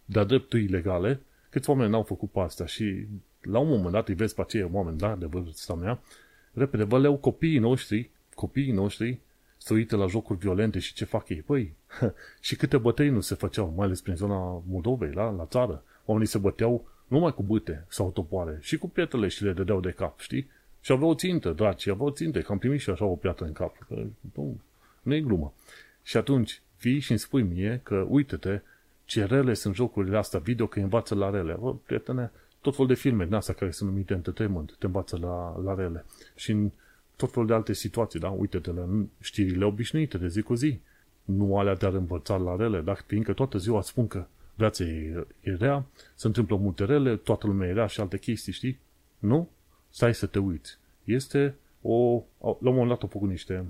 de-a 0.06 0.24
dreptul 0.24 0.60
ilegale, 0.60 1.22
câți 1.50 1.70
oameni 1.70 1.92
n-au 1.92 2.04
făcut 2.04 2.32
pe 2.32 2.40
astea 2.40 2.66
și 2.66 3.08
la 3.46 3.60
un 3.60 3.68
moment 3.68 3.92
dat 3.92 4.08
îi 4.08 4.14
vezi 4.14 4.36
pe 4.36 4.42
acei 4.42 4.70
oameni, 4.72 4.98
da, 4.98 5.16
de 5.16 5.26
vârsta 5.26 5.74
mea, 5.74 6.00
repede 6.54 6.84
vă 6.84 7.00
leu 7.00 7.18
copiii 7.18 7.60
noștri, 7.60 8.10
copiii 8.36 8.72
noștri, 8.72 9.20
să 9.58 9.74
uite 9.74 9.96
la 9.96 10.08
jocuri 10.08 10.40
violente 10.40 10.80
și 10.80 10.94
ce 10.94 11.06
fac 11.06 11.30
ei. 11.30 11.42
Păi, 11.42 11.74
și 12.42 12.56
câte 12.56 12.78
bătăi 12.78 13.10
nu 13.10 13.22
se 13.22 13.36
făceau, 13.36 13.74
mai 13.76 13.86
ales 13.86 14.02
prin 14.02 14.16
zona 14.16 14.64
Moldovei, 14.68 15.12
la, 15.12 15.30
la 15.30 15.46
țară. 15.46 15.84
Oamenii 16.06 16.30
se 16.30 16.38
băteau 16.38 16.88
numai 17.08 17.34
cu 17.34 17.44
bâte 17.44 17.86
sau 17.88 18.12
topoare, 18.12 18.58
și 18.62 18.78
cu 18.78 18.90
pietrele 18.90 19.28
și 19.28 19.44
le 19.44 19.52
dădeau 19.52 19.80
de 19.80 19.92
cap, 19.92 20.20
știi? 20.20 20.50
Și 20.82 20.92
aveau 20.92 21.10
o 21.10 21.16
țintă, 21.16 21.52
dragi, 21.52 21.90
aveau 21.90 22.08
o 22.08 22.12
țintă, 22.12 22.42
că 22.42 22.52
am 22.52 22.58
primit 22.58 22.80
și 22.80 22.90
așa 22.90 23.06
o 23.06 23.16
piatră 23.16 23.46
în 23.46 23.54
cap. 23.54 23.86
Că, 23.88 24.04
nu, 24.36 24.60
nu 25.02 25.14
e 25.14 25.22
glumă. 25.22 25.54
Și 26.04 26.18
atunci 26.18 26.62
vii 26.80 27.00
și 27.00 27.12
îmi 27.12 27.20
spui 27.20 27.42
mie 27.42 27.80
că, 27.84 28.06
uite-te, 28.10 28.62
ce 29.06 29.24
rele 29.24 29.54
sunt 29.54 29.76
jocurile 29.76 30.18
astea 30.18 30.40
video, 30.40 30.68
că 30.68 30.80
învață 30.80 31.16
la 31.16 31.30
rele. 31.30 31.58
Bă, 31.60 31.74
prietene, 31.74 32.32
tot 32.66 32.76
fel 32.76 32.86
de 32.86 32.94
filme 32.94 33.24
din 33.26 33.34
astea 33.34 33.54
care 33.54 33.72
sunt 33.72 33.90
numite 33.90 34.14
entertainment, 34.14 34.76
te 34.80 34.86
învață 34.86 35.18
la, 35.18 35.62
la 35.64 35.76
rele. 35.76 36.06
Și 36.36 36.52
în 36.52 36.72
tot 37.16 37.32
felul 37.32 37.48
de 37.48 37.54
alte 37.54 37.74
situații, 37.74 38.20
da? 38.20 38.30
Uite-te 38.30 38.72
la 38.72 38.88
știrile 39.22 39.66
obișnuite 39.66 40.18
de 40.18 40.28
zi 40.28 40.42
cu 40.42 40.54
zi. 40.54 40.80
Nu 41.24 41.58
alea 41.58 41.76
de 41.76 41.86
a 41.86 41.90
învăța 41.90 42.36
la 42.36 42.56
rele, 42.56 42.82
dar 42.82 43.04
fiindcă 43.08 43.34
toată 43.34 43.58
ziua 43.58 43.82
spun 43.82 44.08
că 44.08 44.26
viața 44.56 44.84
e, 44.84 45.26
e 45.42 45.54
rea, 45.54 45.86
se 46.16 46.28
întâmplă 46.28 46.56
multe 46.56 46.86
rele, 46.86 47.16
toată 47.16 47.48
lumea 47.48 47.68
e 47.68 47.74
rea 47.74 47.88
și 47.88 48.00
alte 48.00 48.18
chestii, 48.18 48.54
știi? 48.54 48.80
Nu? 49.20 49.50
Stai 49.90 50.16
să 50.16 50.26
te 50.26 50.40
uiți. 50.40 50.78
Este 51.04 51.56
o... 51.82 52.24
La 52.40 52.70
un 52.70 52.74
moment 52.74 52.88
dat 52.88 53.02
au 53.02 53.08
făcut 53.08 53.30
niște 53.30 53.66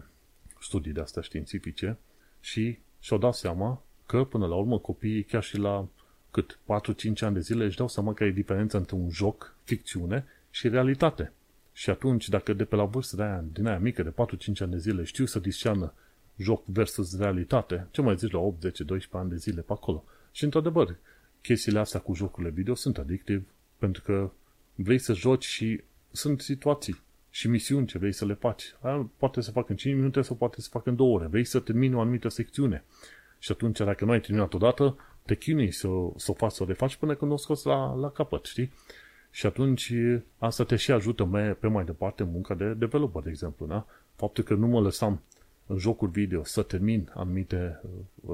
studii 0.60 0.92
de 0.92 1.02
astea 1.02 1.22
științifice 1.22 1.98
și 2.40 2.78
și-au 3.00 3.20
dat 3.20 3.34
seama 3.34 3.82
că, 4.06 4.24
până 4.24 4.48
la 4.48 4.56
urmă, 4.56 4.78
copiii, 4.80 5.24
chiar 5.24 5.44
și 5.44 5.58
la 5.58 5.88
cât 6.36 6.60
4-5 6.64 7.20
ani 7.20 7.34
de 7.34 7.40
zile, 7.40 7.66
își 7.66 7.78
dau 7.78 7.88
seama 7.88 8.14
că 8.14 8.24
e 8.24 8.32
diferența 8.32 8.78
între 8.78 8.96
un 8.96 9.10
joc, 9.10 9.56
ficțiune 9.64 10.26
și 10.50 10.68
realitate. 10.68 11.32
Și 11.74 11.90
atunci, 11.90 12.30
dacă 12.30 12.54
de 12.54 12.64
pe 12.64 12.76
la 12.76 12.86
vârstă 12.86 13.16
de 13.16 13.24
aia, 13.24 13.44
din 13.54 13.68
aia 13.68 13.80
mică, 13.80 14.04
de 14.04 14.10
4-5 14.10 14.14
ani 14.60 14.72
de 14.72 14.78
zile, 14.78 15.04
știu 15.04 15.26
să 15.26 15.40
disceană 15.40 15.94
joc 16.38 16.66
versus 16.66 17.18
realitate, 17.18 17.88
ce 17.92 18.02
mai 18.02 18.18
zici 18.18 18.32
la 18.32 18.40
8, 18.40 18.62
10, 18.62 18.84
12 18.84 19.18
ani 19.18 19.30
de 19.30 19.36
zile 19.36 19.62
pe 19.62 19.72
acolo. 19.72 20.04
Și 20.32 20.44
într-adevăr, 20.44 20.96
chestiile 21.42 21.80
astea 21.80 22.00
cu 22.00 22.14
jocurile 22.14 22.52
video 22.52 22.76
sunt 22.76 22.98
adictive 22.98 23.44
pentru 23.78 24.02
că 24.02 24.32
vrei 24.76 25.00
să 25.00 25.14
joci 25.14 25.46
și 25.46 25.82
sunt 26.12 26.42
situații 26.42 27.02
și 27.30 27.48
misiuni 27.48 27.88
ce 27.88 27.98
vrei 27.98 28.14
să 28.14 28.26
le 28.26 28.34
faci. 28.34 28.76
Aia 28.82 29.10
poate 29.18 29.42
să 29.42 29.52
facă 29.52 29.68
în 29.72 29.78
5 29.78 29.96
minute 29.96 30.22
sau 30.22 30.36
poate 30.36 30.62
să 30.62 30.70
facă 30.72 30.90
în 30.90 30.96
2 30.96 31.08
ore. 31.08 31.28
Vrei 31.28 31.46
să 31.46 31.60
termini 31.60 31.94
o 31.94 32.00
anumită 32.00 32.30
secțiune. 32.30 32.84
Și 33.40 33.52
atunci, 33.52 33.78
dacă 33.78 34.06
nu 34.06 34.12
ai 34.12 34.20
terminat 34.20 34.54
odată, 34.54 34.98
te 35.26 35.36
chinui 35.36 35.72
să, 35.72 35.88
să 36.16 36.32
o 36.32 36.34
faci, 36.34 36.52
să 36.52 36.64
o 36.64 36.66
refaci 36.66 36.96
până 36.96 37.16
când 37.16 37.32
o 37.32 37.38
scoți 37.38 37.68
la, 37.68 37.94
la 37.94 38.10
capăt, 38.10 38.46
știi? 38.46 38.72
Și 39.32 39.46
atunci 39.46 39.94
asta 40.38 40.64
te 40.64 40.76
și 40.76 40.92
ajută 40.92 41.24
mai, 41.24 41.52
pe 41.52 41.68
mai 41.68 41.86
departe 41.86 42.24
munca 42.24 42.54
de 42.54 42.74
developer, 42.74 43.24
de 43.24 43.30
exemplu, 43.30 43.66
da? 43.66 43.86
Faptul 44.16 44.44
că 44.44 44.54
nu 44.54 44.68
mă 44.68 44.80
lăsam 44.80 45.22
în 45.68 45.78
jocuri 45.78 46.12
video 46.12 46.44
să 46.44 46.62
termin 46.62 47.12
anumite, 47.14 47.82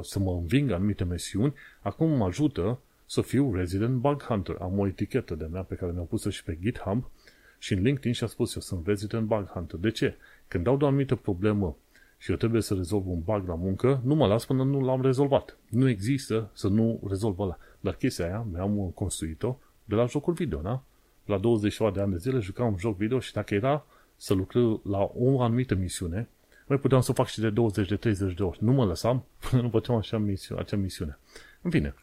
să 0.02 0.20
mă 0.20 0.32
înving 0.32 0.72
anumite 0.72 1.04
misiuni, 1.04 1.54
acum 1.82 2.10
mă 2.10 2.26
ajută 2.26 2.80
să 3.06 3.22
fiu 3.22 3.56
Resident 3.56 3.96
Bug 3.96 4.22
Hunter. 4.22 4.56
Am 4.60 4.80
o 4.80 4.88
etichetă 4.88 5.36
de 5.36 5.46
mea 5.46 5.62
pe 5.62 5.76
care 5.76 5.92
mi-am 5.92 6.06
pus-o 6.06 6.30
și 6.30 6.44
pe 6.44 6.58
GitHub 6.62 7.10
și 7.58 7.74
în 7.74 7.82
LinkedIn 7.82 8.14
și 8.14 8.24
a 8.24 8.28
spus 8.28 8.56
eu 8.56 8.62
sunt 8.62 8.88
Resident 8.88 9.26
Bug 9.26 9.48
Hunter. 9.48 9.80
De 9.80 9.92
ce? 9.92 10.16
Când 10.48 10.64
dau 10.64 10.78
de 10.78 10.84
o 10.84 10.88
anumită 10.88 11.16
problemă 11.16 11.76
și 12.22 12.32
eu 12.32 12.36
trebuie 12.36 12.62
să 12.62 12.74
rezolv 12.74 13.08
un 13.08 13.20
bug 13.20 13.48
la 13.48 13.56
muncă, 13.56 14.02
nu 14.04 14.16
mă 14.16 14.28
las 14.28 14.46
până 14.46 14.64
nu 14.64 14.82
l-am 14.82 15.02
rezolvat. 15.02 15.58
Nu 15.70 15.90
există 15.90 16.50
să 16.54 16.68
nu 16.68 17.00
rezolv 17.08 17.40
ăla. 17.40 17.58
Dar 17.80 17.94
chestia 17.96 18.26
aia 18.26 18.46
mi-am 18.52 18.92
construit-o 18.96 19.58
de 19.86 19.96
la 19.96 20.06
jocul 20.06 20.34
video, 20.34 20.62
da? 20.62 20.84
La 21.26 21.38
20 21.38 21.78
de 21.78 22.02
ani 22.02 22.12
de 22.12 22.18
zile 22.18 22.40
jucam 22.40 22.68
un 22.68 22.78
joc 22.78 22.98
video 22.98 23.20
și 23.20 23.34
dacă 23.34 23.54
era 23.54 23.86
să 24.16 24.34
lucrez 24.34 24.64
la 24.84 25.12
o 25.14 25.42
anumită 25.42 25.76
misiune, 25.76 26.30
mai 26.68 26.80
puteam 26.80 27.02
să 27.02 27.12
o 27.12 27.14
fac 27.14 27.28
și 27.28 27.40
de 27.40 27.50
20, 27.50 27.88
de 27.88 27.96
30 27.96 28.34
de 28.34 28.44
ori. 28.44 28.64
Nu 28.64 28.72
mă 28.72 28.86
lăsam 28.86 29.26
până 29.50 29.62
nu 29.62 29.70
făceam 29.70 29.96
așa 29.96 30.18
misiune, 30.18 30.62
acea 30.62 30.78
misiune. 30.78 31.18
În 31.62 31.72
fine, 31.72 31.94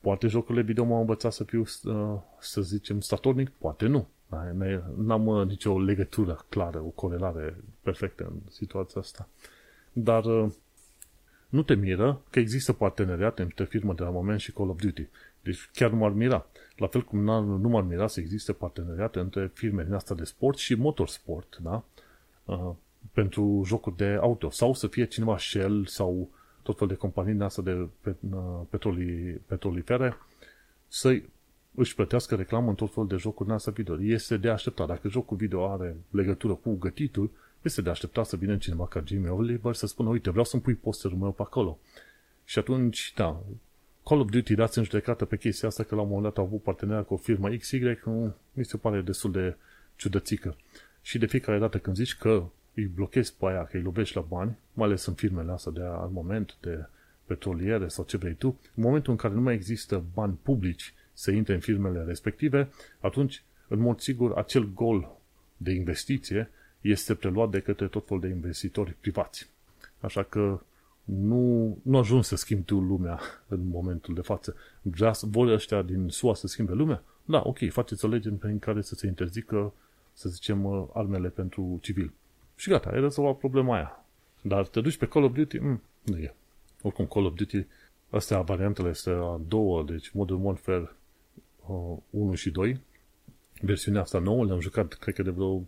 poate 0.00 0.26
jocurile 0.26 0.62
video 0.62 0.84
m-au 0.84 1.00
învățat 1.00 1.32
să 1.32 1.44
fiu, 1.44 1.60
uh, 1.60 2.18
să 2.38 2.60
zicem, 2.60 3.00
statornic, 3.00 3.48
poate 3.48 3.86
nu. 3.86 4.08
N-am 4.96 5.26
uh, 5.26 5.46
nicio 5.46 5.80
legătură 5.80 6.44
clară, 6.48 6.78
o 6.78 6.88
corelare 6.88 7.56
perfectă 7.82 8.24
în 8.24 8.40
situația 8.50 9.00
asta. 9.00 9.28
Dar 9.98 10.24
uh, 10.24 10.52
nu 11.48 11.62
te 11.62 11.74
miră 11.74 12.22
că 12.30 12.38
există 12.38 12.72
parteneriate 12.72 13.42
între 13.42 13.64
firmă 13.64 13.94
de 13.94 14.02
la 14.02 14.10
moment 14.10 14.40
și 14.40 14.52
Call 14.52 14.68
of 14.68 14.80
Duty. 14.80 15.06
Deci 15.42 15.70
chiar 15.72 15.90
nu 15.90 15.96
m-ar 15.96 16.10
mira. 16.10 16.46
La 16.76 16.86
fel 16.86 17.02
cum 17.02 17.18
nu 17.60 17.68
m-ar 17.68 17.82
mira 17.82 18.06
să 18.06 18.20
existe 18.20 18.52
parteneriate 18.52 19.18
între 19.18 19.50
firme 19.54 19.84
din 19.84 19.92
asta 19.92 20.14
de 20.14 20.24
sport 20.24 20.58
și 20.58 20.74
motorsport, 20.74 21.58
da? 21.62 21.84
Uh, 22.44 22.70
pentru 23.12 23.62
jocuri 23.66 23.96
de 23.96 24.18
auto. 24.20 24.50
Sau 24.50 24.74
să 24.74 24.86
fie 24.86 25.04
cineva 25.04 25.38
Shell 25.38 25.86
sau 25.86 26.28
tot 26.62 26.78
fel 26.78 26.86
de 26.86 26.94
companii 26.94 27.32
din 27.32 27.42
asta 27.42 27.62
de 27.62 27.88
petroli, 28.70 29.40
petrolifere 29.46 30.16
să 30.88 31.20
își 31.74 31.94
plătească 31.94 32.34
reclamă 32.34 32.68
în 32.68 32.74
tot 32.74 32.92
fel 32.92 33.06
de 33.06 33.16
jocuri 33.16 33.48
din 33.48 33.54
asta 33.54 33.70
video. 33.70 34.02
Este 34.02 34.36
de 34.36 34.48
așteptat. 34.48 34.86
Dacă 34.86 35.08
jocul 35.08 35.36
video 35.36 35.70
are 35.70 35.96
legătură 36.10 36.54
cu 36.54 36.74
gătitul, 36.74 37.30
este 37.66 37.82
de 37.82 37.90
așteptat 37.90 38.26
să 38.26 38.36
vină 38.36 38.56
cineva 38.56 38.86
ca 38.86 39.02
Jimmy 39.06 39.28
Oliver 39.28 39.74
să 39.74 39.86
spună, 39.86 40.08
uite, 40.08 40.30
vreau 40.30 40.44
să-mi 40.44 40.62
pui 40.62 40.74
posterul 40.74 41.18
meu 41.18 41.32
pe 41.32 41.42
acolo. 41.42 41.78
Și 42.44 42.58
atunci, 42.58 43.12
da, 43.16 43.42
Call 44.04 44.20
of 44.20 44.30
Duty 44.30 44.54
dați 44.54 44.78
în 44.78 44.84
judecată 44.84 45.24
pe 45.24 45.36
chestia 45.36 45.68
asta 45.68 45.82
că 45.82 45.94
la 45.94 46.00
un 46.00 46.06
moment 46.06 46.24
dat 46.24 46.38
au 46.38 46.44
avut 46.44 46.62
parteneria 46.62 47.02
cu 47.02 47.14
o 47.14 47.16
firmă 47.16 47.48
XY, 47.48 47.98
nu, 48.04 48.34
mi 48.52 48.64
se 48.64 48.76
pare 48.76 49.00
destul 49.00 49.32
de 49.32 49.56
ciudățică. 49.96 50.56
Și 51.02 51.18
de 51.18 51.26
fiecare 51.26 51.58
dată 51.58 51.78
când 51.78 51.96
zici 51.96 52.16
că 52.16 52.44
îi 52.74 52.84
blochezi 52.84 53.34
pe 53.36 53.46
aia, 53.46 53.64
că 53.64 53.76
îi 53.76 53.82
lovești 53.82 54.16
la 54.16 54.20
bani, 54.20 54.58
mai 54.72 54.86
ales 54.86 55.06
în 55.06 55.14
firmele 55.14 55.52
astea 55.52 55.72
de 55.72 55.80
armament, 55.82 56.56
de 56.60 56.86
petroliere 57.24 57.88
sau 57.88 58.04
ce 58.04 58.16
vrei 58.16 58.34
tu, 58.34 58.58
în 58.74 58.82
momentul 58.82 59.12
în 59.12 59.18
care 59.18 59.34
nu 59.34 59.40
mai 59.40 59.54
există 59.54 60.04
bani 60.14 60.38
publici 60.42 60.94
să 61.12 61.30
intre 61.30 61.54
în 61.54 61.60
firmele 61.60 62.04
respective, 62.04 62.68
atunci, 63.00 63.42
în 63.68 63.78
mod 63.78 64.00
sigur, 64.00 64.32
acel 64.36 64.72
gol 64.74 65.16
de 65.56 65.72
investiție 65.72 66.50
este 66.90 67.14
preluat 67.14 67.50
de 67.50 67.60
către 67.60 67.88
tot 67.88 68.06
fel 68.06 68.18
de 68.18 68.28
investitori 68.28 68.96
privați. 69.00 69.50
Așa 70.00 70.22
că 70.22 70.60
nu, 71.04 71.78
nu 71.82 71.98
ajungi 71.98 72.26
să 72.26 72.36
schimbi 72.36 72.64
tu 72.64 72.80
lumea 72.80 73.20
în 73.48 73.68
momentul 73.68 74.14
de 74.14 74.20
față. 74.20 74.56
Vrea, 74.82 75.14
vor 75.20 75.48
ăștia 75.48 75.82
din 75.82 76.08
SUA 76.08 76.34
să 76.34 76.46
schimbe 76.46 76.72
lumea? 76.72 77.02
Da, 77.24 77.42
ok, 77.44 77.58
faceți 77.70 78.04
o 78.04 78.08
lege 78.08 78.30
prin 78.30 78.58
care 78.58 78.82
să 78.82 78.94
se 78.94 79.06
interzică, 79.06 79.72
să 80.12 80.28
zicem, 80.28 80.90
armele 80.94 81.28
pentru 81.28 81.78
civil. 81.82 82.12
Și 82.56 82.70
gata, 82.70 82.90
ai 82.90 83.00
rezolvat 83.00 83.36
problema 83.36 83.74
aia. 83.74 84.04
Dar 84.42 84.66
te 84.66 84.80
duci 84.80 84.96
pe 84.96 85.08
Call 85.08 85.24
of 85.24 85.32
Duty? 85.32 85.58
Mm, 85.58 85.82
nu 86.02 86.16
e. 86.16 86.34
Oricum, 86.82 87.06
Call 87.06 87.24
of 87.24 87.34
Duty, 87.34 87.66
astea 88.10 88.40
variantele 88.40 88.88
este 88.88 89.10
a 89.10 89.40
două, 89.48 89.82
deci 89.82 90.10
Modern 90.10 90.44
Warfare 90.44 90.90
uh, 91.66 91.96
1 92.10 92.34
și 92.34 92.50
2. 92.50 92.80
Versiunea 93.60 94.00
asta 94.00 94.18
nouă 94.18 94.44
le-am 94.44 94.60
jucat, 94.60 94.92
cred 94.92 95.14
că 95.14 95.22
de 95.22 95.30
vreo 95.30 95.62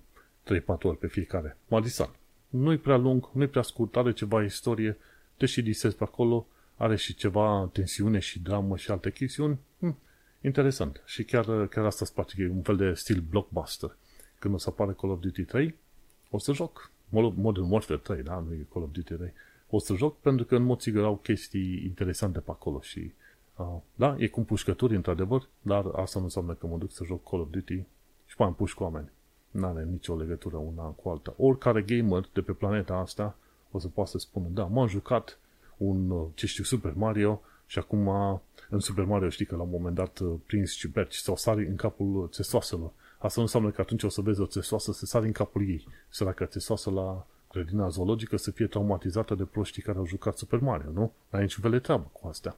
3-4 0.54 0.82
ori 0.82 0.98
pe 0.98 1.06
fiecare. 1.06 1.56
Madison. 1.68 2.10
Nu-i 2.48 2.76
prea 2.76 2.96
lung, 2.96 3.28
nu-i 3.32 3.46
prea 3.46 3.62
scurt, 3.62 3.96
are 3.96 4.12
ceva 4.12 4.42
istorie, 4.42 4.96
deși 5.36 5.62
disezi 5.62 5.96
pe 5.96 6.04
acolo, 6.04 6.46
are 6.76 6.96
și 6.96 7.14
ceva 7.14 7.70
tensiune 7.72 8.18
și 8.18 8.40
dramă 8.40 8.76
și 8.76 8.90
alte 8.90 9.12
chestiuni. 9.12 9.58
Hm, 9.78 9.98
interesant. 10.40 11.02
Și 11.06 11.24
chiar, 11.24 11.66
chiar 11.66 11.84
asta 11.84 12.04
îți 12.04 12.14
place, 12.14 12.42
e 12.42 12.48
un 12.48 12.62
fel 12.62 12.76
de 12.76 12.92
stil 12.92 13.24
blockbuster. 13.30 13.96
Când 14.38 14.54
o 14.54 14.58
să 14.58 14.68
apare 14.68 14.92
Call 15.00 15.12
of 15.12 15.20
Duty 15.20 15.42
3, 15.42 15.74
o 16.30 16.38
să 16.38 16.52
joc. 16.52 16.90
Modern 17.08 17.70
Warfare 17.70 17.98
3, 17.98 18.22
da? 18.22 18.44
Nu 18.48 18.52
e 18.52 18.66
Call 18.72 18.84
of 18.84 18.90
Duty 18.92 19.14
3. 19.14 19.32
O 19.70 19.78
să 19.78 19.94
joc 19.94 20.20
pentru 20.20 20.44
că 20.44 20.56
în 20.56 20.62
mod 20.62 20.80
sigur 20.80 21.04
au 21.04 21.16
chestii 21.16 21.84
interesante 21.84 22.40
pe 22.40 22.50
acolo 22.50 22.80
și 22.80 23.12
uh, 23.56 23.76
da, 23.94 24.16
e 24.18 24.26
cu 24.26 24.40
pușcături 24.40 24.94
într-adevăr, 24.94 25.48
dar 25.62 25.84
asta 25.94 26.18
nu 26.18 26.24
înseamnă 26.24 26.52
că 26.54 26.66
mă 26.66 26.76
duc 26.76 26.92
să 26.92 27.04
joc 27.04 27.28
Call 27.30 27.42
of 27.42 27.50
Duty 27.50 27.84
și 28.26 28.34
mai 28.38 28.48
am 28.48 28.54
puși 28.54 28.74
cu 28.74 28.82
oameni. 28.82 29.10
Nu 29.58 29.66
are 29.66 29.84
nicio 29.84 30.16
legătură 30.16 30.56
una 30.56 30.82
cu 30.82 31.08
alta. 31.08 31.34
Oricare 31.36 31.82
gamer 31.82 32.28
de 32.32 32.40
pe 32.40 32.52
planeta 32.52 32.94
asta 32.94 33.36
o 33.70 33.78
să 33.78 33.88
poată 33.88 34.10
să 34.10 34.18
spună, 34.18 34.46
da, 34.50 34.64
m-am 34.64 34.86
jucat 34.86 35.38
un, 35.76 36.10
uh, 36.10 36.26
ce 36.34 36.46
știu, 36.46 36.64
Super 36.64 36.92
Mario 36.96 37.42
și 37.66 37.78
acum 37.78 38.08
în 38.68 38.80
Super 38.80 39.04
Mario 39.04 39.28
știi 39.28 39.46
că 39.46 39.56
la 39.56 39.62
un 39.62 39.70
moment 39.70 39.94
dat 39.94 40.18
uh, 40.18 40.34
prins 40.46 40.72
ciuperci 40.72 41.14
sau 41.14 41.36
sari 41.36 41.66
în 41.66 41.76
capul 41.76 42.28
țesoaselor. 42.32 42.92
Asta 43.18 43.34
nu 43.36 43.42
înseamnă 43.42 43.70
că 43.70 43.80
atunci 43.80 44.02
o 44.02 44.08
să 44.08 44.20
vezi 44.20 44.40
o 44.40 44.46
țesoasă 44.46 44.92
să 44.92 45.06
sari 45.06 45.26
în 45.26 45.32
capul 45.32 45.68
ei. 45.68 45.86
Săraca 46.08 46.46
țesoasă 46.46 46.90
la 46.90 47.26
grădina 47.52 47.88
zoologică 47.88 48.36
să 48.36 48.50
fie 48.50 48.66
traumatizată 48.66 49.34
de 49.34 49.44
proștii 49.44 49.82
care 49.82 49.98
au 49.98 50.06
jucat 50.06 50.38
Super 50.38 50.58
Mario, 50.58 50.90
nu? 50.90 51.12
N-ai 51.30 51.42
niciun 51.42 51.62
fel 51.62 51.70
de 51.70 51.78
treabă 51.78 52.10
cu 52.12 52.28
astea. 52.28 52.56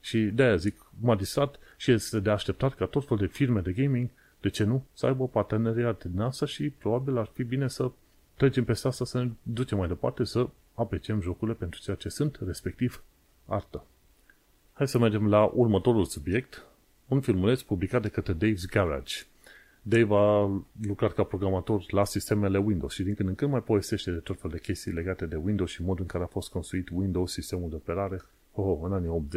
Și 0.00 0.18
de-aia 0.18 0.56
zic, 0.56 0.86
m-a 1.00 1.16
disat 1.16 1.58
și 1.76 1.90
este 1.90 2.20
de 2.20 2.30
așteptat 2.30 2.74
ca 2.74 2.86
tot 2.86 3.06
fel 3.06 3.16
de 3.16 3.26
firme 3.26 3.60
de 3.60 3.72
gaming 3.72 4.08
de 4.42 4.48
ce 4.48 4.64
nu? 4.64 4.84
Să 4.92 5.06
aibă 5.06 5.28
parteneriat 5.28 6.04
din 6.04 6.20
asta 6.20 6.46
și 6.46 6.70
probabil 6.70 7.18
ar 7.18 7.30
fi 7.32 7.42
bine 7.42 7.68
să 7.68 7.90
trecem 8.36 8.64
peste 8.64 8.88
asta, 8.88 9.04
să 9.04 9.22
ne 9.22 9.30
ducem 9.42 9.78
mai 9.78 9.88
departe, 9.88 10.24
să 10.24 10.48
apreciem 10.74 11.20
jocurile 11.20 11.56
pentru 11.56 11.80
ceea 11.80 11.96
ce 11.96 12.08
sunt, 12.08 12.38
respectiv 12.44 13.04
artă. 13.46 13.84
Hai 14.72 14.88
să 14.88 14.98
mergem 14.98 15.28
la 15.28 15.44
următorul 15.44 16.04
subiect, 16.04 16.66
un 17.08 17.20
filmuleț 17.20 17.60
publicat 17.60 18.02
de 18.02 18.08
către 18.08 18.34
Dave's 18.34 18.70
Garage. 18.70 19.14
Dave 19.82 20.14
a 20.14 20.62
lucrat 20.86 21.12
ca 21.12 21.22
programator 21.22 21.92
la 21.92 22.04
sistemele 22.04 22.58
Windows 22.58 22.92
și 22.92 23.02
din 23.02 23.14
când 23.14 23.28
în 23.28 23.34
când 23.34 23.50
mai 23.50 23.62
povestește 23.62 24.10
de 24.10 24.18
tot 24.18 24.40
fel 24.40 24.50
de 24.50 24.58
chestii 24.58 24.92
legate 24.92 25.26
de 25.26 25.36
Windows 25.36 25.70
și 25.70 25.82
modul 25.82 26.00
în 26.00 26.06
care 26.06 26.24
a 26.24 26.26
fost 26.26 26.50
construit 26.50 26.88
Windows, 26.92 27.32
sistemul 27.32 27.68
de 27.68 27.74
operare, 27.74 28.22
oh, 28.52 28.78
în 28.82 28.92
anii 28.92 29.28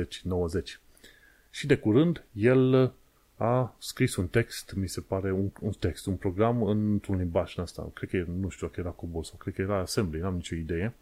80-90. 0.62 0.80
Și 1.50 1.68
de 1.68 1.78
curând, 1.78 2.26
el 2.34 2.94
a 3.38 3.76
scris 3.80 4.16
un 4.16 4.28
text, 4.28 4.74
mi 4.76 4.90
se 4.90 5.02
pare, 5.02 5.32
un, 5.32 5.50
un 5.60 5.72
text, 5.80 6.06
un 6.06 6.16
program 6.16 6.64
într-un 6.64 7.18
limbaj 7.18 7.58
în 7.58 7.64
asta. 7.64 7.92
Cred 7.94 8.10
că, 8.10 8.32
nu 8.32 8.50
știu 8.50 8.68
că 8.68 8.80
era 8.80 8.90
COBOL 8.90 9.24
sau 9.24 9.38
cred 9.38 9.54
că 9.54 9.62
era 9.62 9.80
Assembly, 9.80 10.20
n-am 10.20 10.36
nicio 10.36 10.56
idee. 10.56 10.94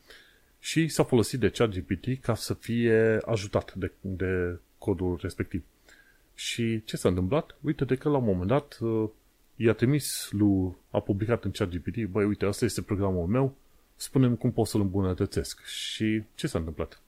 Și 0.60 0.88
s-a 0.88 1.04
folosit 1.04 1.40
de 1.40 1.50
ChatGPT 1.50 2.22
ca 2.22 2.36
să 2.36 2.54
fie 2.54 3.20
ajutat 3.26 3.74
de, 3.74 3.92
de 4.02 4.60
codul 4.78 5.20
respectiv. 5.22 5.64
Și 6.36 6.84
ce 6.84 6.98
s-a 6.98 7.10
întâmplat? 7.10 7.56
Uite 7.62 7.86
de 7.86 7.96
că 7.96 8.10
la 8.10 8.18
un 8.18 8.26
moment 8.26 8.48
dat 8.48 8.78
uh, 8.82 9.10
i-a 9.56 9.74
trimis 9.74 10.30
lui, 10.32 10.76
a 10.90 11.00
publicat 11.00 11.44
în 11.44 11.52
ChatGPT, 11.52 12.06
băi, 12.06 12.26
uite, 12.26 12.46
asta 12.46 12.66
este 12.66 12.82
programul 12.82 13.28
meu, 13.28 13.56
spune 13.96 14.34
cum 14.34 14.52
pot 14.52 14.68
să-l 14.68 14.82
îmbunătățesc. 14.82 15.64
Și 15.66 16.24
ce 16.36 16.48
s-a 16.48 16.58
întâmplat? 16.60 17.02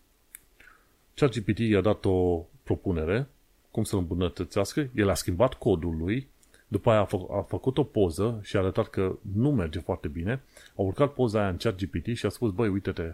ChatGPT 1.14 1.60
i-a 1.60 1.82
dat 1.82 2.06
o 2.06 2.46
propunere 2.64 3.28
cum 3.76 3.84
să-l 3.84 4.00
îmbunătățească, 4.00 4.90
el 4.94 5.10
a 5.10 5.14
schimbat 5.14 5.54
codul 5.54 5.98
lui, 5.98 6.28
după 6.68 6.90
aia 6.90 7.00
a, 7.00 7.06
fă, 7.06 7.18
a 7.30 7.42
făcut 7.42 7.78
o 7.78 7.84
poză 7.84 8.40
și 8.44 8.56
a 8.56 8.60
arătat 8.60 8.88
că 8.88 9.16
nu 9.34 9.52
merge 9.52 9.80
foarte 9.80 10.08
bine, 10.08 10.44
a 10.76 10.82
urcat 10.82 11.14
poza 11.14 11.40
aia 11.40 11.50
în 11.50 11.58
chat 11.58 11.76
GPT 11.76 12.18
și 12.18 12.26
a 12.26 12.30
spus, 12.30 12.52
băi, 12.52 12.70
uite-te, 12.70 13.14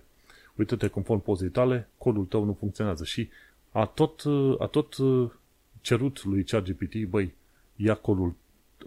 uite-te 0.55 0.87
conform 0.87 1.21
pozei 1.21 1.49
tale, 1.49 1.89
codul 1.97 2.25
tău 2.25 2.43
nu 2.43 2.53
funcționează 2.53 3.03
și 3.03 3.29
a 3.71 3.85
tot, 3.85 4.23
a 4.59 4.65
tot 4.65 4.95
cerut 5.81 6.23
lui 6.23 6.43
ChatGPT, 6.43 7.05
băi, 7.09 7.33
ia 7.75 7.95
codul, 7.95 8.33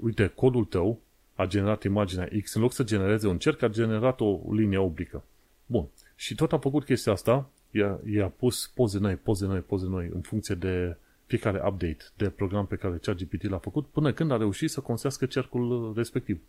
uite, 0.01 0.27
codul 0.27 0.65
tău 0.65 1.01
a 1.35 1.47
generat 1.47 1.83
imaginea 1.83 2.29
X, 2.43 2.55
în 2.55 2.63
loc 2.63 2.73
să 2.73 2.83
genereze 2.83 3.29
un 3.29 3.39
cerc, 3.39 3.63
a 3.63 3.69
generat 3.69 4.21
o 4.21 4.41
linie 4.51 4.79
oblică. 4.79 5.25
Bun. 5.67 5.87
Și 6.17 6.35
tot 6.35 6.53
a 6.53 6.59
făcut 6.59 6.85
chestia 6.85 7.13
asta, 7.13 7.51
i-a, 7.71 8.01
i-a 8.07 8.29
pus 8.29 8.71
poze 8.75 8.99
noi, 8.99 9.15
poze 9.15 9.47
noi, 9.47 9.61
poze 9.61 9.87
noi, 9.87 10.11
în 10.15 10.21
funcție 10.21 10.55
de 10.55 10.97
fiecare 11.27 11.63
update 11.65 12.05
de 12.17 12.29
program 12.29 12.67
pe 12.67 12.77
care 12.77 12.99
ChatGPT 13.03 13.49
l-a 13.49 13.59
făcut, 13.59 13.87
până 13.87 14.13
când 14.13 14.31
a 14.31 14.37
reușit 14.37 14.71
să 14.71 14.81
construiască 14.81 15.27
cercul 15.27 15.93
respectiv. 15.97 16.41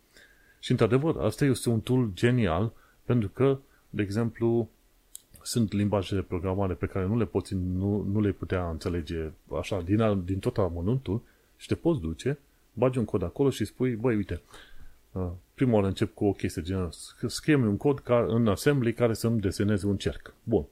Și 0.60 0.70
într-adevăr, 0.70 1.16
asta 1.16 1.44
este 1.44 1.68
un 1.68 1.80
tool 1.80 2.10
genial, 2.14 2.72
pentru 3.04 3.28
că, 3.28 3.58
de 3.90 4.02
exemplu, 4.02 4.68
sunt 5.42 5.72
limbaje 5.72 6.14
de 6.14 6.20
programare 6.20 6.74
pe 6.74 6.86
care 6.86 7.06
nu 7.06 7.18
le 7.18 7.24
poți, 7.24 7.54
nu, 7.54 8.02
nu 8.12 8.20
le 8.20 8.30
putea 8.30 8.70
înțelege 8.70 9.30
așa, 9.58 9.80
din, 9.80 10.24
din 10.24 10.38
tot 10.38 10.58
amănuntul 10.58 11.20
și 11.56 11.66
te 11.66 11.74
poți 11.74 12.00
duce, 12.00 12.38
bagi 12.72 12.98
un 12.98 13.04
cod 13.04 13.22
acolo 13.22 13.50
și 13.50 13.64
spui, 13.64 13.94
băi, 13.94 14.16
uite, 14.16 14.40
uh, 15.12 15.28
prima 15.54 15.74
oară 15.74 15.86
încep 15.86 16.14
cu 16.14 16.24
o 16.24 16.32
chestie 16.32 16.62
genul, 16.62 16.88
scrie 17.26 17.54
un 17.54 17.76
cod 17.76 17.98
ca, 17.98 18.26
în 18.28 18.48
assembly 18.48 18.92
care 18.92 19.14
să-mi 19.14 19.40
deseneze 19.40 19.86
un 19.86 19.96
cerc. 19.96 20.34
Bun. 20.42 20.64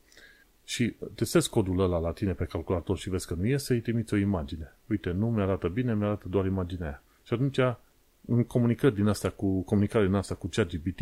Și 0.64 0.94
testezi 1.14 1.50
codul 1.50 1.80
ăla 1.80 1.98
la 1.98 2.12
tine 2.12 2.32
pe 2.32 2.44
calculator 2.44 2.98
și 2.98 3.10
vezi 3.10 3.26
că 3.26 3.34
nu 3.34 3.46
iese, 3.46 3.74
îi 3.74 3.80
trimiți 3.80 4.14
o 4.14 4.16
imagine. 4.16 4.72
Uite, 4.86 5.10
nu 5.10 5.30
mi-arată 5.30 5.68
bine, 5.68 5.94
mi-arată 5.94 6.28
doar 6.28 6.46
imaginea 6.46 6.86
aia. 6.86 7.02
Și 7.24 7.32
atunci, 7.32 7.58
în 8.26 8.44
comunicări 8.44 8.94
din 8.94 9.06
asta 9.06 9.30
cu, 9.30 9.60
comunicare 9.60 10.04
din 10.04 10.14
asta 10.14 10.34
cu 10.34 10.46
ChatGPT, 10.46 11.00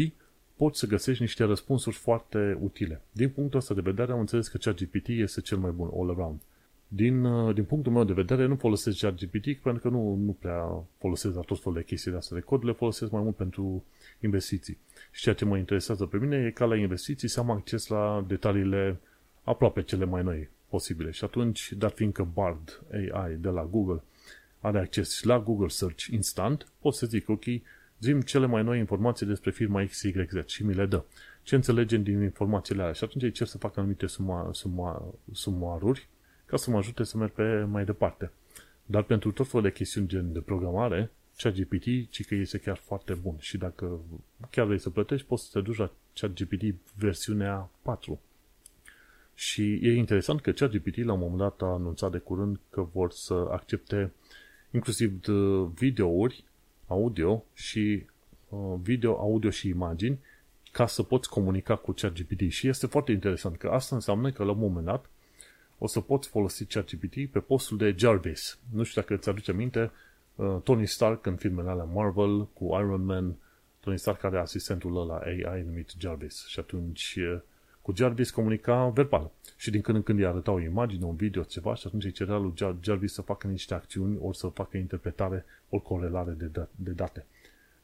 poți 0.57 0.79
să 0.79 0.87
găsești 0.87 1.23
niște 1.23 1.45
răspunsuri 1.45 1.97
foarte 1.97 2.59
utile. 2.61 3.01
Din 3.13 3.29
punctul 3.29 3.59
ăsta 3.59 3.75
de 3.75 3.81
vedere 3.81 4.13
am 4.13 4.19
înțeles 4.19 4.49
că 4.49 4.57
ChatGPT 4.57 5.09
este 5.09 5.41
cel 5.41 5.59
mai 5.59 5.71
bun 5.71 5.91
all 5.95 6.11
around. 6.11 6.41
Din, 6.89 7.25
uh, 7.25 7.55
din 7.55 7.65
punctul 7.65 7.93
meu 7.93 8.05
de 8.05 8.13
vedere 8.13 8.47
nu 8.47 8.57
folosesc 8.57 8.99
ChatGPT 8.99 9.57
pentru 9.57 9.83
că 9.83 9.89
nu, 9.89 10.15
nu 10.15 10.37
prea 10.41 10.85
folosesc 10.99 11.35
la 11.35 11.41
tot 11.41 11.59
felul 11.63 11.79
de 11.79 11.85
chestii 11.85 12.11
de 12.11 12.17
astea 12.17 12.37
de 12.37 12.43
cod, 12.43 12.65
le 12.65 12.73
folosesc 12.73 13.11
mai 13.11 13.23
mult 13.23 13.37
pentru 13.37 13.85
investiții. 14.21 14.79
Și 15.11 15.23
ceea 15.23 15.35
ce 15.35 15.45
mă 15.45 15.57
interesează 15.57 16.07
pe 16.07 16.17
mine 16.17 16.37
e 16.37 16.51
ca 16.51 16.65
la 16.65 16.77
investiții 16.77 17.29
să 17.29 17.41
am 17.41 17.51
acces 17.51 17.87
la 17.87 18.25
detaliile 18.27 19.01
aproape 19.43 19.82
cele 19.82 20.05
mai 20.05 20.22
noi 20.22 20.49
posibile. 20.68 21.11
Și 21.11 21.24
atunci, 21.24 21.72
dar 21.72 21.90
fiindcă 21.90 22.28
Bard 22.32 22.82
AI 23.12 23.34
de 23.34 23.49
la 23.49 23.64
Google 23.64 24.03
are 24.61 24.78
acces 24.78 25.16
și 25.16 25.26
la 25.26 25.38
Google 25.38 25.68
Search 25.68 26.05
instant, 26.05 26.68
pot 26.78 26.95
să 26.95 27.07
zic, 27.07 27.28
ok, 27.28 27.45
zim 28.01 28.20
cele 28.20 28.47
mai 28.47 28.62
noi 28.62 28.78
informații 28.78 29.26
despre 29.26 29.51
firma 29.51 29.84
XYZ 29.84 30.47
și 30.47 30.64
mi 30.64 30.74
le 30.74 30.86
dă. 30.86 31.03
Ce 31.43 31.55
înțelegem 31.55 32.03
din 32.03 32.22
informațiile 32.22 32.80
alea? 32.80 32.93
Și 32.93 33.05
atunci 33.05 33.24
îi 33.24 33.30
cer 33.30 33.47
să 33.47 33.59
fac 33.59 33.76
anumite 33.76 34.07
suma, 34.07 34.51
suma, 34.53 35.14
sumaruri 35.32 36.09
ca 36.45 36.57
să 36.57 36.70
mă 36.70 36.76
ajute 36.76 37.05
să 37.05 37.16
merg 37.16 37.32
pe 37.32 37.64
mai 37.70 37.84
departe. 37.84 38.30
Dar 38.86 39.03
pentru 39.03 39.32
tot 39.32 39.49
felul 39.49 39.62
de 39.62 39.72
chestiuni 39.72 40.09
gen 40.09 40.32
de 40.32 40.40
programare, 40.40 41.11
ChatGPT, 41.36 42.11
ci 42.11 42.26
că 42.26 42.34
este 42.34 42.59
chiar 42.59 42.76
foarte 42.76 43.14
bun. 43.14 43.36
Și 43.38 43.59
dacă 43.59 44.01
chiar 44.51 44.66
vrei 44.66 44.78
să 44.78 44.90
plătești, 44.90 45.26
poți 45.26 45.45
să 45.45 45.51
te 45.53 45.61
duci 45.61 45.76
la 45.76 45.90
ChatGPT 46.14 46.74
versiunea 46.97 47.70
4. 47.82 48.20
Și 49.35 49.78
e 49.83 49.95
interesant 49.95 50.41
că 50.41 50.53
ChatGPT 50.53 51.05
la 51.05 51.12
un 51.12 51.18
moment 51.18 51.39
dat 51.39 51.62
a 51.62 51.72
anunțat 51.72 52.11
de 52.11 52.18
curând 52.18 52.61
că 52.70 52.87
vor 52.93 53.11
să 53.11 53.49
accepte 53.51 54.12
inclusiv 54.70 55.26
videouri, 55.74 56.45
audio 56.87 57.45
și 57.55 58.07
uh, 58.49 58.74
video, 58.83 59.18
audio 59.18 59.51
și 59.51 59.68
imagini 59.68 60.18
ca 60.72 60.87
să 60.87 61.03
poți 61.03 61.28
comunica 61.28 61.76
cu 61.76 61.93
ChatGPT. 61.93 62.51
Și 62.51 62.68
este 62.68 62.87
foarte 62.87 63.12
interesant 63.12 63.57
că 63.57 63.68
asta 63.68 63.95
înseamnă 63.95 64.30
că 64.30 64.45
la 64.45 64.51
un 64.51 64.59
moment 64.59 64.85
dat 64.85 65.07
o 65.78 65.87
să 65.87 66.01
poți 66.01 66.28
folosi 66.28 66.64
ChatGPT 66.64 67.30
pe 67.30 67.39
postul 67.39 67.76
de 67.76 67.95
Jarvis. 67.99 68.59
Nu 68.72 68.83
știu 68.83 69.01
dacă 69.01 69.14
îți 69.14 69.28
aduce 69.28 69.51
aminte, 69.51 69.91
uh, 70.35 70.57
Tony 70.64 70.87
Stark 70.87 71.26
în 71.26 71.37
filmele 71.37 71.70
alea 71.70 71.85
Marvel 71.85 72.47
cu 72.47 72.64
Iron 72.64 73.05
Man, 73.05 73.35
Tony 73.80 73.99
Stark 73.99 74.24
are 74.24 74.39
asistentul 74.39 75.01
ăla 75.01 75.16
AI 75.16 75.62
numit 75.62 75.91
Jarvis 75.99 76.47
și 76.47 76.59
atunci 76.59 77.18
uh, 77.18 77.41
cu 77.83 77.93
Jarvis 77.97 78.30
comunica 78.30 78.89
verbal. 78.89 79.30
Și 79.57 79.70
din 79.70 79.80
când 79.80 79.97
în 79.97 80.03
când 80.03 80.18
îi 80.18 80.26
arăta 80.26 80.51
o 80.51 80.61
imagine, 80.61 81.05
un 81.05 81.16
video, 81.16 81.43
ceva 81.43 81.74
și 81.74 81.87
atunci 81.87 82.05
îi 82.05 82.11
cerea 82.11 82.37
lui 82.37 82.55
Jarvis 82.80 83.12
să 83.12 83.22
facă 83.22 83.47
niște 83.47 83.74
acțiuni, 83.74 84.18
ori 84.20 84.37
să 84.37 84.47
facă 84.47 84.76
interpretare, 84.76 85.45
ori 85.68 85.83
corelare 85.83 86.30
de, 86.30 86.45
da- 86.45 86.68
de 86.76 86.91
date. 86.91 87.26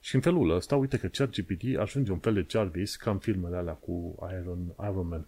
Și 0.00 0.14
în 0.14 0.20
felul 0.20 0.50
ăsta, 0.50 0.76
uite 0.76 0.98
că 0.98 1.06
ChatGPT 1.06 1.76
ajunge 1.78 2.12
un 2.12 2.18
fel 2.18 2.34
de 2.34 2.46
Jarvis 2.48 2.96
ca 2.96 3.10
în 3.10 3.18
filmele 3.18 3.56
alea 3.56 3.72
cu 3.72 4.14
Iron, 4.40 4.58
Iron 4.90 5.08
Man. 5.08 5.26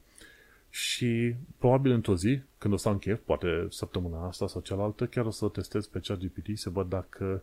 Și 0.70 1.34
probabil 1.58 1.92
într-o 1.92 2.16
zi, 2.16 2.40
când 2.58 2.74
o 2.74 2.76
să 2.76 2.88
am 2.88 2.98
chef, 2.98 3.20
poate 3.24 3.66
săptămâna 3.70 4.26
asta 4.26 4.46
sau 4.46 4.60
cealaltă, 4.60 5.06
chiar 5.06 5.24
o 5.24 5.30
să 5.30 5.48
testez 5.48 5.86
pe 5.86 6.00
ChatGPT 6.02 6.58
să 6.58 6.70
văd 6.70 6.88
dacă 6.88 7.42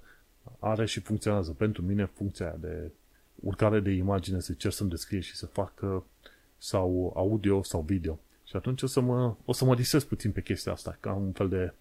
are 0.60 0.86
și 0.86 1.00
funcționează 1.00 1.52
pentru 1.52 1.82
mine 1.82 2.06
funcția 2.06 2.46
aia 2.46 2.58
de 2.60 2.92
urcare 3.36 3.80
de 3.80 3.92
imagine, 3.92 4.40
să 4.40 4.54
cer 4.54 4.72
să-mi 4.72 4.90
descrie 4.90 5.20
și 5.20 5.36
să 5.36 5.46
facă 5.46 6.04
sau 6.58 7.14
audio 7.16 7.64
sau 7.64 7.82
video. 7.82 8.20
Și 8.44 8.56
atunci 8.56 8.82
o 8.82 8.88
să 8.88 9.00
mă, 9.00 9.36
o 9.46 9.52
să 9.52 9.66
mă 9.66 9.76
disez 9.76 10.04
puțin 10.04 10.32
pe 10.32 10.42
chestia 10.42 10.72
asta, 10.72 10.98
ca 11.00 11.14
un 11.14 11.32
fel 11.32 11.50
de, 11.50 11.74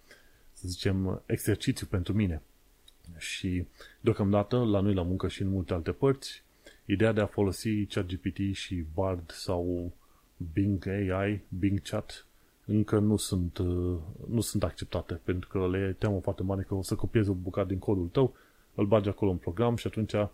să 0.53 0.67
zicem, 0.67 1.21
exercițiu 1.25 1.87
pentru 1.89 2.13
mine. 2.13 2.41
Și 3.17 3.65
deocamdată, 3.99 4.57
la 4.57 4.79
noi 4.79 4.93
la 4.93 5.01
muncă 5.01 5.27
și 5.27 5.41
în 5.41 5.49
multe 5.49 5.73
alte 5.73 5.91
părți, 5.91 6.43
ideea 6.85 7.11
de 7.11 7.21
a 7.21 7.25
folosi 7.25 7.85
ChatGPT 7.85 8.55
și 8.55 8.85
Bard 8.93 9.31
sau 9.31 9.91
Bing 10.53 10.87
AI, 10.87 11.41
Bing 11.59 11.81
Chat, 11.81 12.25
încă 12.65 12.99
nu 12.99 13.17
sunt, 13.17 13.57
nu 14.29 14.41
sunt 14.41 14.63
acceptate, 14.63 15.19
pentru 15.23 15.49
că 15.49 15.69
le 15.69 15.95
teamă 15.99 16.19
foarte 16.19 16.43
mare 16.43 16.61
că 16.61 16.75
o 16.75 16.81
să 16.81 16.95
copiezi 16.95 17.29
o 17.29 17.33
bucată 17.33 17.67
din 17.67 17.79
codul 17.79 18.07
tău, 18.07 18.35
îl 18.75 18.85
bagi 18.85 19.09
acolo 19.09 19.31
în 19.31 19.37
program 19.37 19.75
și 19.75 19.87
atunci 19.87 20.13
Uh, 20.13 20.29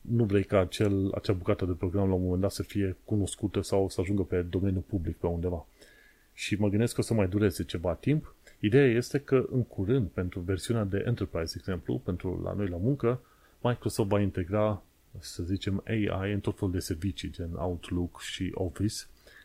nu 0.00 0.24
vrei 0.24 0.44
ca 0.44 0.58
acel, 0.58 1.12
acea 1.14 1.32
bucată 1.32 1.64
de 1.64 1.72
program 1.72 2.08
la 2.08 2.14
un 2.14 2.22
moment 2.22 2.40
dat 2.40 2.52
să 2.52 2.62
fie 2.62 2.96
cunoscută 3.04 3.60
sau 3.60 3.88
să 3.88 4.00
ajungă 4.00 4.22
pe 4.22 4.42
domeniul 4.42 4.84
public 4.86 5.16
pe 5.16 5.26
undeva. 5.26 5.66
Și 6.34 6.54
mă 6.54 6.68
gândesc 6.68 6.94
că 6.94 7.00
o 7.00 7.04
să 7.04 7.14
mai 7.14 7.28
dureze 7.28 7.64
ceva 7.64 7.94
timp. 7.94 8.34
Ideea 8.60 8.86
este 8.86 9.18
că 9.18 9.46
în 9.50 9.62
curând, 9.62 10.08
pentru 10.08 10.40
versiunea 10.40 10.84
de 10.84 11.02
Enterprise, 11.06 11.52
de 11.52 11.58
exemplu, 11.58 12.00
pentru 12.04 12.40
la 12.44 12.52
noi 12.52 12.68
la 12.68 12.76
muncă, 12.76 13.20
Microsoft 13.60 14.08
va 14.08 14.20
integra, 14.20 14.82
să 15.18 15.42
zicem, 15.42 15.82
AI 15.86 16.32
în 16.32 16.40
tot 16.40 16.58
felul 16.58 16.72
de 16.72 16.78
servicii, 16.78 17.30
gen 17.30 17.54
Outlook 17.54 18.20
și 18.20 18.50
Office. 18.54 18.96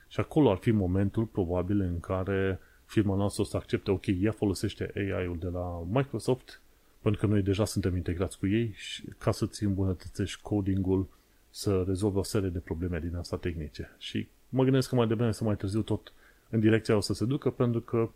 Și 0.08 0.20
acolo 0.20 0.52
ar 0.52 0.58
fi 0.58 0.72
momentul, 0.72 1.26
probabil, 1.26 1.80
în 1.80 2.00
care 2.00 2.60
firma 2.86 3.16
noastră 3.16 3.42
o 3.42 3.46
să 3.46 3.58
accepte, 3.58 3.92
ok, 3.92 4.06
ea 4.22 4.32
folosește 4.32 4.92
AI-ul 4.96 5.38
de 5.40 5.48
la 5.48 5.86
Microsoft, 5.90 6.62
pentru 7.08 7.28
că 7.28 7.34
noi 7.34 7.42
deja 7.42 7.66
suntem 7.66 7.96
integrați 7.96 8.40
cu 8.40 8.48
ei 8.48 8.74
și 8.76 9.04
ca 9.18 9.32
să-ți 9.32 9.64
îmbunătățești 9.64 10.42
codingul 10.42 11.08
să 11.50 11.84
rezolvă 11.88 12.20
o 12.20 12.24
serie 12.24 12.50
de 12.50 12.60
probleme 12.60 13.00
din 13.00 13.16
asta 13.16 13.38
tehnice. 13.38 13.96
Și 13.98 14.28
mă 14.50 14.64
gândesc 14.64 14.90
că 14.90 14.96
mai 14.96 15.08
devreme 15.08 15.32
să 15.32 15.44
mai 15.44 15.56
târziu 15.56 15.82
tot 15.82 16.14
în 16.50 16.60
direcția 16.60 16.96
o 16.96 17.00
să 17.00 17.14
se 17.14 17.26
ducă, 17.26 17.50
pentru 17.50 17.82
că 17.82 18.10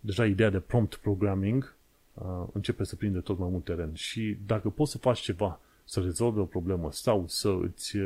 deja 0.00 0.26
ideea 0.26 0.50
de 0.50 0.60
prompt 0.60 0.94
programming 0.94 1.74
uh, 2.14 2.46
începe 2.52 2.84
să 2.84 2.96
prinde 2.96 3.18
tot 3.18 3.38
mai 3.38 3.48
mult 3.50 3.64
teren. 3.64 3.94
Și 3.94 4.36
dacă 4.46 4.68
poți 4.68 4.90
să 4.90 4.98
faci 4.98 5.20
ceva 5.20 5.60
să 5.84 6.00
rezolve 6.00 6.40
o 6.40 6.44
problemă 6.44 6.92
sau 6.92 7.24
să 7.28 7.58
îți, 7.62 7.96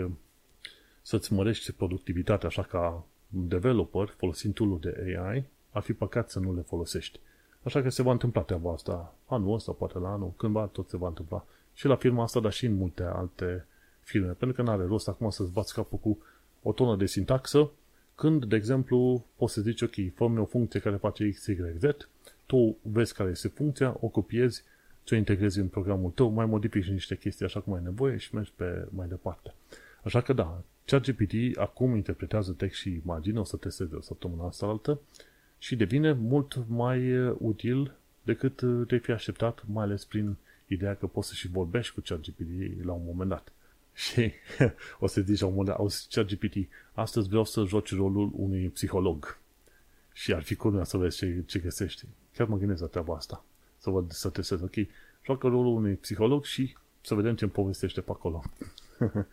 să-ți 1.03 1.33
mărești 1.33 1.73
productivitatea 1.73 2.49
așa 2.49 2.63
ca 2.63 3.05
developer 3.29 4.15
folosind 4.17 4.55
tool 4.55 4.79
de 4.81 5.17
AI, 5.19 5.45
ar 5.71 5.83
fi 5.83 5.93
păcat 5.93 6.31
să 6.31 6.39
nu 6.39 6.55
le 6.55 6.61
folosești. 6.61 7.21
Așa 7.63 7.83
că 7.83 7.89
se 7.89 8.03
va 8.03 8.13
întâmpla 8.13 8.43
treaba 8.43 8.73
asta 8.73 9.15
anul 9.27 9.55
ăsta, 9.55 9.73
poate 9.73 9.99
la 9.99 10.13
anul, 10.13 10.33
cândva 10.37 10.67
tot 10.67 10.89
se 10.89 10.97
va 10.97 11.09
întâmpla. 11.09 11.45
Și 11.75 11.87
la 11.87 11.97
firma 11.97 12.23
asta, 12.23 12.41
dar 12.41 12.53
și 12.53 12.67
în 12.67 12.75
multe 12.75 13.03
alte 13.03 13.67
firme. 14.01 14.33
Pentru 14.33 14.57
că 14.57 14.63
nu 14.63 14.71
are 14.71 14.85
rost 14.85 15.09
acum 15.09 15.31
să-ți 15.31 15.53
bați 15.53 15.75
capul 15.75 15.99
cu 15.99 16.19
o 16.63 16.73
tonă 16.73 16.97
de 16.97 17.07
sintaxă, 17.07 17.71
când, 18.15 18.45
de 18.45 18.57
exemplu, 18.57 19.25
poți 19.37 19.53
să 19.53 19.61
zici, 19.61 19.83
ok, 19.83 19.95
fă 20.15 20.25
o 20.25 20.45
funcție 20.45 20.81
care 20.81 20.97
face 20.97 21.31
x, 21.31 21.47
y, 21.47 21.57
z, 21.79 21.85
tu 22.47 22.77
vezi 22.83 23.15
care 23.15 23.31
este 23.31 23.49
funcția, 23.49 23.97
o 24.01 24.07
copiezi, 24.07 24.63
ți-o 25.05 25.17
integrezi 25.17 25.59
în 25.59 25.69
programul 25.69 26.11
tău, 26.11 26.29
mai 26.31 26.47
modifici 26.47 26.91
niște 26.91 27.17
chestii 27.17 27.45
așa 27.45 27.61
cum 27.61 27.73
ai 27.73 27.81
nevoie 27.83 28.17
și 28.17 28.35
mergi 28.35 28.53
pe 28.57 28.89
mai 28.91 29.09
departe. 29.09 29.55
Așa 30.03 30.21
că 30.21 30.33
da, 30.33 30.63
ChatGPT 30.85 31.59
acum 31.59 31.97
interpretează 31.97 32.53
text 32.53 32.81
și 32.81 33.01
imagine, 33.05 33.39
o 33.39 33.45
să 33.45 33.57
testeze 33.57 33.95
o 33.95 34.01
săptămână 34.01 34.43
asta 34.43 34.67
altă, 34.67 35.01
și 35.63 35.77
devine 35.77 36.13
mult 36.13 36.65
mai 36.69 37.19
uh, 37.19 37.37
util 37.39 37.93
decât 38.23 38.61
uh, 38.61 38.87
te 38.87 38.97
fi 38.97 39.11
așteptat, 39.11 39.63
mai 39.67 39.85
ales 39.85 40.05
prin 40.05 40.37
ideea 40.67 40.95
că 40.95 41.07
poți 41.07 41.29
să 41.29 41.35
și 41.35 41.49
vorbești 41.49 41.95
cu 41.95 42.01
ChatGPT 42.05 42.85
la 42.85 42.93
un 42.93 43.03
moment 43.05 43.29
dat. 43.29 43.53
Și 44.05 44.33
o 44.99 45.07
să 45.07 45.21
zici 45.21 45.41
la 45.41 45.47
un 45.47 45.53
moment 45.53 45.69
dat, 45.69 45.79
auzi 45.79 46.09
ChatGPT, 46.11 46.57
astăzi 46.93 47.29
vreau 47.29 47.45
să 47.45 47.65
joci 47.65 47.95
rolul 47.95 48.31
unui 48.35 48.69
psiholog. 48.69 49.39
Și 50.13 50.33
ar 50.33 50.43
fi 50.43 50.55
curmea 50.55 50.85
să 50.85 50.97
vezi 50.97 51.17
ce, 51.17 51.43
ce 51.47 51.59
găsești. 51.59 52.05
Chiar 52.35 52.47
mă 52.47 52.57
gândesc 52.57 52.81
la 52.81 52.87
treaba 52.87 53.15
asta. 53.15 53.45
Să 53.79 53.91
văd, 53.91 54.11
să 54.11 54.29
testez, 54.29 54.63
ok, 54.63 54.75
joacă 55.25 55.47
rolul 55.47 55.77
unui 55.77 55.95
psiholog 55.95 56.45
și 56.45 56.77
să 57.01 57.15
vedem 57.15 57.35
ce 57.35 57.45
îmi 57.45 57.53
povestește 57.53 58.01
pe 58.01 58.11
acolo. 58.11 58.43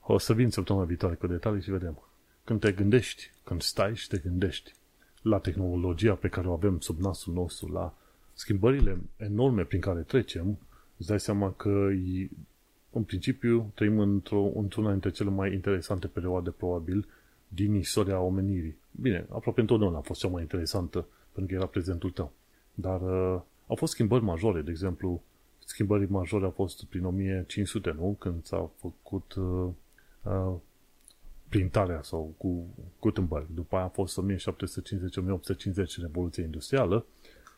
o 0.00 0.18
să 0.18 0.34
vin 0.34 0.50
săptămâna 0.50 0.84
viitoare 0.84 1.14
cu 1.14 1.26
detalii 1.26 1.62
și 1.62 1.70
vedem. 1.70 2.02
când 2.44 2.60
te 2.60 2.72
gândești, 2.72 3.30
când 3.44 3.62
stai 3.62 3.96
și 3.96 4.08
te 4.08 4.18
gândești 4.18 4.74
la 5.22 5.38
tehnologia 5.38 6.14
pe 6.14 6.28
care 6.28 6.48
o 6.48 6.52
avem 6.52 6.80
sub 6.80 7.00
nasul 7.00 7.32
nostru, 7.34 7.72
la 7.72 7.94
schimbările 8.34 9.00
enorme 9.16 9.62
prin 9.62 9.80
care 9.80 10.00
trecem, 10.00 10.58
îți 10.96 11.08
dai 11.08 11.20
seama 11.20 11.52
că 11.52 11.88
în 12.90 13.02
principiu 13.02 13.70
trăim 13.74 13.98
într-o, 13.98 14.50
într-una 14.54 14.90
dintre 14.90 15.10
cele 15.10 15.30
mai 15.30 15.52
interesante 15.52 16.06
perioade 16.06 16.50
probabil 16.50 17.06
din 17.48 17.74
istoria 17.74 18.20
omenirii. 18.20 18.76
Bine, 18.90 19.26
aproape 19.30 19.60
întotdeauna 19.60 19.98
a 19.98 20.00
fost 20.00 20.20
cea 20.20 20.28
mai 20.28 20.42
interesantă 20.42 21.06
pentru 21.32 21.52
că 21.52 21.60
era 21.60 21.70
prezentul 21.70 22.10
tău. 22.10 22.32
Dar 22.74 23.00
uh, 23.00 23.40
au 23.66 23.76
fost 23.76 23.92
schimbări 23.92 24.24
majore, 24.24 24.60
de 24.60 24.70
exemplu, 24.70 25.22
schimbări 25.64 26.10
majore 26.10 26.44
au 26.44 26.50
fost 26.50 26.84
prin 26.84 27.04
1500, 27.04 27.94
nu? 27.98 28.16
Când 28.18 28.44
s-a 28.44 28.70
făcut 28.76 29.34
uh, 29.34 29.68
uh, 30.22 30.52
printarea 31.48 32.02
sau 32.02 32.34
cu 32.36 32.66
Gutenberg. 33.00 33.46
După 33.54 33.76
aia 33.76 33.84
a 33.84 33.88
fost 33.88 34.20
1750-1850 34.20 34.24
Revoluția 36.00 36.44
Industrială 36.44 37.06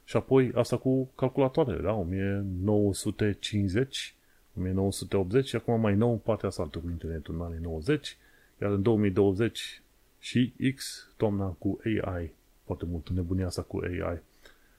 și 0.04 0.16
apoi 0.16 0.52
asta 0.54 0.76
cu 0.76 1.10
calculatoare, 1.14 1.82
da? 1.82 1.92
1950, 1.92 4.14
1980 4.58 5.46
și 5.46 5.56
acum 5.56 5.80
mai 5.80 5.94
nou 5.94 6.16
partea 6.16 6.48
asta 6.48 6.62
cu 6.62 6.88
internetul 6.90 7.34
în 7.34 7.40
anii 7.40 7.58
90, 7.62 8.16
iar 8.60 8.70
în 8.70 8.82
2020 8.82 9.82
și 10.18 10.54
X, 10.74 11.06
toamna 11.16 11.46
cu 11.46 11.80
AI, 11.84 12.32
foarte 12.64 12.84
mult 12.84 13.10
nebunia 13.10 13.46
asta 13.46 13.62
cu 13.62 13.78
AI. 13.78 14.20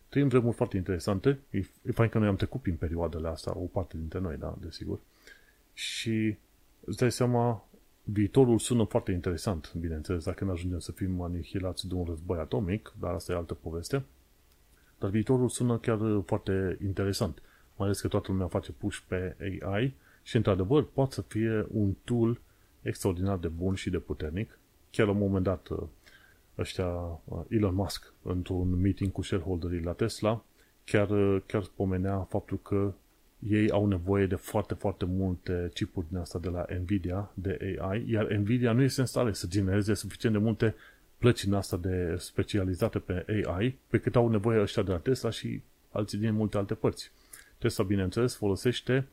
Trăim 0.10 0.28
vremuri 0.28 0.56
foarte 0.56 0.78
interesante. 0.78 1.40
E, 1.50 1.58
e 1.58 1.92
fain 1.92 2.10
că 2.10 2.18
noi 2.18 2.28
am 2.28 2.36
trecut 2.36 2.62
prin 2.62 2.76
perioadele 2.76 3.28
astea, 3.28 3.58
o 3.58 3.66
parte 3.66 3.98
dintre 3.98 4.20
noi, 4.20 4.38
da, 4.38 4.58
desigur. 4.62 5.00
Și 5.74 6.38
îți 6.86 6.98
dai 6.98 7.12
seama, 7.12 7.66
viitorul 8.04 8.60
sună 8.60 8.84
foarte 8.84 9.12
interesant, 9.12 9.74
bineînțeles, 9.74 10.24
dacă 10.24 10.46
ne 10.46 10.52
ajungem 10.52 10.80
să 10.80 10.92
fim 10.92 11.22
anihilați 11.22 11.88
de 11.88 11.94
un 11.94 12.06
război 12.06 12.40
atomic, 12.40 12.94
dar 13.00 13.14
asta 13.14 13.32
e 13.32 13.36
altă 13.36 13.54
poveste. 13.54 14.04
Dar 15.00 15.10
viitorul 15.10 15.50
sună 15.50 15.78
chiar 15.78 16.00
foarte 16.26 16.78
interesant, 16.84 17.42
mai 17.76 17.88
ales 17.88 18.02
că 18.02 18.08
toată 18.08 18.32
lumea 18.32 18.48
face 18.48 18.72
push 18.72 18.98
pe 19.08 19.36
AI 19.62 19.94
și, 20.24 20.36
într-adevăr, 20.36 20.84
poate 20.84 21.14
să 21.14 21.22
fie 21.22 21.66
un 21.72 21.94
tool 22.04 22.42
extraordinar 22.82 23.38
de 23.38 23.48
bun 23.48 23.76
și 23.76 23.90
de 23.90 24.00
puternic. 24.00 24.60
Chiar 24.90 25.06
la 25.06 25.12
un 25.12 25.20
moment 25.20 25.44
dat, 25.44 25.68
ăștia, 26.58 27.20
Elon 27.48 27.76
Musk, 27.76 28.14
într-un 28.22 28.80
meeting 28.80 29.12
cu 29.12 29.22
shareholderii 29.22 29.84
la 29.84 29.92
Tesla, 29.92 30.44
chiar, 30.84 31.08
chiar 31.46 31.64
spomenea 31.64 32.20
faptul 32.20 32.60
că 32.62 32.94
ei 33.50 33.70
au 33.70 33.88
nevoie 33.88 34.26
de 34.26 34.36
foarte, 34.36 34.74
foarte 34.74 35.06
multe 35.06 35.70
chipuri 35.74 36.08
din 36.08 36.18
asta 36.18 36.40
de 36.40 36.50
la 36.50 36.66
Nvidia, 36.82 37.32
de 37.34 37.78
AI, 37.80 38.12
iar 38.12 38.28
Nvidia 38.28 38.72
nu 38.72 38.82
este 38.82 39.00
în 39.02 39.08
stare 39.08 39.34
să 39.34 39.48
genereze 39.48 39.94
suficient 39.94 40.36
de 40.36 40.42
multe 40.42 40.76
plăci 41.18 41.44
în 41.44 41.54
asta 41.54 41.78
de 41.78 42.16
specializate 42.20 43.00
pe 43.00 43.44
AI, 43.46 43.78
pe 43.88 43.98
cât 43.98 44.16
au 44.16 44.30
nevoie 44.30 44.62
ăștia 44.62 44.84
de 44.84 44.92
la 44.92 44.98
Tesla 44.98 45.30
și 45.30 45.62
alții 45.92 46.18
din 46.18 46.34
multe 46.34 46.58
alte 46.58 46.74
părți. 46.74 47.12
Tesla, 47.58 47.84
bineînțeles, 47.84 48.36
folosește, 48.36 49.08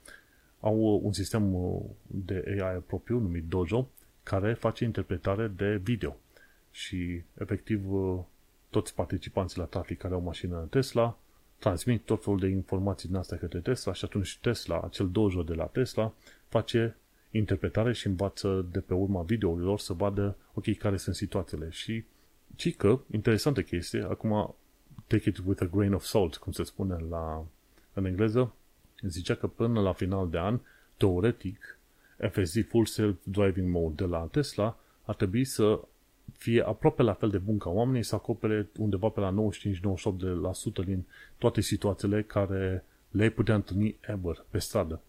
au 0.60 1.00
un 1.02 1.12
sistem 1.12 1.56
de 2.06 2.58
AI 2.60 2.82
propriu 2.86 3.18
numit 3.18 3.44
Dojo, 3.44 3.88
care 4.22 4.54
face 4.54 4.84
interpretare 4.84 5.52
de 5.56 5.76
video. 5.76 6.16
Și, 6.70 7.22
efectiv, 7.40 7.82
toți 8.70 8.94
participanții 8.94 9.58
la 9.58 9.64
trafic 9.64 9.98
care 9.98 10.14
au 10.14 10.20
mașină 10.20 10.66
Tesla 10.70 11.18
transmit 11.58 12.04
tot 12.04 12.24
felul 12.24 12.38
de 12.38 12.46
informații 12.46 13.08
din 13.08 13.16
astea 13.16 13.38
către 13.38 13.60
Tesla 13.60 13.92
și 13.92 14.04
atunci 14.04 14.38
Tesla, 14.40 14.80
acel 14.80 15.08
dojo 15.10 15.42
de 15.42 15.54
la 15.54 15.64
Tesla, 15.64 16.12
face 16.48 16.96
interpretare 17.30 17.92
și 17.92 18.06
învață 18.06 18.66
de 18.72 18.80
pe 18.80 18.94
urma 18.94 19.22
videourilor 19.22 19.78
să 19.78 19.92
vadă, 19.92 20.36
ok, 20.54 20.76
care 20.76 20.96
sunt 20.96 21.14
situațiile. 21.14 21.70
Și 21.70 22.04
ci 22.56 22.76
că, 22.76 23.00
interesantă 23.10 23.62
chestie, 23.62 24.02
acum 24.02 24.54
take 25.06 25.28
it 25.28 25.38
with 25.44 25.62
a 25.62 25.66
grain 25.66 25.92
of 25.92 26.04
salt, 26.04 26.36
cum 26.36 26.52
se 26.52 26.62
spune 26.62 26.96
la, 27.10 27.44
în 27.92 28.04
engleză, 28.04 28.52
zicea 29.02 29.34
că 29.34 29.46
până 29.46 29.80
la 29.80 29.92
final 29.92 30.28
de 30.28 30.38
an, 30.38 30.60
teoretic, 30.96 31.78
FSD 32.30 32.68
Full 32.68 32.86
Self 32.86 33.16
Driving 33.22 33.70
Mode 33.70 34.04
de 34.04 34.04
la 34.04 34.28
Tesla 34.30 34.78
ar 35.04 35.14
trebui 35.14 35.44
să 35.44 35.80
fie 36.36 36.62
aproape 36.62 37.02
la 37.02 37.12
fel 37.12 37.28
de 37.28 37.38
bun 37.38 37.58
ca 37.58 37.70
oamenii, 37.70 38.02
să 38.02 38.14
acopere 38.14 38.68
undeva 38.78 39.08
pe 39.08 39.20
la 39.20 39.34
95-98% 40.82 40.84
din 40.84 41.04
toate 41.38 41.60
situațiile 41.60 42.22
care 42.22 42.84
le-ai 43.10 43.30
putea 43.30 43.54
întâlni 43.54 43.96
ever 44.00 44.44
pe 44.50 44.58
stradă. 44.58 45.00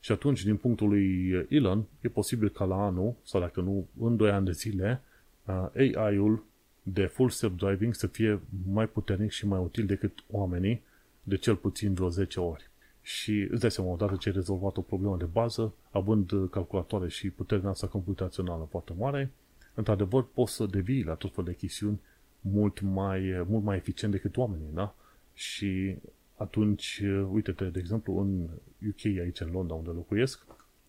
Și 0.00 0.12
atunci, 0.12 0.44
din 0.44 0.56
punctul 0.56 0.88
lui 0.88 1.30
Elon, 1.48 1.84
e 2.00 2.08
posibil 2.08 2.48
ca 2.48 2.64
la 2.64 2.84
anul, 2.86 3.14
sau 3.22 3.40
dacă 3.40 3.60
nu, 3.60 3.86
în 4.00 4.16
2 4.16 4.30
ani 4.30 4.44
de 4.44 4.52
zile, 4.52 5.02
uh, 5.44 5.94
AI-ul 5.96 6.44
de 6.82 7.06
full 7.06 7.30
self-driving 7.30 7.94
să 7.94 8.06
fie 8.06 8.40
mai 8.72 8.86
puternic 8.86 9.30
și 9.30 9.46
mai 9.46 9.60
util 9.60 9.86
decât 9.86 10.24
oamenii 10.30 10.82
de 11.22 11.36
cel 11.36 11.56
puțin 11.56 11.94
vreo 11.94 12.08
10 12.08 12.40
ori. 12.40 12.70
Și 13.02 13.48
îți 13.50 13.60
dai 13.60 13.70
seama, 13.70 13.90
odată 13.90 14.16
ce 14.16 14.28
ai 14.28 14.34
rezolvat 14.34 14.76
o 14.76 14.80
problemă 14.80 15.16
de 15.16 15.24
bază, 15.24 15.74
având 15.90 16.32
calculatoare 16.50 17.08
și 17.08 17.30
puterea 17.30 17.70
asta 17.70 17.86
computațională 17.86 18.66
foarte 18.70 18.92
mare, 18.98 19.30
într-adevăr 19.76 20.26
poți 20.34 20.54
să 20.54 20.66
devii 20.66 21.04
la 21.04 21.14
tot 21.14 21.34
felul 21.34 21.50
de 21.50 21.56
chestiuni 21.56 22.00
mult 22.40 22.80
mai, 22.80 23.44
mult 23.48 23.64
mai 23.64 23.76
eficient 23.76 24.12
decât 24.12 24.36
oamenii, 24.36 24.70
da? 24.74 24.94
Și 25.34 25.96
atunci, 26.36 27.02
uite-te, 27.32 27.64
de 27.64 27.78
exemplu, 27.78 28.18
în 28.18 28.48
UK, 28.88 29.04
aici 29.04 29.40
în 29.40 29.50
Londra, 29.50 29.74
unde 29.74 29.90
locuiesc, 29.90 30.46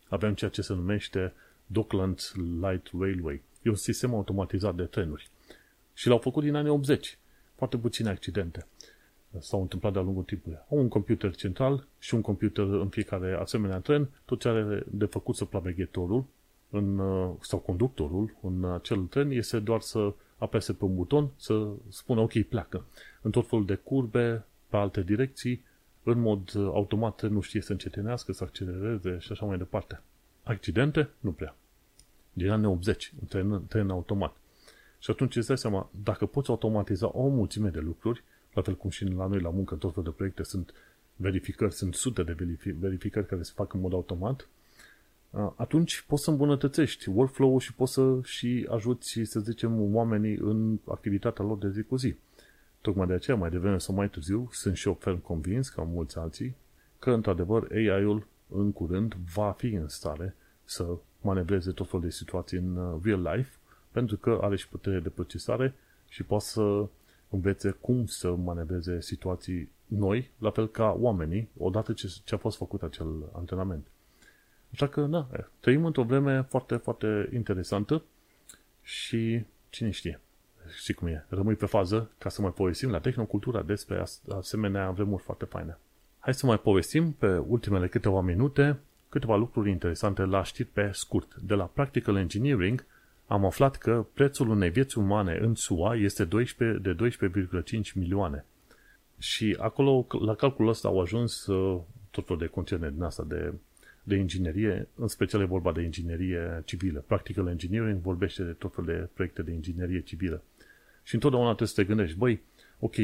avem 0.09 0.33
ceea 0.33 0.49
ce 0.49 0.61
se 0.61 0.73
numește 0.73 1.33
Docklands 1.65 2.33
Light 2.35 2.89
Railway. 2.99 3.41
E 3.61 3.69
un 3.69 3.75
sistem 3.75 4.13
automatizat 4.13 4.75
de 4.75 4.83
trenuri. 4.83 5.29
Și 5.93 6.07
l-au 6.07 6.17
făcut 6.17 6.43
din 6.43 6.55
anii 6.55 6.71
80. 6.71 7.17
Foarte 7.55 7.77
puține 7.77 8.09
accidente 8.09 8.67
s-au 9.39 9.61
întâmplat 9.61 9.93
de-a 9.93 10.01
lungul 10.01 10.23
timpului. 10.23 10.57
Au 10.69 10.77
un 10.77 10.88
computer 10.88 11.35
central 11.35 11.88
și 11.99 12.13
un 12.13 12.21
computer 12.21 12.65
în 12.65 12.89
fiecare 12.89 13.33
asemenea 13.33 13.79
tren, 13.79 14.09
tot 14.25 14.39
ce 14.39 14.47
are 14.47 14.83
de 14.89 15.05
făcut 15.05 15.35
să 15.35 15.45
plaveghetorul 15.45 16.25
în, 16.70 16.97
uh, 16.97 17.36
sau 17.41 17.59
conductorul 17.59 18.36
în 18.41 18.65
acel 18.65 19.05
tren 19.05 19.32
este 19.32 19.59
doar 19.59 19.82
să 19.82 20.13
apese 20.38 20.74
pe 20.74 20.86
un 20.86 20.95
buton, 20.95 21.30
să 21.36 21.68
spună 21.89 22.22
ok, 22.22 22.41
pleacă. 22.41 22.86
În 23.22 23.32
tot 23.32 23.47
felul 23.47 23.65
de 23.65 23.76
curbe, 23.76 24.45
pe 24.70 24.78
alte 24.78 25.01
direcții, 25.01 25.63
în 26.03 26.20
mod 26.20 26.53
uh, 26.53 26.65
automat 26.74 27.22
nu 27.30 27.41
știe 27.41 27.61
să 27.61 27.72
încetinească, 27.72 28.32
să 28.32 28.43
accelereze 28.43 29.18
și 29.20 29.32
așa 29.32 29.45
mai 29.45 29.57
departe. 29.57 30.01
Accidente? 30.43 31.09
Nu 31.20 31.32
prea. 31.32 31.55
Din 32.34 32.49
anii 32.49 32.65
80, 32.65 33.13
în 33.22 33.28
tren, 33.28 33.65
tren 33.68 33.89
automat. 33.89 34.36
Și 34.99 35.11
atunci 35.11 35.36
îți 35.36 35.47
dai 35.47 35.57
seama, 35.57 35.89
dacă 36.03 36.26
poți 36.26 36.49
automatiza 36.49 37.09
o 37.13 37.28
mulțime 37.28 37.70
de 37.70 37.80
lucruri, 37.80 38.24
la 38.53 38.61
fel 38.61 38.76
cum 38.76 38.89
și 38.89 39.05
la 39.05 39.28
noi 39.28 39.39
la 39.39 39.49
muncă, 39.49 39.76
tot 39.76 39.89
felul 39.89 40.09
de 40.09 40.15
proiecte 40.15 40.43
sunt 40.43 40.74
verificări, 41.15 41.74
sunt 41.74 41.93
sute 41.93 42.24
de 42.24 42.36
verificări 42.80 43.26
care 43.26 43.41
se 43.41 43.51
fac 43.55 43.74
în 43.74 43.80
mod 43.80 43.93
automat, 43.93 44.47
atunci 45.55 46.05
poți 46.07 46.23
să 46.23 46.29
îmbunătățești 46.29 47.09
workflow-ul 47.09 47.59
și 47.59 47.73
poți 47.73 47.93
să 47.93 48.19
și 48.23 48.67
ajuți, 48.69 49.19
să 49.23 49.39
zicem, 49.39 49.95
oamenii 49.95 50.38
în 50.41 50.77
activitatea 50.85 51.45
lor 51.45 51.57
de 51.57 51.69
zi 51.69 51.83
cu 51.83 51.95
zi. 51.95 52.15
Tocmai 52.81 53.07
de 53.07 53.13
aceea, 53.13 53.38
mai 53.38 53.49
devreme 53.49 53.77
sau 53.77 53.95
mai 53.95 54.09
târziu, 54.09 54.49
sunt 54.51 54.75
și 54.75 54.88
eu 54.88 54.93
ferm 54.93 55.21
convins, 55.21 55.69
ca 55.69 55.81
mulți 55.81 56.17
alții, 56.17 56.55
că, 56.99 57.11
într-adevăr, 57.11 57.67
AI-ul 57.71 58.27
în 58.49 58.71
curând 58.71 59.13
va 59.33 59.51
fi 59.51 59.67
în 59.67 59.88
stare 59.88 60.35
să 60.63 60.97
manevreze 61.21 61.71
tot 61.71 61.89
felul 61.89 62.05
de 62.05 62.11
situații 62.11 62.57
în 62.57 62.75
uh, 62.75 62.99
real 63.03 63.21
life, 63.21 63.57
pentru 63.91 64.17
că 64.17 64.39
are 64.41 64.55
și 64.55 64.69
putere 64.69 64.99
de 64.99 65.09
procesare 65.09 65.73
și 66.09 66.23
poate 66.23 66.43
să 66.43 66.88
învețe 67.29 67.69
cum 67.71 68.05
să 68.05 68.35
manevreze 68.35 69.01
situații 69.01 69.69
noi, 69.85 70.31
la 70.38 70.49
fel 70.49 70.67
ca 70.67 70.97
oamenii, 70.99 71.49
odată 71.57 71.93
ce, 71.93 72.13
ce 72.23 72.35
a 72.35 72.38
fost 72.38 72.57
făcut 72.57 72.81
acel 72.81 73.07
antrenament. 73.33 73.88
Așa 74.74 74.88
că, 74.88 75.01
da, 75.01 75.28
trăim 75.59 75.86
într-o 75.86 76.03
vreme 76.03 76.41
foarte, 76.41 76.76
foarte 76.76 77.30
interesantă 77.34 78.03
și 78.82 79.43
cine 79.70 79.89
știe, 79.89 80.20
știi 80.78 80.93
cum 80.93 81.07
e, 81.07 81.26
rămâi 81.30 81.55
pe 81.55 81.65
fază 81.65 82.11
ca 82.18 82.30
să 82.30 82.41
mai 82.41 82.51
povestim 82.51 82.89
la 82.89 82.99
Tehnocultura 82.99 83.61
despre 83.61 84.03
asemenea 84.30 84.91
vremuri 84.91 85.24
foarte 85.24 85.45
faine. 85.45 85.78
Hai 86.20 86.34
să 86.34 86.45
mai 86.45 86.59
povestim 86.59 87.11
pe 87.11 87.38
ultimele 87.38 87.88
câteva 87.88 88.22
minute 88.22 88.80
câteva 89.09 89.36
lucruri 89.36 89.70
interesante 89.70 90.24
la 90.24 90.43
știri 90.43 90.70
pe 90.74 90.89
scurt. 90.93 91.36
De 91.36 91.53
la 91.53 91.63
Practical 91.63 92.15
Engineering 92.15 92.86
am 93.28 93.45
aflat 93.45 93.76
că 93.76 94.05
prețul 94.13 94.49
unei 94.49 94.70
vieți 94.70 94.97
umane 94.97 95.38
în 95.41 95.55
SUA 95.55 95.95
este 95.95 96.26
12, 96.26 96.80
de 96.80 97.09
12,5 97.80 97.93
milioane. 97.93 98.45
Și 99.18 99.57
acolo, 99.59 100.07
la 100.26 100.36
calculul 100.36 100.72
ăsta 100.72 100.88
au 100.88 101.01
ajuns 101.01 101.45
uh, 101.45 101.82
tot 102.11 102.26
felul 102.26 102.41
de 102.41 102.47
concerne 102.47 102.89
din 102.89 103.01
asta 103.01 103.24
de 103.28 103.53
de 104.08 104.16
inginerie, 104.16 104.88
în 104.95 105.08
special 105.08 105.41
e 105.41 105.45
vorba 105.45 105.72
de 105.72 105.82
inginerie 105.82 106.62
civilă. 106.66 107.03
Practical 107.08 107.47
Engineering 107.47 108.01
vorbește 108.01 108.43
de 108.43 108.51
tot 108.51 108.74
felul 108.74 108.89
de 108.89 109.10
proiecte 109.14 109.41
de 109.41 109.51
inginerie 109.51 110.01
civilă. 110.01 110.41
Și 111.03 111.14
întotdeauna 111.14 111.47
trebuie 111.47 111.68
să 111.68 111.82
te 111.82 111.88
gândești, 111.88 112.18
băi, 112.18 112.41
ok, 112.80 112.95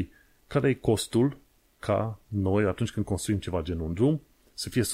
care 0.48 0.70
e 0.70 0.74
costul 0.74 1.38
ca 1.80 2.20
noi, 2.28 2.64
atunci 2.64 2.92
când 2.92 3.06
construim 3.06 3.40
ceva 3.40 3.62
genul 3.62 3.86
un 3.86 3.94
drum, 3.94 4.22
să 4.54 4.70
fie 4.70 4.82
100% 4.82 4.86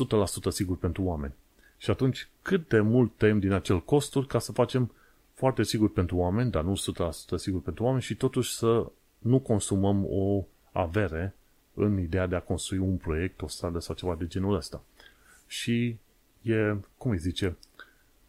sigur 0.50 0.78
pentru 0.78 1.04
oameni. 1.04 1.34
Și 1.78 1.90
atunci, 1.90 2.28
cât 2.42 2.68
de 2.68 2.80
mult 2.80 3.12
tăiem 3.18 3.40
din 3.40 3.52
acel 3.52 3.82
costul 3.84 4.26
ca 4.26 4.40
să 4.40 4.52
facem 4.52 4.92
foarte 5.34 5.64
sigur 5.64 5.92
pentru 5.92 6.18
oameni, 6.18 6.52
dar 6.52 6.64
nu 6.64 6.74
100% 6.74 7.36
sigur 7.36 7.62
pentru 7.62 7.84
oameni 7.84 8.02
și 8.02 8.16
totuși 8.16 8.56
să 8.56 8.92
nu 9.18 9.40
consumăm 9.40 10.06
o 10.10 10.46
avere 10.72 11.36
în 11.74 12.00
ideea 12.00 12.28
de 12.28 12.36
a 12.36 12.42
construi 12.42 12.78
un 12.78 12.96
proiect, 12.96 13.42
o 13.42 13.48
stradă 13.48 13.80
sau 13.80 13.96
ceva 13.96 14.16
de 14.16 14.28
genul 14.28 14.56
ăsta. 14.56 14.84
Și 15.50 15.98
e, 16.42 16.76
cum 16.98 17.12
îi 17.12 17.18
zice, 17.18 17.58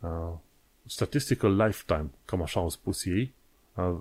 uh, 0.01 0.33
statistical 0.87 1.57
lifetime, 1.57 2.11
cam 2.25 2.43
așa 2.43 2.61
au 2.61 2.68
spus 2.68 3.05
ei, 3.05 3.33
uh, 3.75 3.97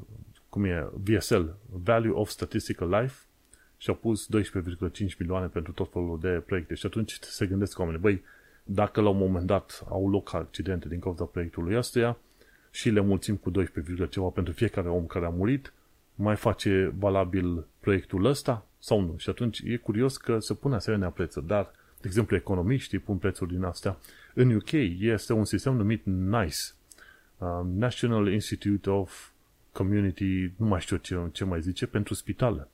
cum 0.49 0.63
e 0.63 0.89
VSL, 0.93 1.43
Value 1.69 2.11
of 2.11 2.29
Statistical 2.29 2.89
Life, 2.89 3.15
și 3.77 3.89
au 3.89 3.95
pus 3.95 4.27
12,5 4.27 5.17
milioane 5.17 5.47
pentru 5.47 5.71
tot 5.71 5.91
felul 5.91 6.19
de 6.19 6.43
proiecte. 6.45 6.73
Și 6.73 6.85
atunci 6.85 7.17
se 7.21 7.45
gândesc 7.45 7.79
oamenii, 7.79 8.01
băi, 8.01 8.23
dacă 8.63 9.01
la 9.01 9.09
un 9.09 9.17
moment 9.17 9.45
dat 9.45 9.83
au 9.89 10.09
loc 10.09 10.33
accidente 10.33 10.87
din 10.87 10.99
cauza 10.99 11.23
proiectului 11.23 11.77
ăstuia 11.77 12.17
și 12.71 12.89
le 12.89 12.99
mulțim 12.99 13.35
cu 13.35 13.49
12, 13.49 14.07
ceva 14.07 14.27
pentru 14.27 14.53
fiecare 14.53 14.89
om 14.89 15.05
care 15.05 15.25
a 15.25 15.29
murit, 15.29 15.73
mai 16.15 16.35
face 16.35 16.93
valabil 16.97 17.65
proiectul 17.79 18.25
ăsta 18.25 18.65
sau 18.79 19.01
nu? 19.01 19.13
Și 19.17 19.29
atunci 19.29 19.61
e 19.65 19.75
curios 19.75 20.17
că 20.17 20.39
se 20.39 20.53
pune 20.53 20.75
asemenea 20.75 21.09
prețuri, 21.09 21.47
dar, 21.47 21.71
de 22.01 22.07
exemplu, 22.07 22.35
economiștii 22.35 22.99
pun 22.99 23.17
prețuri 23.17 23.51
din 23.51 23.63
astea. 23.63 23.97
În 24.33 24.55
UK 24.55 24.71
este 24.99 25.33
un 25.33 25.45
sistem 25.45 25.75
numit 25.75 26.05
NICE, 26.05 26.57
uh, 27.37 27.47
National 27.75 28.31
Institute 28.31 28.89
of 28.89 29.29
Community, 29.71 30.51
nu 30.55 30.65
mai 30.65 30.79
știu 30.79 30.97
ce, 30.97 31.19
ce 31.31 31.43
mai 31.43 31.61
zice, 31.61 31.85
pentru 31.85 32.13
spitale. 32.13 32.67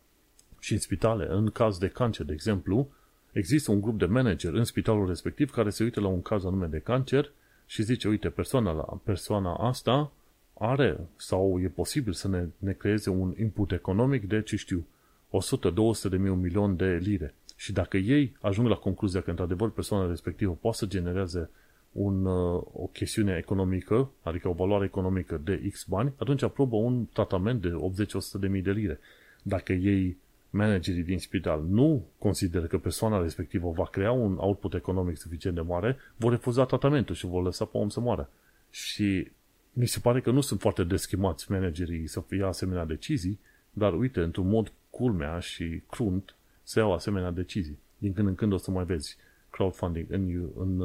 Și 0.59 0.73
în 0.73 0.79
spitale, 0.79 1.27
în 1.29 1.49
caz 1.49 1.77
de 1.77 1.87
cancer, 1.87 2.25
de 2.25 2.33
exemplu, 2.33 2.89
există 3.31 3.71
un 3.71 3.81
grup 3.81 3.97
de 3.97 4.05
manager 4.05 4.53
în 4.53 4.63
spitalul 4.63 5.07
respectiv 5.07 5.51
care 5.51 5.69
se 5.69 5.83
uită 5.83 5.99
la 5.99 6.07
un 6.07 6.21
caz 6.21 6.45
anume 6.45 6.65
de 6.65 6.79
cancer 6.79 7.31
și 7.65 7.83
zice, 7.83 8.07
uite, 8.07 8.29
persoana, 8.29 8.71
la, 8.71 8.99
persoana 9.03 9.53
asta 9.53 10.11
are 10.53 10.99
sau 11.15 11.59
e 11.61 11.67
posibil 11.67 12.13
să 12.13 12.27
ne, 12.27 12.45
ne 12.57 12.73
creeze 12.73 13.09
un 13.09 13.33
input 13.39 13.71
economic 13.71 14.27
de, 14.27 14.41
ce 14.41 14.55
știu, 14.55 14.85
100-200 15.27 16.09
de 16.09 16.17
mii, 16.17 16.29
un 16.29 16.39
milion 16.39 16.75
de 16.75 16.95
lire. 16.95 17.33
Și 17.55 17.71
dacă 17.71 17.97
ei 17.97 18.35
ajung 18.41 18.67
la 18.67 18.75
concluzia 18.75 19.21
că, 19.21 19.29
într-adevăr, 19.29 19.71
persoana 19.71 20.07
respectivă 20.07 20.57
poate 20.61 20.77
să 20.77 20.85
genereze 20.85 21.49
un, 21.91 22.25
uh, 22.25 22.61
o 22.73 22.89
chestiune 22.93 23.37
economică, 23.37 24.11
adică 24.21 24.47
o 24.47 24.53
valoare 24.53 24.85
economică 24.85 25.41
de 25.43 25.61
X 25.71 25.83
bani, 25.83 26.13
atunci 26.17 26.41
aprobă 26.41 26.75
un 26.75 27.05
tratament 27.13 27.61
de 27.61 27.69
80-100 27.69 28.39
de 28.39 28.47
mii 28.47 28.61
de 28.61 28.71
lire. 28.71 28.99
Dacă 29.43 29.73
ei, 29.73 30.17
managerii 30.49 31.03
din 31.03 31.19
spital, 31.19 31.63
nu 31.69 32.05
consideră 32.17 32.65
că 32.65 32.77
persoana 32.77 33.21
respectivă 33.21 33.71
va 33.71 33.85
crea 33.85 34.11
un 34.11 34.37
output 34.37 34.73
economic 34.73 35.17
suficient 35.17 35.55
de 35.55 35.61
mare, 35.61 35.97
vor 36.15 36.31
refuza 36.31 36.65
tratamentul 36.65 37.15
și 37.15 37.25
vor 37.25 37.43
lăsa 37.43 37.65
pe 37.65 37.77
om 37.77 37.89
să 37.89 37.99
moară. 37.99 38.29
Și 38.69 39.31
mi 39.73 39.85
se 39.85 39.99
pare 39.99 40.21
că 40.21 40.31
nu 40.31 40.41
sunt 40.41 40.59
foarte 40.59 40.83
deschimați 40.83 41.51
managerii 41.51 42.07
să 42.07 42.23
ia 42.37 42.47
asemenea 42.47 42.85
decizii, 42.85 43.39
dar 43.71 43.93
uite, 43.93 44.19
într-un 44.19 44.47
mod 44.47 44.71
culmea 44.89 45.39
și 45.39 45.81
crunt 45.89 46.35
se 46.65 46.79
iau 46.79 46.93
asemenea 46.93 47.31
decizii. 47.31 47.77
Din 47.97 48.13
când 48.13 48.27
în 48.27 48.35
când 48.35 48.53
o 48.53 48.57
să 48.57 48.71
mai 48.71 48.85
vezi 48.85 49.17
crowdfunding 49.49 50.05
în, 50.09 50.49
în 50.55 50.79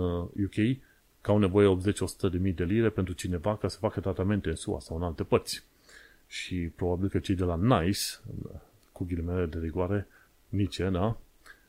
UK 0.45 0.57
uh, 0.57 0.77
că 1.21 1.31
au 1.31 1.39
nevoie 1.39 1.79
80-100 1.79 2.31
de 2.31 2.39
mii 2.39 2.53
de 2.53 2.65
lire 2.65 2.89
pentru 2.89 3.15
cineva 3.15 3.57
ca 3.57 3.69
să 3.69 3.79
facă 3.79 4.01
tratamente 4.01 4.49
în 4.49 4.55
SUA 4.55 4.81
sau 4.81 4.97
în 4.97 5.03
alte 5.03 5.23
părți. 5.23 5.65
Și 6.27 6.57
probabil 6.57 7.09
că 7.09 7.19
cei 7.19 7.35
de 7.35 7.45
la 7.45 7.57
NICE, 7.57 8.03
cu 8.93 9.05
ghilimele 9.05 9.47
de 9.47 9.59
rigoare, 9.59 10.07
nici, 10.49 10.77
da, 10.77 11.17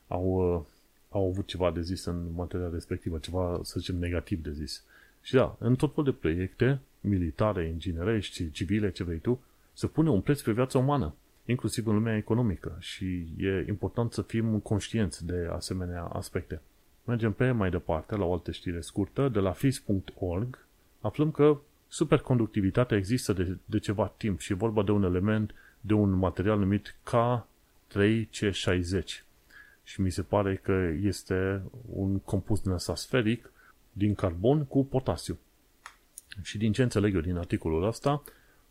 au, 0.07 0.55
uh, 0.55 0.61
au 1.09 1.27
avut 1.27 1.47
ceva 1.47 1.71
de 1.71 1.81
zis 1.81 2.05
în 2.05 2.33
materia 2.35 2.69
respectivă, 2.71 3.17
ceva, 3.17 3.59
să 3.63 3.79
zicem, 3.79 3.95
negativ 3.95 4.43
de 4.43 4.51
zis. 4.51 4.83
Și 5.21 5.33
da, 5.33 5.55
în 5.59 5.75
tot 5.75 5.93
felul 5.93 6.11
de 6.11 6.17
proiecte, 6.19 6.79
militare, 7.01 7.67
inginerești, 7.67 8.51
civile, 8.51 8.91
ce 8.91 9.03
vrei 9.03 9.17
tu, 9.17 9.43
se 9.73 9.87
pune 9.87 10.09
un 10.09 10.21
preț 10.21 10.41
pe 10.41 10.51
viața 10.51 10.77
umană, 10.77 11.13
inclusiv 11.45 11.87
în 11.87 11.93
lumea 11.93 12.17
economică 12.17 12.75
și 12.79 13.27
e 13.37 13.65
important 13.67 14.13
să 14.13 14.21
fim 14.21 14.59
conștienți 14.59 15.25
de 15.25 15.49
asemenea 15.51 16.03
aspecte. 16.03 16.61
Mergem 17.05 17.31
pe 17.31 17.51
mai 17.51 17.69
departe 17.69 18.15
la 18.15 18.25
o 18.25 18.33
altă 18.33 18.51
știre 18.51 18.81
scurtă, 18.81 19.29
de 19.29 19.39
la 19.39 19.51
FIS.org, 19.51 20.65
aflăm 21.01 21.31
că 21.31 21.57
superconductivitatea 21.87 22.97
există 22.97 23.33
de, 23.33 23.57
de 23.65 23.79
ceva 23.79 24.13
timp 24.17 24.39
și 24.39 24.51
e 24.51 24.55
vorba 24.55 24.83
de 24.83 24.91
un 24.91 25.03
element, 25.03 25.53
de 25.81 25.93
un 25.93 26.11
material 26.11 26.59
numit 26.59 26.95
K3C60. 27.09 29.03
Și 29.83 30.01
mi 30.01 30.11
se 30.11 30.21
pare 30.21 30.55
că 30.55 30.89
este 31.01 31.61
un 31.89 32.19
compus 32.19 32.61
din 32.61 32.71
ăsta 32.71 32.95
sferic 32.95 33.51
din 33.91 34.15
carbon 34.15 34.65
cu 34.65 34.85
potasiu. 34.85 35.39
Și 36.41 36.57
din 36.57 36.71
ce 36.71 36.83
înțeleg 36.83 37.15
eu 37.15 37.21
din 37.21 37.37
articolul 37.37 37.87
ăsta, 37.87 38.23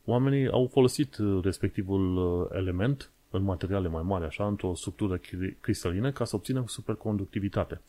oamenii 0.04 0.48
au 0.48 0.66
folosit 0.66 1.16
uh, 1.16 1.44
respectivul 1.44 2.16
uh, 2.16 2.48
element 2.52 3.10
în 3.30 3.42
materiale 3.42 3.88
mai 3.88 4.02
mari, 4.02 4.24
așa, 4.24 4.46
într-o 4.46 4.74
structură 4.74 5.20
cristalină, 5.60 6.12
ca 6.12 6.24
să 6.24 6.36
obțină 6.36 6.64
superconductivitate. 6.66 7.80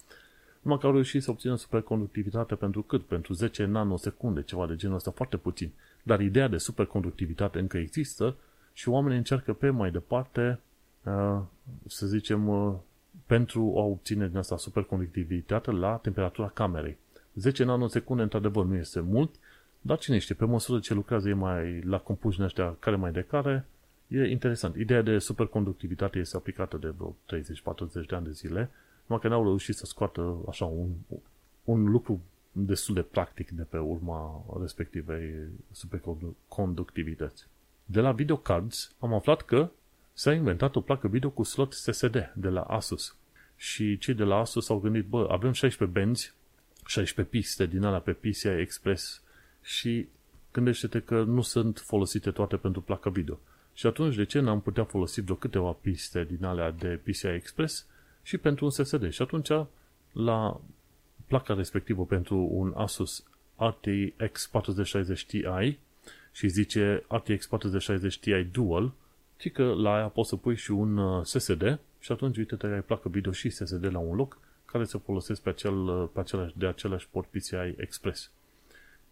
Numai 0.61 0.77
că 0.77 0.85
au 0.85 0.91
reușit 0.91 1.23
să 1.23 1.31
obțină 1.31 1.55
superconductivitate 1.55 2.55
pentru 2.55 2.81
cât? 2.81 3.05
Pentru 3.05 3.33
10 3.33 3.65
nanosecunde, 3.65 4.43
ceva 4.43 4.67
de 4.67 4.75
genul 4.75 4.95
ăsta, 4.95 5.11
foarte 5.11 5.37
puțin. 5.37 5.71
Dar 6.03 6.19
ideea 6.19 6.47
de 6.47 6.57
superconductivitate 6.57 7.59
încă 7.59 7.77
există 7.77 8.35
și 8.73 8.89
oamenii 8.89 9.17
încearcă 9.17 9.53
pe 9.53 9.69
mai 9.69 9.91
departe, 9.91 10.59
uh, 11.03 11.39
să 11.87 12.05
zicem, 12.05 12.49
pentru 13.25 13.73
a 13.77 13.81
obține 13.81 14.27
din 14.27 14.37
asta 14.37 14.57
superconductivitate 14.57 15.71
la 15.71 15.95
temperatura 15.95 16.47
camerei. 16.47 16.97
10 17.33 17.63
nanosecunde, 17.63 18.23
într-adevăr, 18.23 18.65
nu 18.65 18.75
este 18.75 18.99
mult, 18.99 19.35
dar 19.81 19.97
cine 19.97 20.17
știe, 20.17 20.35
pe 20.35 20.45
măsură 20.45 20.79
ce 20.79 20.93
lucrează 20.93 21.29
e 21.29 21.33
mai 21.33 21.81
la 21.81 21.97
compuși 21.97 22.41
ăștia 22.41 22.75
care 22.79 22.95
mai 22.95 23.11
de 23.11 23.21
care, 23.21 23.65
e 24.07 24.29
interesant. 24.29 24.75
Ideea 24.75 25.01
de 25.01 25.19
superconductivitate 25.19 26.19
este 26.19 26.35
aplicată 26.35 26.77
de 26.77 26.89
vreo 26.89 27.15
30-40 28.03 28.05
de 28.07 28.15
ani 28.15 28.25
de 28.25 28.31
zile, 28.31 28.69
numai 29.05 29.21
că 29.21 29.27
n-au 29.27 29.43
reușit 29.43 29.75
să 29.75 29.85
scoată 29.85 30.37
așa 30.47 30.65
un, 30.65 30.89
un 31.63 31.89
lucru 31.89 32.21
destul 32.51 32.95
de 32.95 33.01
practic 33.01 33.49
de 33.49 33.63
pe 33.63 33.77
urma 33.77 34.45
respectivei 34.59 35.33
superconductivități. 35.71 37.47
De 37.85 37.99
la 37.99 38.11
videocards 38.11 38.95
am 38.99 39.13
aflat 39.13 39.41
că 39.41 39.69
s-a 40.13 40.33
inventat 40.33 40.75
o 40.75 40.81
placă 40.81 41.07
video 41.07 41.29
cu 41.29 41.43
slot 41.43 41.73
SSD 41.73 42.31
de 42.35 42.49
la 42.49 42.61
Asus. 42.61 43.15
Și 43.55 43.97
cei 43.97 44.13
de 44.13 44.23
la 44.23 44.35
Asus 44.35 44.69
au 44.69 44.79
gândit, 44.79 45.05
bă, 45.05 45.27
avem 45.29 45.51
16 45.51 45.99
benzi 45.99 46.33
16 46.85 47.35
piste 47.35 47.65
din 47.65 47.83
alea 47.83 47.99
pe 47.99 48.11
PCI 48.11 48.45
Express 48.45 49.21
și 49.61 50.07
gândește-te 50.51 50.99
că 50.99 51.23
nu 51.23 51.41
sunt 51.41 51.77
folosite 51.77 52.31
toate 52.31 52.57
pentru 52.57 52.81
placa 52.81 53.09
video. 53.09 53.39
Și 53.73 53.87
atunci 53.87 54.15
de 54.15 54.25
ce 54.25 54.39
n-am 54.39 54.61
putea 54.61 54.83
folosi 54.83 55.21
vreo 55.21 55.35
câteva 55.35 55.71
piste 55.71 56.23
din 56.23 56.45
alea 56.45 56.71
de 56.71 56.99
PCI 57.03 57.25
Express 57.25 57.85
și 58.21 58.37
pentru 58.37 58.65
un 58.65 58.71
SSD? 58.71 59.11
Și 59.11 59.21
atunci 59.21 59.49
la 60.11 60.61
placa 61.27 61.53
respectivă 61.53 62.05
pentru 62.05 62.47
un 62.51 62.73
Asus 62.75 63.23
RTX 63.55 64.47
4060 64.47 65.25
Ti 65.25 65.43
și 66.31 66.47
zice 66.47 67.03
RTX 67.07 67.47
4060 67.47 68.19
Ti 68.19 68.43
Dual, 68.51 68.91
ci 69.37 69.51
că 69.51 69.63
la 69.63 69.93
aia 69.93 70.07
poți 70.07 70.29
să 70.29 70.35
pui 70.35 70.55
și 70.55 70.71
un 70.71 70.97
uh, 70.97 71.25
SSD 71.25 71.79
și 71.99 72.11
atunci 72.11 72.37
uite-te 72.37 72.67
ai 72.67 72.81
placă 72.81 73.09
video 73.09 73.31
și 73.31 73.49
SSD 73.49 73.85
la 73.91 73.99
un 73.99 74.15
loc 74.15 74.37
care 74.65 74.83
se 74.83 74.97
folosesc 74.97 75.41
pe, 75.41 75.49
acel, 75.49 76.07
pe 76.13 76.19
același, 76.19 76.57
de 76.57 76.67
același 76.67 77.07
port 77.11 77.27
PCI 77.27 77.73
Express. 77.77 78.31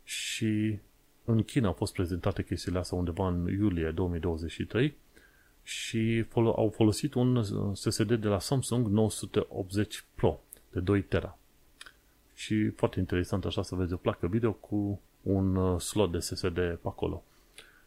Și 0.09 0.79
în 1.25 1.43
China 1.43 1.67
au 1.67 1.73
fost 1.73 1.93
prezentate 1.93 2.43
chestiile 2.43 2.79
astea 2.79 2.97
undeva 2.97 3.27
în 3.27 3.47
iulie 3.47 3.91
2023 3.91 4.97
și 5.63 6.21
fol- 6.21 6.53
au 6.55 6.69
folosit 6.69 7.13
un 7.13 7.43
SSD 7.73 8.13
de 8.13 8.27
la 8.27 8.39
Samsung 8.39 8.87
980 8.87 10.05
Pro 10.15 10.39
de 10.71 10.79
2 10.79 11.01
tera. 11.01 11.37
Și 12.33 12.69
foarte 12.69 12.99
interesant 12.99 13.45
așa 13.45 13.61
să 13.61 13.75
vezi 13.75 13.93
o 13.93 13.97
placă 13.97 14.27
video 14.27 14.51
cu 14.51 15.01
un 15.21 15.55
uh, 15.55 15.79
slot 15.79 16.11
de 16.11 16.19
SSD 16.19 16.53
pe 16.53 16.79
acolo. 16.83 17.23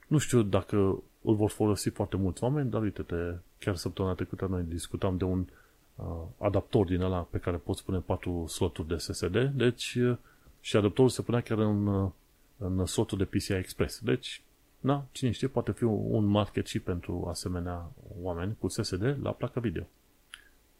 Nu 0.07 0.19
știu 0.19 0.43
dacă 0.43 0.77
îl 1.23 1.35
vor 1.35 1.51
folosi 1.51 1.89
foarte 1.89 2.17
mulți 2.17 2.43
oameni, 2.43 2.71
dar 2.71 2.83
uite-te, 2.83 3.35
chiar 3.59 3.77
săptămâna 3.77 4.15
trecută 4.15 4.47
noi 4.47 4.63
discutam 4.63 5.17
de 5.17 5.25
un 5.25 5.47
uh, 5.95 6.07
adaptor 6.39 6.87
din 6.87 7.01
ăla 7.01 7.21
pe 7.21 7.39
care 7.39 7.57
poți 7.57 7.85
pune 7.85 7.99
patru 7.99 8.47
sloturi 8.47 8.89
de 8.89 8.97
SSD, 8.97 9.53
deci 9.55 9.95
uh, 9.95 10.17
și 10.65 10.77
adaptorul 10.77 11.11
se 11.11 11.23
punea 11.23 11.41
chiar 11.41 11.59
în, 11.59 11.87
uh, 11.87 12.11
în 12.59 12.87
slotul 12.87 13.19
de 13.19 13.25
PCI 13.25 13.51
Express. 13.51 14.01
Deci, 14.01 14.43
na, 14.81 15.07
cine 15.13 15.31
știe, 15.31 15.49
poate 15.49 15.73
fi 15.73 15.85
un 15.85 16.25
market 16.25 16.67
și 16.67 16.79
pentru 16.79 17.27
asemenea 17.29 17.93
oameni 18.23 18.57
cu 18.59 18.69
SSD 18.69 19.17
la 19.23 19.31
placa 19.31 19.61
video. 19.61 19.87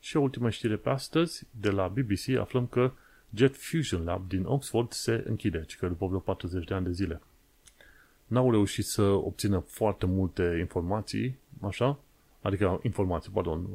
Și 0.01 0.17
o 0.17 0.21
ultimă 0.21 0.51
știre 0.51 0.77
pe 0.77 0.89
astăzi, 0.89 1.47
de 1.51 1.71
la 1.71 1.89
BBC, 1.89 2.29
aflăm 2.39 2.67
că 2.67 2.93
Jet 3.35 3.57
Fusion 3.57 4.05
Lab 4.05 4.29
din 4.29 4.45
Oxford 4.45 4.93
se 4.93 5.25
închide, 5.27 5.65
ci 5.67 5.77
că 5.77 5.87
după 5.87 6.07
vreo 6.07 6.19
40 6.19 6.65
de 6.65 6.75
ani 6.75 6.85
de 6.85 6.93
zile. 6.93 7.21
N-au 8.27 8.51
reușit 8.51 8.85
să 8.85 9.03
obțină 9.03 9.59
foarte 9.59 10.07
multe 10.07 10.57
informații, 10.59 11.39
așa, 11.61 11.99
adică 12.41 12.81
informații, 12.83 13.31
pardon, 13.31 13.67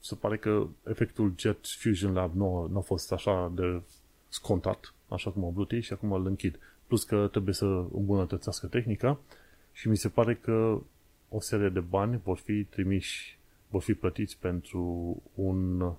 se 0.00 0.14
pare 0.14 0.36
că 0.36 0.66
efectul 0.84 1.34
Jet 1.36 1.58
Fusion 1.66 2.12
Lab 2.12 2.34
nu, 2.34 2.66
nu 2.70 2.78
a 2.78 2.80
fost 2.80 3.12
așa 3.12 3.52
de 3.54 3.82
scontat, 4.28 4.94
așa 5.10 5.30
cum 5.30 5.44
au 5.44 5.50
vrut 5.50 5.70
ei 5.72 5.80
și 5.80 5.92
acum 5.92 6.12
îl 6.12 6.26
închid. 6.26 6.58
plus 6.86 7.04
că 7.04 7.28
trebuie 7.30 7.54
să 7.54 7.64
îmbunătățească 7.92 8.66
tehnica 8.66 9.18
și 9.72 9.88
mi 9.88 9.96
se 9.96 10.08
pare 10.08 10.34
că 10.34 10.80
o 11.28 11.40
serie 11.40 11.68
de 11.68 11.80
bani 11.80 12.20
vor 12.24 12.36
fi 12.36 12.64
trimiși, 12.64 13.38
vor 13.68 13.82
fi 13.82 13.94
plătiți 13.94 14.38
pentru 14.38 15.16
un 15.34 15.90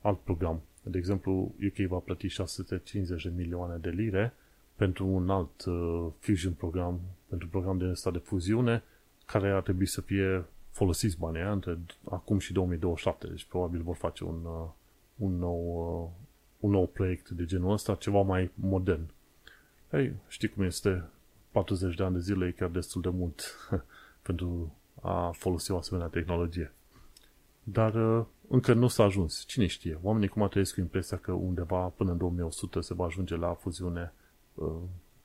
alt 0.00 0.18
program. 0.18 0.60
De 0.82 0.98
exemplu, 0.98 1.54
UK 1.66 1.86
va 1.88 1.98
plăti 1.98 2.26
650 2.26 3.22
de 3.22 3.32
milioane 3.36 3.76
de 3.76 3.90
lire 3.90 4.34
pentru 4.74 5.06
un 5.06 5.30
alt 5.30 5.64
uh, 5.64 6.06
fusion 6.18 6.52
program, 6.52 7.00
pentru 7.28 7.48
program 7.48 7.78
de 7.78 7.84
ăsta 7.84 8.10
de 8.10 8.18
fuziune, 8.18 8.82
care 9.26 9.50
ar 9.50 9.62
trebui 9.62 9.86
să 9.86 10.00
fie 10.00 10.44
folosiți 10.70 11.18
banii 11.18 11.42
între 11.42 11.78
acum 12.10 12.38
și 12.38 12.52
2027. 12.52 13.26
Deci 13.26 13.44
probabil 13.44 13.82
vor 13.82 13.96
face 13.96 14.24
un, 14.24 14.44
uh, 14.44 14.68
un, 15.16 15.38
nou, 15.38 15.58
uh, 16.02 16.26
un 16.60 16.70
nou 16.70 16.86
proiect 16.86 17.28
de 17.28 17.44
genul 17.44 17.72
ăsta, 17.72 17.94
ceva 17.94 18.22
mai 18.22 18.50
modern. 18.54 19.10
Ei, 19.92 20.12
știi 20.28 20.48
cum 20.48 20.62
este, 20.64 21.04
40 21.50 21.94
de 21.94 22.02
ani 22.02 22.14
de 22.14 22.20
zile 22.20 22.46
e 22.46 22.50
chiar 22.50 22.68
destul 22.68 23.00
de 23.00 23.08
mult 23.08 23.68
pentru 24.26 24.74
a 25.00 25.30
folosi 25.30 25.70
o 25.70 25.76
asemenea 25.76 26.08
tehnologie. 26.08 26.72
Dar 27.62 27.94
uh, 27.94 28.26
încă 28.48 28.72
nu 28.72 28.88
s-a 28.88 29.04
ajuns. 29.04 29.44
Cine 29.46 29.66
știe? 29.66 29.98
Oamenii 30.02 30.28
cum 30.28 30.48
trăiesc 30.48 30.74
cu 30.74 30.80
impresia 30.80 31.16
că 31.16 31.32
undeva 31.32 31.86
până 31.86 32.10
în 32.10 32.18
2100 32.18 32.80
se 32.80 32.94
va 32.94 33.04
ajunge 33.04 33.36
la 33.36 33.54
fuziune, 33.54 34.12
uh, 34.54 34.72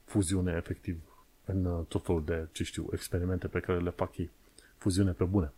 fuziune 0.04 0.54
efectiv 0.58 0.98
în 1.46 1.66
uh, 1.66 1.86
tot 1.88 2.06
felul 2.06 2.24
de, 2.26 2.48
ce 2.52 2.64
știu, 2.64 2.88
experimente 2.92 3.48
pe 3.48 3.60
care 3.60 3.80
le 3.80 3.90
fac 3.90 4.18
ei. 4.18 4.30
Fuziune 4.78 5.12
pe 5.12 5.24
bune. 5.24 5.52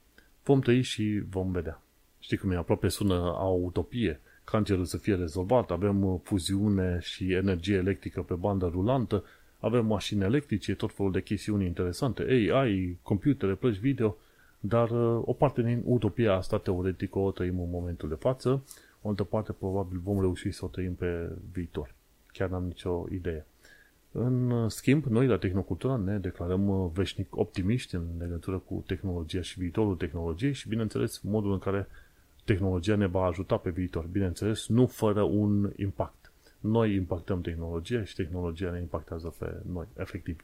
Vom 0.44 0.60
trăi 0.60 0.82
și 0.82 1.24
vom 1.30 1.52
vedea. 1.52 1.82
Știi 2.20 2.38
cum 2.38 2.52
e? 2.52 2.56
Aproape 2.56 2.88
sună 2.88 3.14
a 3.14 3.48
o 3.48 3.60
utopie. 3.64 4.20
Cancerul 4.52 4.86
să 4.86 4.98
fie 4.98 5.16
rezolvat, 5.16 5.72
avem 5.72 6.22
fuziune 6.24 7.00
și 7.02 7.34
energie 7.34 7.76
electrică 7.76 8.22
pe 8.22 8.34
bandă 8.34 8.70
rulantă, 8.72 9.24
avem 9.60 9.86
mașini 9.86 10.24
electrice, 10.24 10.76
tot 10.76 10.94
felul 10.94 11.12
de 11.12 11.22
chestiuni 11.22 11.66
interesante, 11.66 12.50
AI, 12.54 12.98
computere, 13.02 13.54
plăci 13.54 13.78
video, 13.78 14.18
dar 14.60 14.90
uh, 14.90 15.22
o 15.26 15.34
parte 15.34 15.62
din 15.62 15.82
utopia 15.86 16.34
asta 16.34 16.58
teoretică 16.58 17.20
o 17.20 17.32
trăim 17.32 17.60
în 17.60 17.70
momentul 17.70 18.10
de 18.10 18.16
față, 18.16 18.64
o 19.02 19.10
altă 19.10 19.24
parte 19.24 19.52
probabil 19.52 20.00
vom 20.04 20.20
reuși 20.20 20.52
să 20.52 20.66
o 20.66 20.68
trăim 20.68 20.94
pe 20.94 21.30
viitor. 21.52 21.94
Chiar 22.32 22.50
n-am 22.50 22.64
nicio 22.64 23.06
idee. 23.12 23.46
În 24.12 24.52
uh, 24.52 24.72
schimb, 24.72 25.04
noi 25.06 25.28
la 25.28 25.38
Tehnocultura 25.38 25.96
ne 25.96 26.18
declarăm 26.18 26.68
uh, 26.68 26.90
veșnic 26.94 27.36
optimiști 27.36 27.96
în 27.96 28.04
legătură 28.20 28.58
cu 28.58 28.84
tehnologia 28.86 29.42
și 29.42 29.60
viitorul 29.60 29.96
tehnologiei 29.96 30.54
și, 30.54 30.70
bineînțeles, 30.70 31.20
modul 31.20 31.52
în 31.52 31.60
care 31.60 31.88
tehnologia 32.48 32.96
ne 32.96 33.06
va 33.06 33.24
ajuta 33.26 33.58
pe 33.58 33.70
viitor. 33.70 34.06
Bineînțeles, 34.06 34.68
nu 34.68 34.86
fără 34.86 35.22
un 35.22 35.72
impact. 35.76 36.32
Noi 36.60 36.96
impactăm 36.96 37.42
tehnologia 37.42 38.04
și 38.04 38.16
tehnologia 38.16 38.72
ne 38.72 38.80
impactează 38.80 39.34
pe 39.38 39.56
noi, 39.72 39.86
efectiv. 39.98 40.44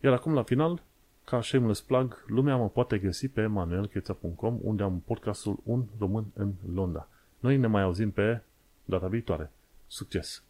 Iar 0.00 0.12
acum, 0.12 0.34
la 0.34 0.42
final, 0.42 0.82
ca 1.24 1.42
shameless 1.42 1.80
plug, 1.80 2.24
lumea 2.26 2.56
mă 2.56 2.68
poate 2.68 2.98
găsi 2.98 3.28
pe 3.28 3.46
manuelcheța.com 3.46 4.58
unde 4.62 4.82
am 4.82 5.02
podcastul 5.04 5.58
Un 5.62 5.84
Român 5.98 6.24
în 6.34 6.52
Londra. 6.74 7.08
Noi 7.38 7.56
ne 7.56 7.66
mai 7.66 7.82
auzim 7.82 8.10
pe 8.10 8.40
data 8.84 9.06
viitoare. 9.06 9.50
Succes! 9.86 10.42